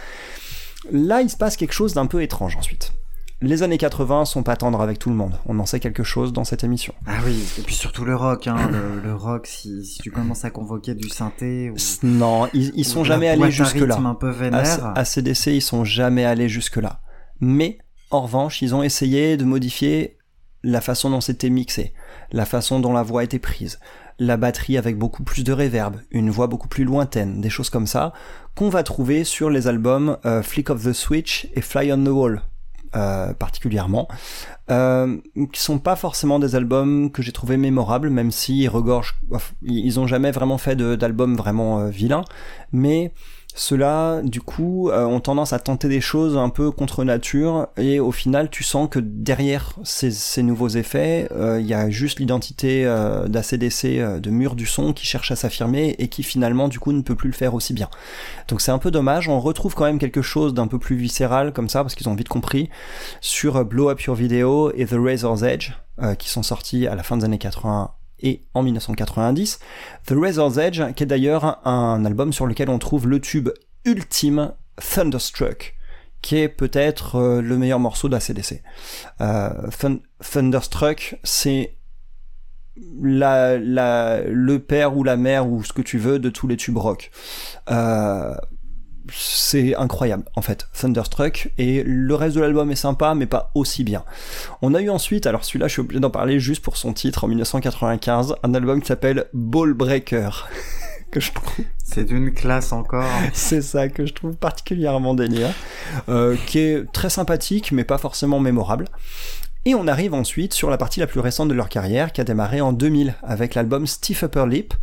Là, 0.91 1.21
il 1.21 1.29
se 1.29 1.37
passe 1.37 1.57
quelque 1.57 1.73
chose 1.73 1.93
d'un 1.93 2.05
peu 2.05 2.21
étrange 2.21 2.55
ensuite. 2.55 2.93
Les 3.41 3.63
années 3.63 3.77
80 3.77 4.25
sont 4.25 4.43
pas 4.43 4.57
tendres 4.57 4.81
avec 4.81 4.99
tout 4.99 5.09
le 5.09 5.15
monde. 5.15 5.39
On 5.45 5.59
en 5.59 5.65
sait 5.65 5.79
quelque 5.79 6.03
chose 6.03 6.33
dans 6.33 6.43
cette 6.43 6.65
émission. 6.65 6.93
Ah 7.07 7.19
oui, 7.25 7.41
et 7.57 7.61
puis 7.61 7.73
surtout 7.73 8.03
le 8.03 8.13
rock. 8.13 8.47
Hein, 8.47 8.69
le, 8.69 8.99
le 9.01 9.15
rock, 9.15 9.47
si, 9.47 9.85
si 9.85 9.99
tu 9.99 10.11
commences 10.11 10.43
à 10.43 10.49
convoquer 10.49 10.93
du 10.93 11.07
synthé 11.07 11.69
ou, 11.69 11.75
Non, 12.03 12.49
ils, 12.53 12.83
sont 12.83 13.05
jamais 13.05 13.29
allés 13.29 13.49
jusque-là. 13.49 13.97
un 13.97 14.13
peu 14.13 14.29
À, 14.29 14.33
vénère. 14.33 14.91
à 14.93 15.05
CDC, 15.05 15.53
ils 15.53 15.61
sont 15.61 15.85
jamais 15.85 16.25
allés 16.25 16.49
jusque-là. 16.49 16.99
Mais, 17.39 17.77
en 18.11 18.23
revanche, 18.23 18.61
ils 18.61 18.75
ont 18.75 18.83
essayé 18.83 19.37
de 19.37 19.45
modifier 19.45 20.17
la 20.61 20.81
façon 20.81 21.09
dont 21.09 21.21
c'était 21.21 21.49
mixé, 21.49 21.93
la 22.33 22.45
façon 22.45 22.81
dont 22.81 22.91
la 22.91 23.03
voix 23.03 23.23
était 23.23 23.39
prise, 23.39 23.79
la 24.19 24.35
batterie 24.35 24.77
avec 24.77 24.97
beaucoup 24.97 25.23
plus 25.23 25.45
de 25.45 25.53
reverb, 25.53 25.95
une 26.11 26.29
voix 26.29 26.47
beaucoup 26.47 26.67
plus 26.67 26.83
lointaine, 26.83 27.39
des 27.39 27.49
choses 27.49 27.69
comme 27.69 27.87
ça, 27.87 28.11
qu'on 28.55 28.67
va 28.67 28.83
trouver 28.83 29.23
sur 29.23 29.49
les 29.49 29.69
albums 29.69 30.17
euh, 30.25 30.43
Flick 30.43 30.69
of 30.69 30.83
the 30.83 30.91
Switch 30.91 31.47
et 31.55 31.61
Fly 31.61 31.93
on 31.93 32.03
the 32.03 32.09
Wall, 32.09 32.41
euh, 32.95 33.33
particulièrement, 33.33 34.07
euh, 34.71 35.17
qui 35.53 35.61
sont 35.61 35.79
pas 35.79 35.95
forcément 35.95 36.39
des 36.39 36.55
albums 36.55 37.11
que 37.11 37.21
j'ai 37.21 37.31
trouvé 37.31 37.57
mémorables, 37.57 38.09
même 38.09 38.31
s'ils 38.31 38.69
regorgent, 38.69 39.19
ils 39.61 39.99
ont 39.99 40.07
jamais 40.07 40.31
vraiment 40.31 40.57
fait 40.57 40.75
d'albums 40.75 41.35
vraiment 41.35 41.79
euh, 41.79 41.89
vilains, 41.89 42.23
mais 42.71 43.13
ceux-là, 43.55 44.21
du 44.21 44.41
coup, 44.41 44.89
euh, 44.89 45.05
ont 45.05 45.19
tendance 45.19 45.53
à 45.53 45.59
tenter 45.59 45.89
des 45.89 46.01
choses 46.01 46.37
un 46.37 46.49
peu 46.49 46.71
contre 46.71 47.03
nature, 47.03 47.67
et 47.77 47.99
au 47.99 48.11
final, 48.11 48.49
tu 48.49 48.63
sens 48.63 48.87
que 48.89 48.99
derrière 48.99 49.73
ces, 49.83 50.43
nouveaux 50.43 50.69
effets, 50.69 51.27
euh, 51.31 51.59
il 51.59 51.67
y 51.67 51.73
a 51.73 51.89
juste 51.89 52.19
l'identité 52.19 52.85
euh, 52.85 53.27
d'ACDC, 53.27 53.85
euh, 53.85 54.19
de 54.19 54.29
mur 54.29 54.55
du 54.55 54.65
son, 54.65 54.93
qui 54.93 55.05
cherche 55.05 55.31
à 55.31 55.35
s'affirmer, 55.35 55.95
et 55.99 56.07
qui 56.07 56.23
finalement, 56.23 56.67
du 56.67 56.79
coup, 56.79 56.93
ne 56.93 57.01
peut 57.01 57.15
plus 57.15 57.29
le 57.29 57.35
faire 57.35 57.53
aussi 57.53 57.73
bien. 57.73 57.89
Donc 58.47 58.61
c'est 58.61 58.71
un 58.71 58.77
peu 58.77 58.91
dommage, 58.91 59.27
on 59.27 59.39
retrouve 59.39 59.75
quand 59.75 59.85
même 59.85 59.99
quelque 59.99 60.21
chose 60.21 60.53
d'un 60.53 60.67
peu 60.67 60.79
plus 60.79 60.95
viscéral, 60.95 61.51
comme 61.51 61.69
ça, 61.69 61.83
parce 61.83 61.95
qu'ils 61.95 62.07
ont 62.07 62.15
vite 62.15 62.29
compris, 62.29 62.69
sur 63.19 63.57
euh, 63.57 63.63
Blow 63.63 63.89
Up 63.89 64.01
Your 64.01 64.15
Video 64.15 64.71
et 64.73 64.85
The 64.85 64.95
Razor's 64.97 65.43
Edge, 65.43 65.71
euh, 66.01 66.15
qui 66.15 66.29
sont 66.29 66.43
sortis 66.43 66.87
à 66.87 66.95
la 66.95 67.03
fin 67.03 67.17
des 67.17 67.25
années 67.25 67.37
80 67.37 67.91
et 68.21 68.41
en 68.53 68.63
1990. 68.63 69.59
The 70.05 70.13
Razor's 70.15 70.57
Edge, 70.57 70.81
qui 70.95 71.03
est 71.03 71.07
d'ailleurs 71.07 71.65
un 71.67 72.03
album 72.05 72.33
sur 72.33 72.45
lequel 72.47 72.69
on 72.69 72.79
trouve 72.79 73.07
le 73.07 73.19
tube 73.19 73.49
ultime 73.85 74.53
Thunderstruck, 74.93 75.75
qui 76.21 76.37
est 76.37 76.49
peut-être 76.49 77.15
euh, 77.15 77.41
le 77.41 77.57
meilleur 77.57 77.79
morceau 77.79 78.07
de 78.07 78.13
la 78.13 78.19
CDC. 78.19 78.61
Euh, 79.21 79.49
Thun- 79.77 79.99
Thunderstruck, 80.31 81.17
c'est 81.23 81.75
le 82.75 84.57
père 84.57 84.95
ou 84.97 85.03
la 85.03 85.17
mère 85.17 85.47
ou 85.49 85.63
ce 85.63 85.73
que 85.73 85.81
tu 85.81 85.97
veux 85.97 86.19
de 86.19 86.29
tous 86.29 86.47
les 86.47 86.57
tubes 86.57 86.77
rock. 86.77 87.11
Euh, 87.71 88.35
c'est 89.13 89.75
incroyable 89.75 90.23
en 90.35 90.41
fait, 90.41 90.67
Thunderstruck, 90.73 91.51
et 91.57 91.83
le 91.83 92.15
reste 92.15 92.35
de 92.35 92.41
l'album 92.41 92.71
est 92.71 92.75
sympa, 92.75 93.13
mais 93.15 93.25
pas 93.25 93.51
aussi 93.55 93.83
bien. 93.83 94.03
On 94.61 94.73
a 94.73 94.81
eu 94.81 94.89
ensuite, 94.89 95.27
alors 95.27 95.43
celui-là 95.43 95.67
je 95.67 95.73
suis 95.73 95.81
obligé 95.81 95.99
d'en 95.99 96.09
parler 96.09 96.39
juste 96.39 96.63
pour 96.63 96.77
son 96.77 96.93
titre, 96.93 97.23
en 97.23 97.27
1995, 97.27 98.35
un 98.43 98.53
album 98.53 98.81
qui 98.81 98.87
s'appelle 98.87 99.25
Ball 99.33 99.73
Breaker, 99.73 100.29
que 101.11 101.19
je 101.19 101.31
trouve, 101.31 101.65
C'est 101.83 102.03
d'une 102.03 102.33
classe 102.33 102.71
encore. 102.71 103.09
c'est 103.33 103.61
ça 103.61 103.87
que 103.89 104.05
je 104.05 104.13
trouve 104.13 104.35
particulièrement 104.35 105.15
délire, 105.15 105.53
euh, 106.07 106.35
qui 106.45 106.59
est 106.59 106.91
très 106.91 107.09
sympathique, 107.09 107.71
mais 107.71 107.83
pas 107.83 107.97
forcément 107.97 108.39
mémorable. 108.39 108.85
Et 109.65 109.75
on 109.75 109.87
arrive 109.87 110.13
ensuite 110.13 110.53
sur 110.53 110.69
la 110.69 110.77
partie 110.77 111.01
la 111.01 111.07
plus 111.07 111.19
récente 111.19 111.49
de 111.49 111.53
leur 111.53 111.67
carrière, 111.67 112.13
qui 112.13 112.21
a 112.21 112.23
démarré 112.23 112.61
en 112.61 112.71
2000, 112.71 113.15
avec 113.23 113.55
l'album 113.55 113.87
Stiff 113.87 114.23
Upper 114.23 114.45
Lip, 114.47 114.73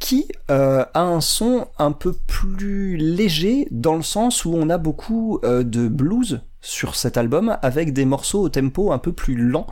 qui 0.00 0.26
euh, 0.50 0.84
a 0.94 1.02
un 1.02 1.20
son 1.20 1.66
un 1.78 1.92
peu 1.92 2.12
plus 2.26 2.96
léger 2.96 3.68
dans 3.70 3.96
le 3.96 4.02
sens 4.02 4.44
où 4.44 4.54
on 4.54 4.68
a 4.68 4.78
beaucoup 4.78 5.40
euh, 5.44 5.62
de 5.62 5.88
blues 5.88 6.40
sur 6.60 6.96
cet 6.96 7.16
album 7.16 7.58
avec 7.62 7.92
des 7.92 8.04
morceaux 8.04 8.42
au 8.42 8.48
tempo 8.48 8.90
un 8.92 8.98
peu 8.98 9.12
plus 9.12 9.36
lent 9.36 9.66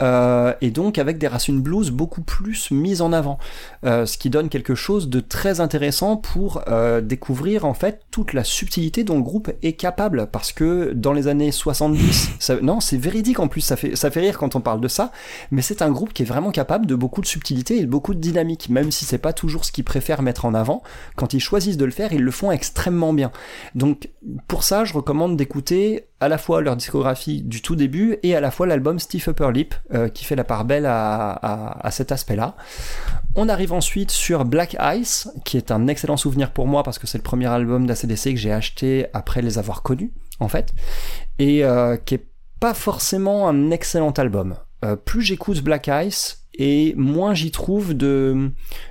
euh, 0.00 0.52
et 0.60 0.70
donc 0.70 0.98
avec 0.98 1.18
des 1.18 1.26
racines 1.28 1.60
blues 1.60 1.90
beaucoup 1.90 2.22
plus 2.22 2.70
mises 2.70 3.02
en 3.02 3.12
avant. 3.12 3.38
Euh, 3.84 4.06
ce 4.06 4.18
qui 4.18 4.30
donne 4.30 4.48
quelque 4.48 4.74
chose 4.74 5.08
de 5.08 5.20
très 5.20 5.60
intéressant 5.60 6.16
pour 6.16 6.62
euh, 6.68 7.00
découvrir 7.00 7.64
en 7.64 7.74
fait 7.74 8.00
toute 8.10 8.32
la 8.32 8.44
subtilité 8.44 9.04
dont 9.04 9.16
le 9.16 9.22
groupe 9.22 9.50
est 9.62 9.72
capable. 9.74 10.28
Parce 10.30 10.52
que 10.52 10.92
dans 10.94 11.12
les 11.12 11.28
années 11.28 11.52
70 11.52 12.30
ça- 12.38 12.60
non 12.60 12.80
c'est 12.80 12.96
véridique 12.98 13.40
en 13.40 13.48
plus 13.48 13.60
ça 13.60 13.76
fait, 13.76 13.96
ça 13.96 14.10
fait 14.10 14.20
rire 14.20 14.38
quand 14.38 14.56
on 14.56 14.60
parle 14.60 14.80
de 14.80 14.88
ça. 14.88 15.12
Mais 15.50 15.62
c'est 15.62 15.82
un 15.82 15.90
groupe 15.90 16.12
qui 16.12 16.22
est 16.22 16.26
vraiment 16.26 16.50
capable 16.50 16.86
de 16.86 16.94
beaucoup 16.94 17.20
de 17.20 17.26
subtilité 17.26 17.78
et 17.78 17.80
de 17.82 17.86
beaucoup 17.86 18.14
de 18.14 18.20
dynamique 18.20 18.68
même 18.68 18.90
si 18.90 19.04
c'est 19.04 19.18
pas 19.18 19.32
toujours 19.32 19.64
ce 19.64 19.72
qu'ils 19.72 19.84
préfèrent 19.84 20.22
mettre 20.22 20.44
en 20.44 20.54
avant. 20.54 20.82
Quand 21.16 21.34
ils 21.34 21.40
choisissent 21.40 21.76
de 21.76 21.84
le 21.84 21.90
faire 21.90 22.12
ils 22.12 22.22
le 22.22 22.30
font 22.30 22.50
extrêmement 22.50 23.12
bien. 23.12 23.30
Donc 23.74 24.10
pour 24.46 24.62
ça 24.64 24.84
je 24.84 24.94
recommande 24.94 25.36
d'écouter 25.36 26.04
à 26.20 26.28
la 26.28 26.38
fois 26.38 26.60
leur 26.60 26.76
discographie 26.76 27.42
du 27.42 27.62
tout 27.62 27.76
début 27.76 28.18
et 28.22 28.34
à 28.34 28.40
la 28.40 28.50
fois 28.50 28.66
l'album 28.66 28.98
Stiff 28.98 29.28
Upper 29.28 29.50
Lip 29.52 29.74
euh, 29.94 30.08
qui 30.08 30.24
fait 30.24 30.36
la 30.36 30.44
part 30.44 30.64
belle 30.64 30.86
à, 30.86 31.32
à, 31.32 31.90
cet 31.90 32.12
aspect 32.12 32.36
là 32.36 32.56
on 33.34 33.48
arrive 33.48 33.72
ensuite 33.72 34.10
sur 34.10 34.44
Black 34.44 34.76
Ice, 34.94 35.30
qui 35.44 35.56
est 35.56 35.70
un 35.70 35.86
excellent 35.86 36.16
souvenir 36.16 36.50
pour 36.50 36.66
moi 36.66 36.82
parce 36.82 36.98
que 36.98 37.06
c'est 37.06 37.18
le 37.18 37.22
premier 37.22 37.46
album 37.46 37.86
d'ACDC 37.86 38.30
que 38.30 38.36
j'ai 38.36 38.52
acheté 38.52 39.06
après 39.12 39.42
les 39.42 39.58
avoir 39.58 39.82
connus, 39.82 40.12
en 40.40 40.48
fait, 40.48 40.72
et 41.38 41.64
euh, 41.64 41.96
qui 41.96 42.14
est 42.14 42.26
pas 42.58 42.74
forcément 42.74 43.48
un 43.48 43.70
excellent 43.70 44.10
album. 44.10 44.56
Euh, 44.84 44.96
plus 44.96 45.22
j'écoute 45.22 45.62
Black 45.62 45.88
Ice, 46.04 46.37
et 46.58 46.94
moins 46.96 47.34
j'y 47.34 47.50
trouve 47.50 47.94
de, 47.94 48.50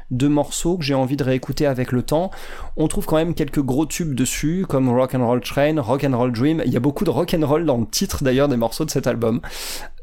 morceaux 0.10 0.78
que 0.78 0.84
j'ai 0.84 0.94
envie 0.94 1.18
de 1.18 1.24
réécouter 1.24 1.66
avec 1.66 1.92
le 1.92 2.02
temps. 2.02 2.32
On 2.78 2.88
trouve 2.88 3.06
quand 3.06 3.18
même 3.18 3.34
quelques 3.34 3.62
gros 3.62 3.86
tubes 3.86 4.16
dessus, 4.16 4.66
comme 4.68 4.90
Rock 4.90 5.16
and 5.16 5.26
Roll 5.26 5.42
Train, 5.42 5.80
Rock 5.82 6.06
and 6.06 6.18
Roll 6.18 6.32
Dream. 6.32 6.64
Il 6.66 6.72
y 6.72 6.78
a 6.78 6.80
beaucoup 6.80 7.04
de 7.04 7.10
rock 7.10 7.36
and 7.38 7.46
roll 7.46 7.66
dans 7.66 7.78
le 7.78 7.86
titre 7.86 8.24
d'ailleurs 8.24 8.48
des 8.48 8.58
morceaux 8.58 8.86
de 8.86 8.90
cet 8.90 9.06
album. 9.06 9.42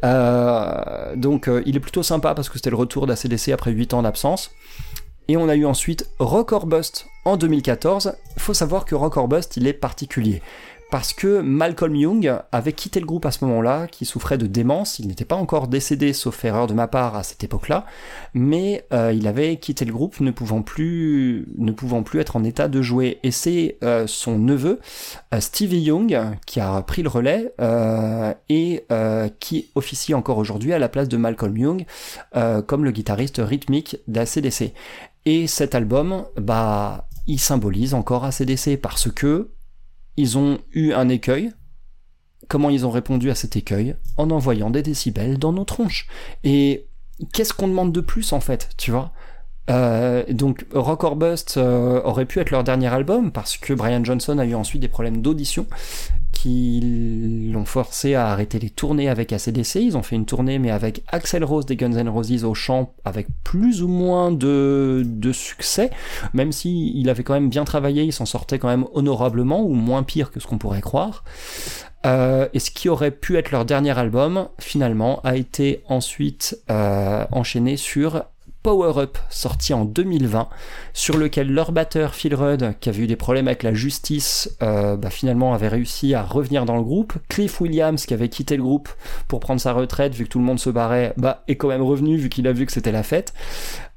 Euh, 0.05 1.17
donc 1.17 1.49
euh, 1.49 1.63
il 1.65 1.77
est 1.77 1.81
plutôt 1.81 2.03
sympa 2.03 2.35
parce 2.35 2.51
que 2.51 2.57
c'était 2.57 2.71
le 2.71 2.77
retour 2.77 3.07
d'ACDC 3.07 3.49
après 3.49 3.73
8 3.73 3.95
ans 3.95 4.03
d'absence. 4.03 4.51
Et 5.27 5.39
on 5.39 5.49
a 5.49 5.57
eu 5.57 5.65
ensuite 5.65 6.11
Rock 6.19 6.53
or 6.53 6.67
Bust 6.67 7.07
en 7.25 7.39
2014. 7.39 8.15
Faut 8.37 8.53
savoir 8.53 8.85
que 8.85 8.95
Rock 8.95 9.17
or 9.17 9.27
Bust, 9.27 9.57
il 9.57 9.67
est 9.67 9.73
particulier. 9.73 10.43
Parce 10.95 11.13
que 11.13 11.41
Malcolm 11.41 11.97
Young 11.97 12.39
avait 12.53 12.73
quitté 12.73 13.01
le 13.01 13.07
groupe 13.07 13.27
à 13.27 13.33
ce 13.33 13.45
moment-là, 13.47 13.89
qui 13.89 14.05
souffrait 14.05 14.39
de 14.39 14.47
démence. 14.47 15.01
Il 15.01 15.09
n'était 15.09 15.25
pas 15.25 15.35
encore 15.35 15.67
décédé, 15.67 16.13
sauf 16.13 16.45
erreur 16.45 16.69
de 16.69 16.73
ma 16.73 16.87
part 16.87 17.17
à 17.17 17.25
cette 17.25 17.43
époque-là, 17.43 17.85
mais 18.33 18.87
euh, 18.93 19.13
il 19.13 19.27
avait 19.27 19.57
quitté 19.57 19.85
le 19.85 19.93
groupe, 19.93 20.21
ne 20.21 20.31
pouvant 20.31 20.63
plus, 20.63 21.49
ne 21.59 21.73
pouvant 21.73 22.05
plus 22.05 22.21
être 22.21 22.37
en 22.37 22.45
état 22.45 22.69
de 22.69 22.81
jouer. 22.81 23.19
Et 23.25 23.33
c'est 23.33 23.77
euh, 23.83 24.07
son 24.07 24.39
neveu, 24.39 24.79
euh, 25.35 25.41
Stevie 25.41 25.81
Young, 25.81 26.17
qui 26.47 26.61
a 26.61 26.81
pris 26.83 27.03
le 27.03 27.09
relais 27.09 27.53
euh, 27.61 28.33
et 28.49 28.85
qui 29.41 29.73
officie 29.75 30.15
encore 30.15 30.39
aujourd'hui 30.39 30.73
à 30.75 30.79
la 30.79 30.89
place 30.89 31.09
de 31.09 31.17
Malcolm 31.17 31.57
Young 31.57 31.87
comme 32.69 32.85
le 32.85 32.93
guitariste 32.93 33.43
rythmique 33.45 33.97
d'ACDC. 34.07 34.73
Et 35.27 35.49
cet 35.49 35.75
album, 35.75 36.27
bah, 36.37 37.09
il 37.27 37.41
symbolise 37.41 37.95
encore 37.95 38.25
ACDC 38.25 38.81
parce 38.81 39.11
que 39.11 39.49
ils 40.17 40.39
ont 40.39 40.59
eu 40.73 40.93
un 40.93 41.09
écueil. 41.09 41.53
Comment 42.49 42.71
ils 42.71 42.85
ont 42.85 42.91
répondu 42.91 43.31
à 43.31 43.35
cet 43.35 43.57
écueil 43.57 43.97
En 44.17 44.31
envoyant 44.31 44.71
des 44.71 44.83
décibels 44.83 45.39
dans 45.39 45.53
nos 45.53 45.65
tronches. 45.65 46.07
Et 46.43 46.87
qu'est-ce 47.33 47.55
qu'on 47.55 47.69
demande 47.69 47.93
de 47.93 48.01
plus 48.01 48.33
en 48.33 48.41
fait, 48.41 48.71
tu 48.77 48.91
vois? 48.91 49.13
Euh, 49.71 50.25
donc 50.29 50.67
Rock 50.75 51.05
or 51.05 51.17
Bust 51.17 51.57
euh, 51.57 52.03
aurait 52.03 52.27
pu 52.27 52.39
être 52.39 52.51
leur 52.51 52.65
dernier 52.65 52.89
album 52.89 53.33
parce 53.33 53.57
que 53.57 53.73
Brian 53.73 54.05
Johnson 54.05 54.39
a 54.39 54.45
eu 54.45 54.55
ensuite 54.55 54.83
des 54.83 54.89
problèmes 54.89 55.23
d'audition 55.23 55.67
qui 56.35 57.51
l'ont 57.53 57.65
forcé 57.65 58.15
à 58.15 58.29
arrêter 58.29 58.59
les 58.59 58.71
tournées 58.71 59.09
avec 59.09 59.33
ACDC. 59.33 59.77
Ils 59.77 59.97
ont 59.97 60.03
fait 60.03 60.17
une 60.17 60.27
tournée 60.27 60.59
mais 60.59 60.71
avec 60.71 61.03
Axel 61.09 61.45
Rose 61.45 61.67
des 61.67 61.77
Guns 61.77 61.97
N' 61.97 62.09
Roses 62.09 62.45
au 62.45 62.55
chant 62.55 62.93
avec 63.05 63.29
plus 63.45 63.83
ou 63.83 63.89
moins 63.89 64.33
de, 64.33 65.03
de 65.05 65.33
succès, 65.33 65.91
même 66.33 66.53
si 66.53 66.93
il 66.95 67.09
avait 67.09 67.23
quand 67.23 67.35
même 67.35 67.49
bien 67.49 67.65
travaillé, 67.65 68.03
il 68.03 68.13
s'en 68.13 68.27
sortait 68.27 68.59
quand 68.59 68.69
même 68.69 68.87
honorablement 68.93 69.63
ou 69.63 69.75
moins 69.75 70.03
pire 70.03 70.31
que 70.31 70.41
ce 70.41 70.47
qu'on 70.47 70.59
pourrait 70.59 70.81
croire. 70.81 71.25
Euh, 72.07 72.49
et 72.53 72.59
ce 72.59 72.71
qui 72.71 72.89
aurait 72.89 73.11
pu 73.11 73.39
être 73.39 73.51
leur 73.51 73.65
dernier 73.65 73.97
album, 73.99 74.49
finalement, 74.59 75.21
a 75.25 75.37
été 75.37 75.83
ensuite 75.89 76.59
euh, 76.71 77.25
enchaîné 77.33 77.77
sur 77.77 78.25
Power 78.65 78.95
Up, 78.97 79.19
sorti 79.29 79.75
en 79.75 79.85
2020, 79.85 80.49
sur 80.95 81.19
lequel 81.19 81.53
leur 81.53 81.71
batteur 81.71 82.15
Phil 82.15 82.35
Rudd, 82.35 82.73
qui 82.81 82.89
avait 82.89 83.03
eu 83.03 83.07
des 83.07 83.15
problèmes 83.15 83.47
avec 83.47 83.63
la 83.63 83.75
justice, 83.75 84.57
euh, 84.63 84.97
bah, 84.97 85.11
finalement 85.11 85.53
avait 85.53 85.69
réussi 85.69 86.15
à 86.15 86.23
revenir 86.23 86.65
dans 86.65 86.77
le 86.77 86.83
groupe. 86.83 87.13
Cliff 87.29 87.61
Williams, 87.61 88.07
qui 88.07 88.15
avait 88.15 88.31
quitté 88.31 88.57
le 88.57 88.63
groupe 88.63 88.89
pour 89.29 89.41
prendre 89.41 89.61
sa 89.61 89.75
retraite, 89.75 90.15
vu 90.15 90.25
que 90.25 90.31
tout 90.31 90.39
le 90.39 90.47
monde 90.47 90.59
se 90.59 90.71
barrait, 90.71 91.13
bah, 91.19 91.45
est 91.47 91.57
quand 91.57 91.69
même 91.69 91.83
revenu, 91.83 92.17
vu 92.17 92.31
qu'il 92.31 92.49
a 92.49 92.53
vu 92.53 92.65
que 92.65 92.73
c'était 92.73 92.91
la 92.91 93.03
fête. 93.03 93.35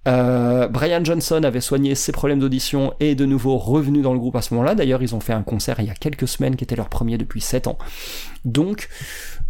Euh, 0.07 0.67
Brian 0.67 1.03
Johnson 1.03 1.41
avait 1.43 1.61
soigné 1.61 1.93
ses 1.95 2.11
problèmes 2.11 2.39
d'audition 2.39 2.93
et 2.99 3.11
est 3.11 3.15
de 3.15 3.25
nouveau 3.25 3.57
revenu 3.57 4.01
dans 4.01 4.13
le 4.13 4.19
groupe 4.19 4.35
à 4.35 4.41
ce 4.41 4.53
moment-là. 4.53 4.75
D'ailleurs, 4.75 5.01
ils 5.01 5.15
ont 5.15 5.19
fait 5.19 5.33
un 5.33 5.43
concert 5.43 5.79
il 5.79 5.87
y 5.87 5.89
a 5.89 5.95
quelques 5.95 6.27
semaines 6.27 6.55
qui 6.55 6.63
était 6.63 6.75
leur 6.75 6.89
premier 6.89 7.17
depuis 7.17 7.41
7 7.41 7.67
ans. 7.67 7.77
Donc, 8.45 8.89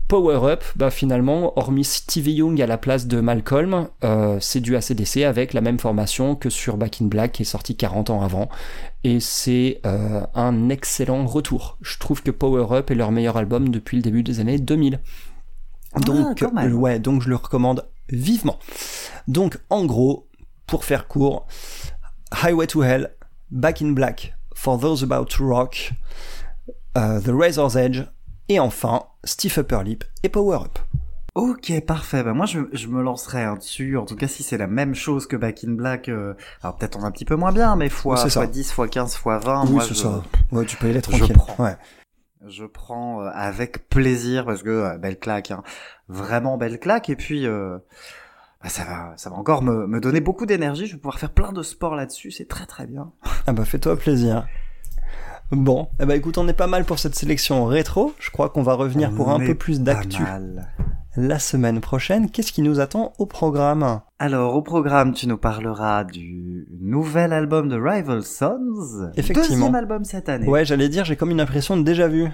Power 0.07 0.39
Up, 0.49 0.63
bah 0.77 0.89
finalement, 0.89 1.57
hormis 1.59 1.83
Stevie 1.83 2.35
Young 2.35 2.61
à 2.61 2.67
la 2.67 2.77
place 2.77 3.07
de 3.07 3.19
Malcolm, 3.19 3.89
euh, 4.05 4.37
c'est 4.39 4.61
du 4.61 4.77
ACDC 4.77 5.23
avec 5.23 5.53
la 5.53 5.59
même 5.59 5.79
formation 5.79 6.35
que 6.35 6.49
sur 6.49 6.77
Back 6.77 7.01
in 7.01 7.07
Black 7.07 7.33
qui 7.33 7.41
est 7.41 7.45
sorti 7.45 7.75
40 7.75 8.09
ans 8.09 8.21
avant. 8.21 8.47
Et 9.03 9.19
c'est 9.19 9.81
euh, 9.85 10.21
un 10.33 10.69
excellent 10.69 11.25
retour. 11.25 11.77
Je 11.81 11.97
trouve 11.97 12.23
que 12.23 12.31
Power 12.31 12.67
Up 12.71 12.89
est 12.89 12.95
leur 12.95 13.11
meilleur 13.11 13.35
album 13.35 13.67
depuis 13.67 13.97
le 13.97 14.03
début 14.03 14.23
des 14.23 14.39
années 14.39 14.59
2000. 14.59 15.01
Donc, 16.05 16.39
quand 16.39 16.53
même. 16.53 16.73
ouais, 16.73 16.99
donc 16.99 17.21
je 17.21 17.29
le 17.29 17.35
recommande 17.35 17.85
vivement. 18.09 18.59
Donc, 19.27 19.57
en 19.69 19.85
gros, 19.85 20.29
pour 20.67 20.85
faire 20.85 21.07
court, 21.07 21.47
Highway 22.31 22.67
to 22.67 22.81
Hell, 22.83 23.11
Back 23.51 23.81
in 23.81 23.91
Black, 23.91 24.37
For 24.53 24.79
Those 24.79 25.03
About 25.03 25.25
to 25.25 25.45
Rock, 25.45 25.91
euh, 26.97 27.19
The 27.19 27.31
Razor's 27.33 27.75
Edge, 27.75 28.03
et 28.49 28.59
enfin, 28.59 29.03
Stiff 29.23 29.57
Upper 29.57 29.81
Lip 29.83 30.03
et 30.23 30.29
Power 30.29 30.59
Up. 30.65 30.79
Ok, 31.35 31.71
parfait. 31.85 32.23
Bah, 32.23 32.33
moi, 32.33 32.47
je, 32.47 32.61
je 32.73 32.87
me 32.87 33.03
lancerai 33.03 33.43
hein, 33.43 33.57
dessus. 33.57 33.95
En 33.95 34.05
tout 34.05 34.15
cas, 34.15 34.27
si 34.27 34.41
c'est 34.41 34.57
la 34.57 34.65
même 34.65 34.95
chose 34.95 35.27
que 35.27 35.35
Back 35.35 35.63
in 35.63 35.73
Black, 35.73 36.09
euh, 36.09 36.33
alors 36.63 36.75
peut-être 36.77 36.97
on 36.99 37.03
un 37.03 37.11
petit 37.11 37.25
peu 37.25 37.35
moins 37.35 37.51
bien, 37.51 37.75
mais 37.75 37.89
fois, 37.89 38.23
Oui, 38.23 38.31
fois 38.31 38.47
10, 38.47 38.71
fois 38.71 38.87
15, 38.87 39.15
fois 39.15 39.37
20, 39.37 39.65
oui, 39.65 39.71
moi, 39.73 39.83
c'est 39.83 39.89
je, 39.89 39.93
ça. 39.99 40.23
Ouais, 40.51 40.65
tu 40.65 40.77
peux 40.77 40.87
y 40.87 40.89
aller 40.89 40.99
je 40.99 41.03
tranquille. 41.11 41.35
prends. 41.35 41.63
Ouais. 41.63 41.77
je 42.47 42.65
prends 42.65 43.21
euh, 43.21 43.29
avec 43.33 43.87
plaisir 43.87 44.45
parce 44.45 44.63
que 44.63 44.69
euh, 44.69 44.97
belle 44.97 45.19
claque, 45.19 45.51
hein. 45.51 45.61
vraiment 46.09 46.57
belle 46.57 46.79
claque. 46.79 47.09
Et 47.09 47.15
puis, 47.15 47.45
bah, 47.45 48.69
ça 48.69 48.83
va, 48.85 49.13
ça 49.17 49.29
va 49.29 49.35
encore 49.35 49.61
me, 49.61 49.85
me 49.85 49.99
donner 49.99 50.21
beaucoup 50.21 50.47
d'énergie. 50.47 50.87
Je 50.87 50.93
vais 50.93 50.97
pouvoir 50.99 51.19
faire 51.19 51.29
plein 51.31 51.51
de 51.51 51.61
sports 51.61 51.95
là-dessus. 51.95 52.31
C'est 52.31 52.47
très 52.47 52.65
très 52.65 52.87
bien. 52.87 53.11
Ah 53.45 53.53
bah 53.53 53.63
fais-toi 53.63 53.95
plaisir. 53.95 54.47
Bon, 55.51 55.87
eh 56.01 56.05
bah 56.05 56.15
écoute, 56.15 56.37
on 56.37 56.47
est 56.49 56.53
pas 56.53 56.67
mal 56.67 56.83
pour 56.83 56.99
cette 56.99 57.15
sélection 57.15 57.65
rétro. 57.65 58.13
Je 58.19 58.31
crois 58.31 58.49
qu'on 58.49 58.63
va 58.63 58.73
revenir 58.73 59.11
pour 59.11 59.29
un 59.29 59.39
peu 59.39 59.55
plus 59.55 59.81
d'actu 59.81 60.23
la 61.17 61.39
semaine 61.39 61.81
prochaine. 61.81 62.29
Qu'est-ce 62.29 62.51
qui 62.51 62.61
nous 62.61 62.79
attend 62.79 63.13
au 63.17 63.25
programme 63.25 64.01
Alors, 64.19 64.55
au 64.55 64.61
programme, 64.61 65.13
tu 65.13 65.27
nous 65.27 65.37
parleras 65.37 66.03
du 66.03 66.67
nouvel 66.79 67.33
album 67.33 67.69
de 67.69 67.75
Rival 67.75 68.23
Sons. 68.23 69.09
Effectivement. 69.15 69.49
Deuxième 69.49 69.75
album 69.75 70.05
cette 70.05 70.29
année. 70.29 70.47
Ouais, 70.47 70.63
j'allais 70.63 70.89
dire, 70.89 71.05
j'ai 71.05 71.15
comme 71.15 71.31
une 71.31 71.41
impression 71.41 71.75
de 71.75 71.81
déjà 71.81 72.07
vu. 72.07 72.27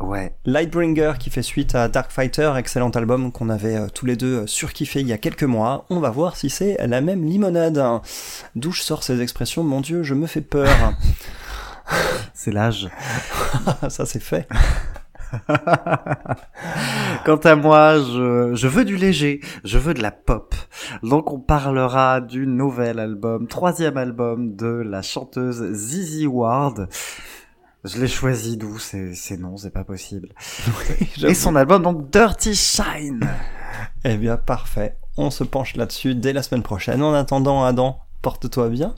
Ouais. 0.00 0.34
Lightbringer 0.46 1.12
qui 1.20 1.28
fait 1.28 1.42
suite 1.42 1.74
à 1.74 1.88
Dark 1.88 2.10
Fighter, 2.10 2.54
excellent 2.56 2.88
album 2.90 3.30
qu'on 3.32 3.50
avait 3.50 3.76
euh, 3.76 3.86
tous 3.92 4.06
les 4.06 4.16
deux 4.16 4.38
euh, 4.38 4.46
surkiffé 4.46 5.00
il 5.00 5.06
y 5.06 5.12
a 5.12 5.18
quelques 5.18 5.44
mois. 5.44 5.84
On 5.90 6.00
va 6.00 6.08
voir 6.08 6.36
si 6.36 6.48
c'est 6.48 6.78
la 6.86 7.02
même 7.02 7.24
limonade. 7.24 7.80
D'où 8.56 8.72
je 8.72 8.80
sors 8.80 9.02
ces 9.02 9.20
expressions, 9.20 9.62
mon 9.62 9.82
dieu, 9.82 10.02
je 10.02 10.14
me 10.14 10.26
fais 10.26 10.40
peur. 10.40 10.68
C'est 12.34 12.52
l'âge. 12.52 12.88
Ça 13.88 14.06
c'est 14.06 14.22
fait. 14.22 14.48
Quant 17.24 17.36
à 17.36 17.54
moi, 17.54 17.98
je, 17.98 18.50
je 18.54 18.68
veux 18.68 18.84
du 18.84 18.96
léger, 18.96 19.40
je 19.64 19.78
veux 19.78 19.94
de 19.94 20.02
la 20.02 20.10
pop. 20.10 20.54
Donc 21.02 21.32
on 21.32 21.38
parlera 21.38 22.20
du 22.20 22.46
nouvel 22.46 22.98
album, 22.98 23.46
troisième 23.46 23.96
album 23.96 24.56
de 24.56 24.66
la 24.66 25.02
chanteuse 25.02 25.72
Zizi 25.72 26.26
Ward. 26.26 26.88
Je 27.84 27.98
l'ai 27.98 28.08
choisi 28.08 28.56
d'où 28.58 28.78
C'est 28.78 29.14
c'est 29.14 29.38
non, 29.38 29.56
c'est 29.56 29.70
pas 29.70 29.84
possible. 29.84 30.30
Et 31.22 31.34
son 31.34 31.56
album 31.56 31.82
donc 31.82 32.10
Dirty 32.10 32.54
Shine. 32.54 33.20
Eh 34.04 34.16
bien, 34.16 34.36
parfait. 34.36 34.96
On 35.16 35.30
se 35.30 35.44
penche 35.44 35.76
là-dessus 35.76 36.14
dès 36.14 36.32
la 36.32 36.42
semaine 36.42 36.62
prochaine. 36.62 37.02
En 37.02 37.14
attendant, 37.14 37.64
Adam, 37.64 38.00
porte-toi 38.22 38.68
bien. 38.68 38.94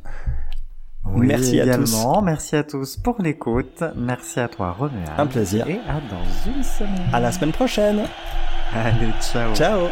Oui, 1.05 1.27
Merci 1.27 1.61
à 1.61 1.65
tous. 1.65 1.71
également. 1.95 2.23
Merci 2.23 2.57
à 2.57 2.63
tous 2.63 2.97
pour 2.97 3.17
l'écoute. 3.21 3.83
Merci 3.97 4.41
à 4.41 4.49
toi, 4.49 4.71
Romuald. 4.79 5.11
Un 5.19 5.27
plaisir. 5.27 5.67
Et 5.69 5.81
à 5.89 5.95
dans 6.11 6.51
une 6.55 6.63
semaine. 6.63 7.09
À 7.13 7.21
la 7.21 7.33
semaine 7.33 7.53
prochaine. 7.53 8.03
Allez, 8.75 9.13
ciao. 9.21 9.55
Ciao. 9.55 9.89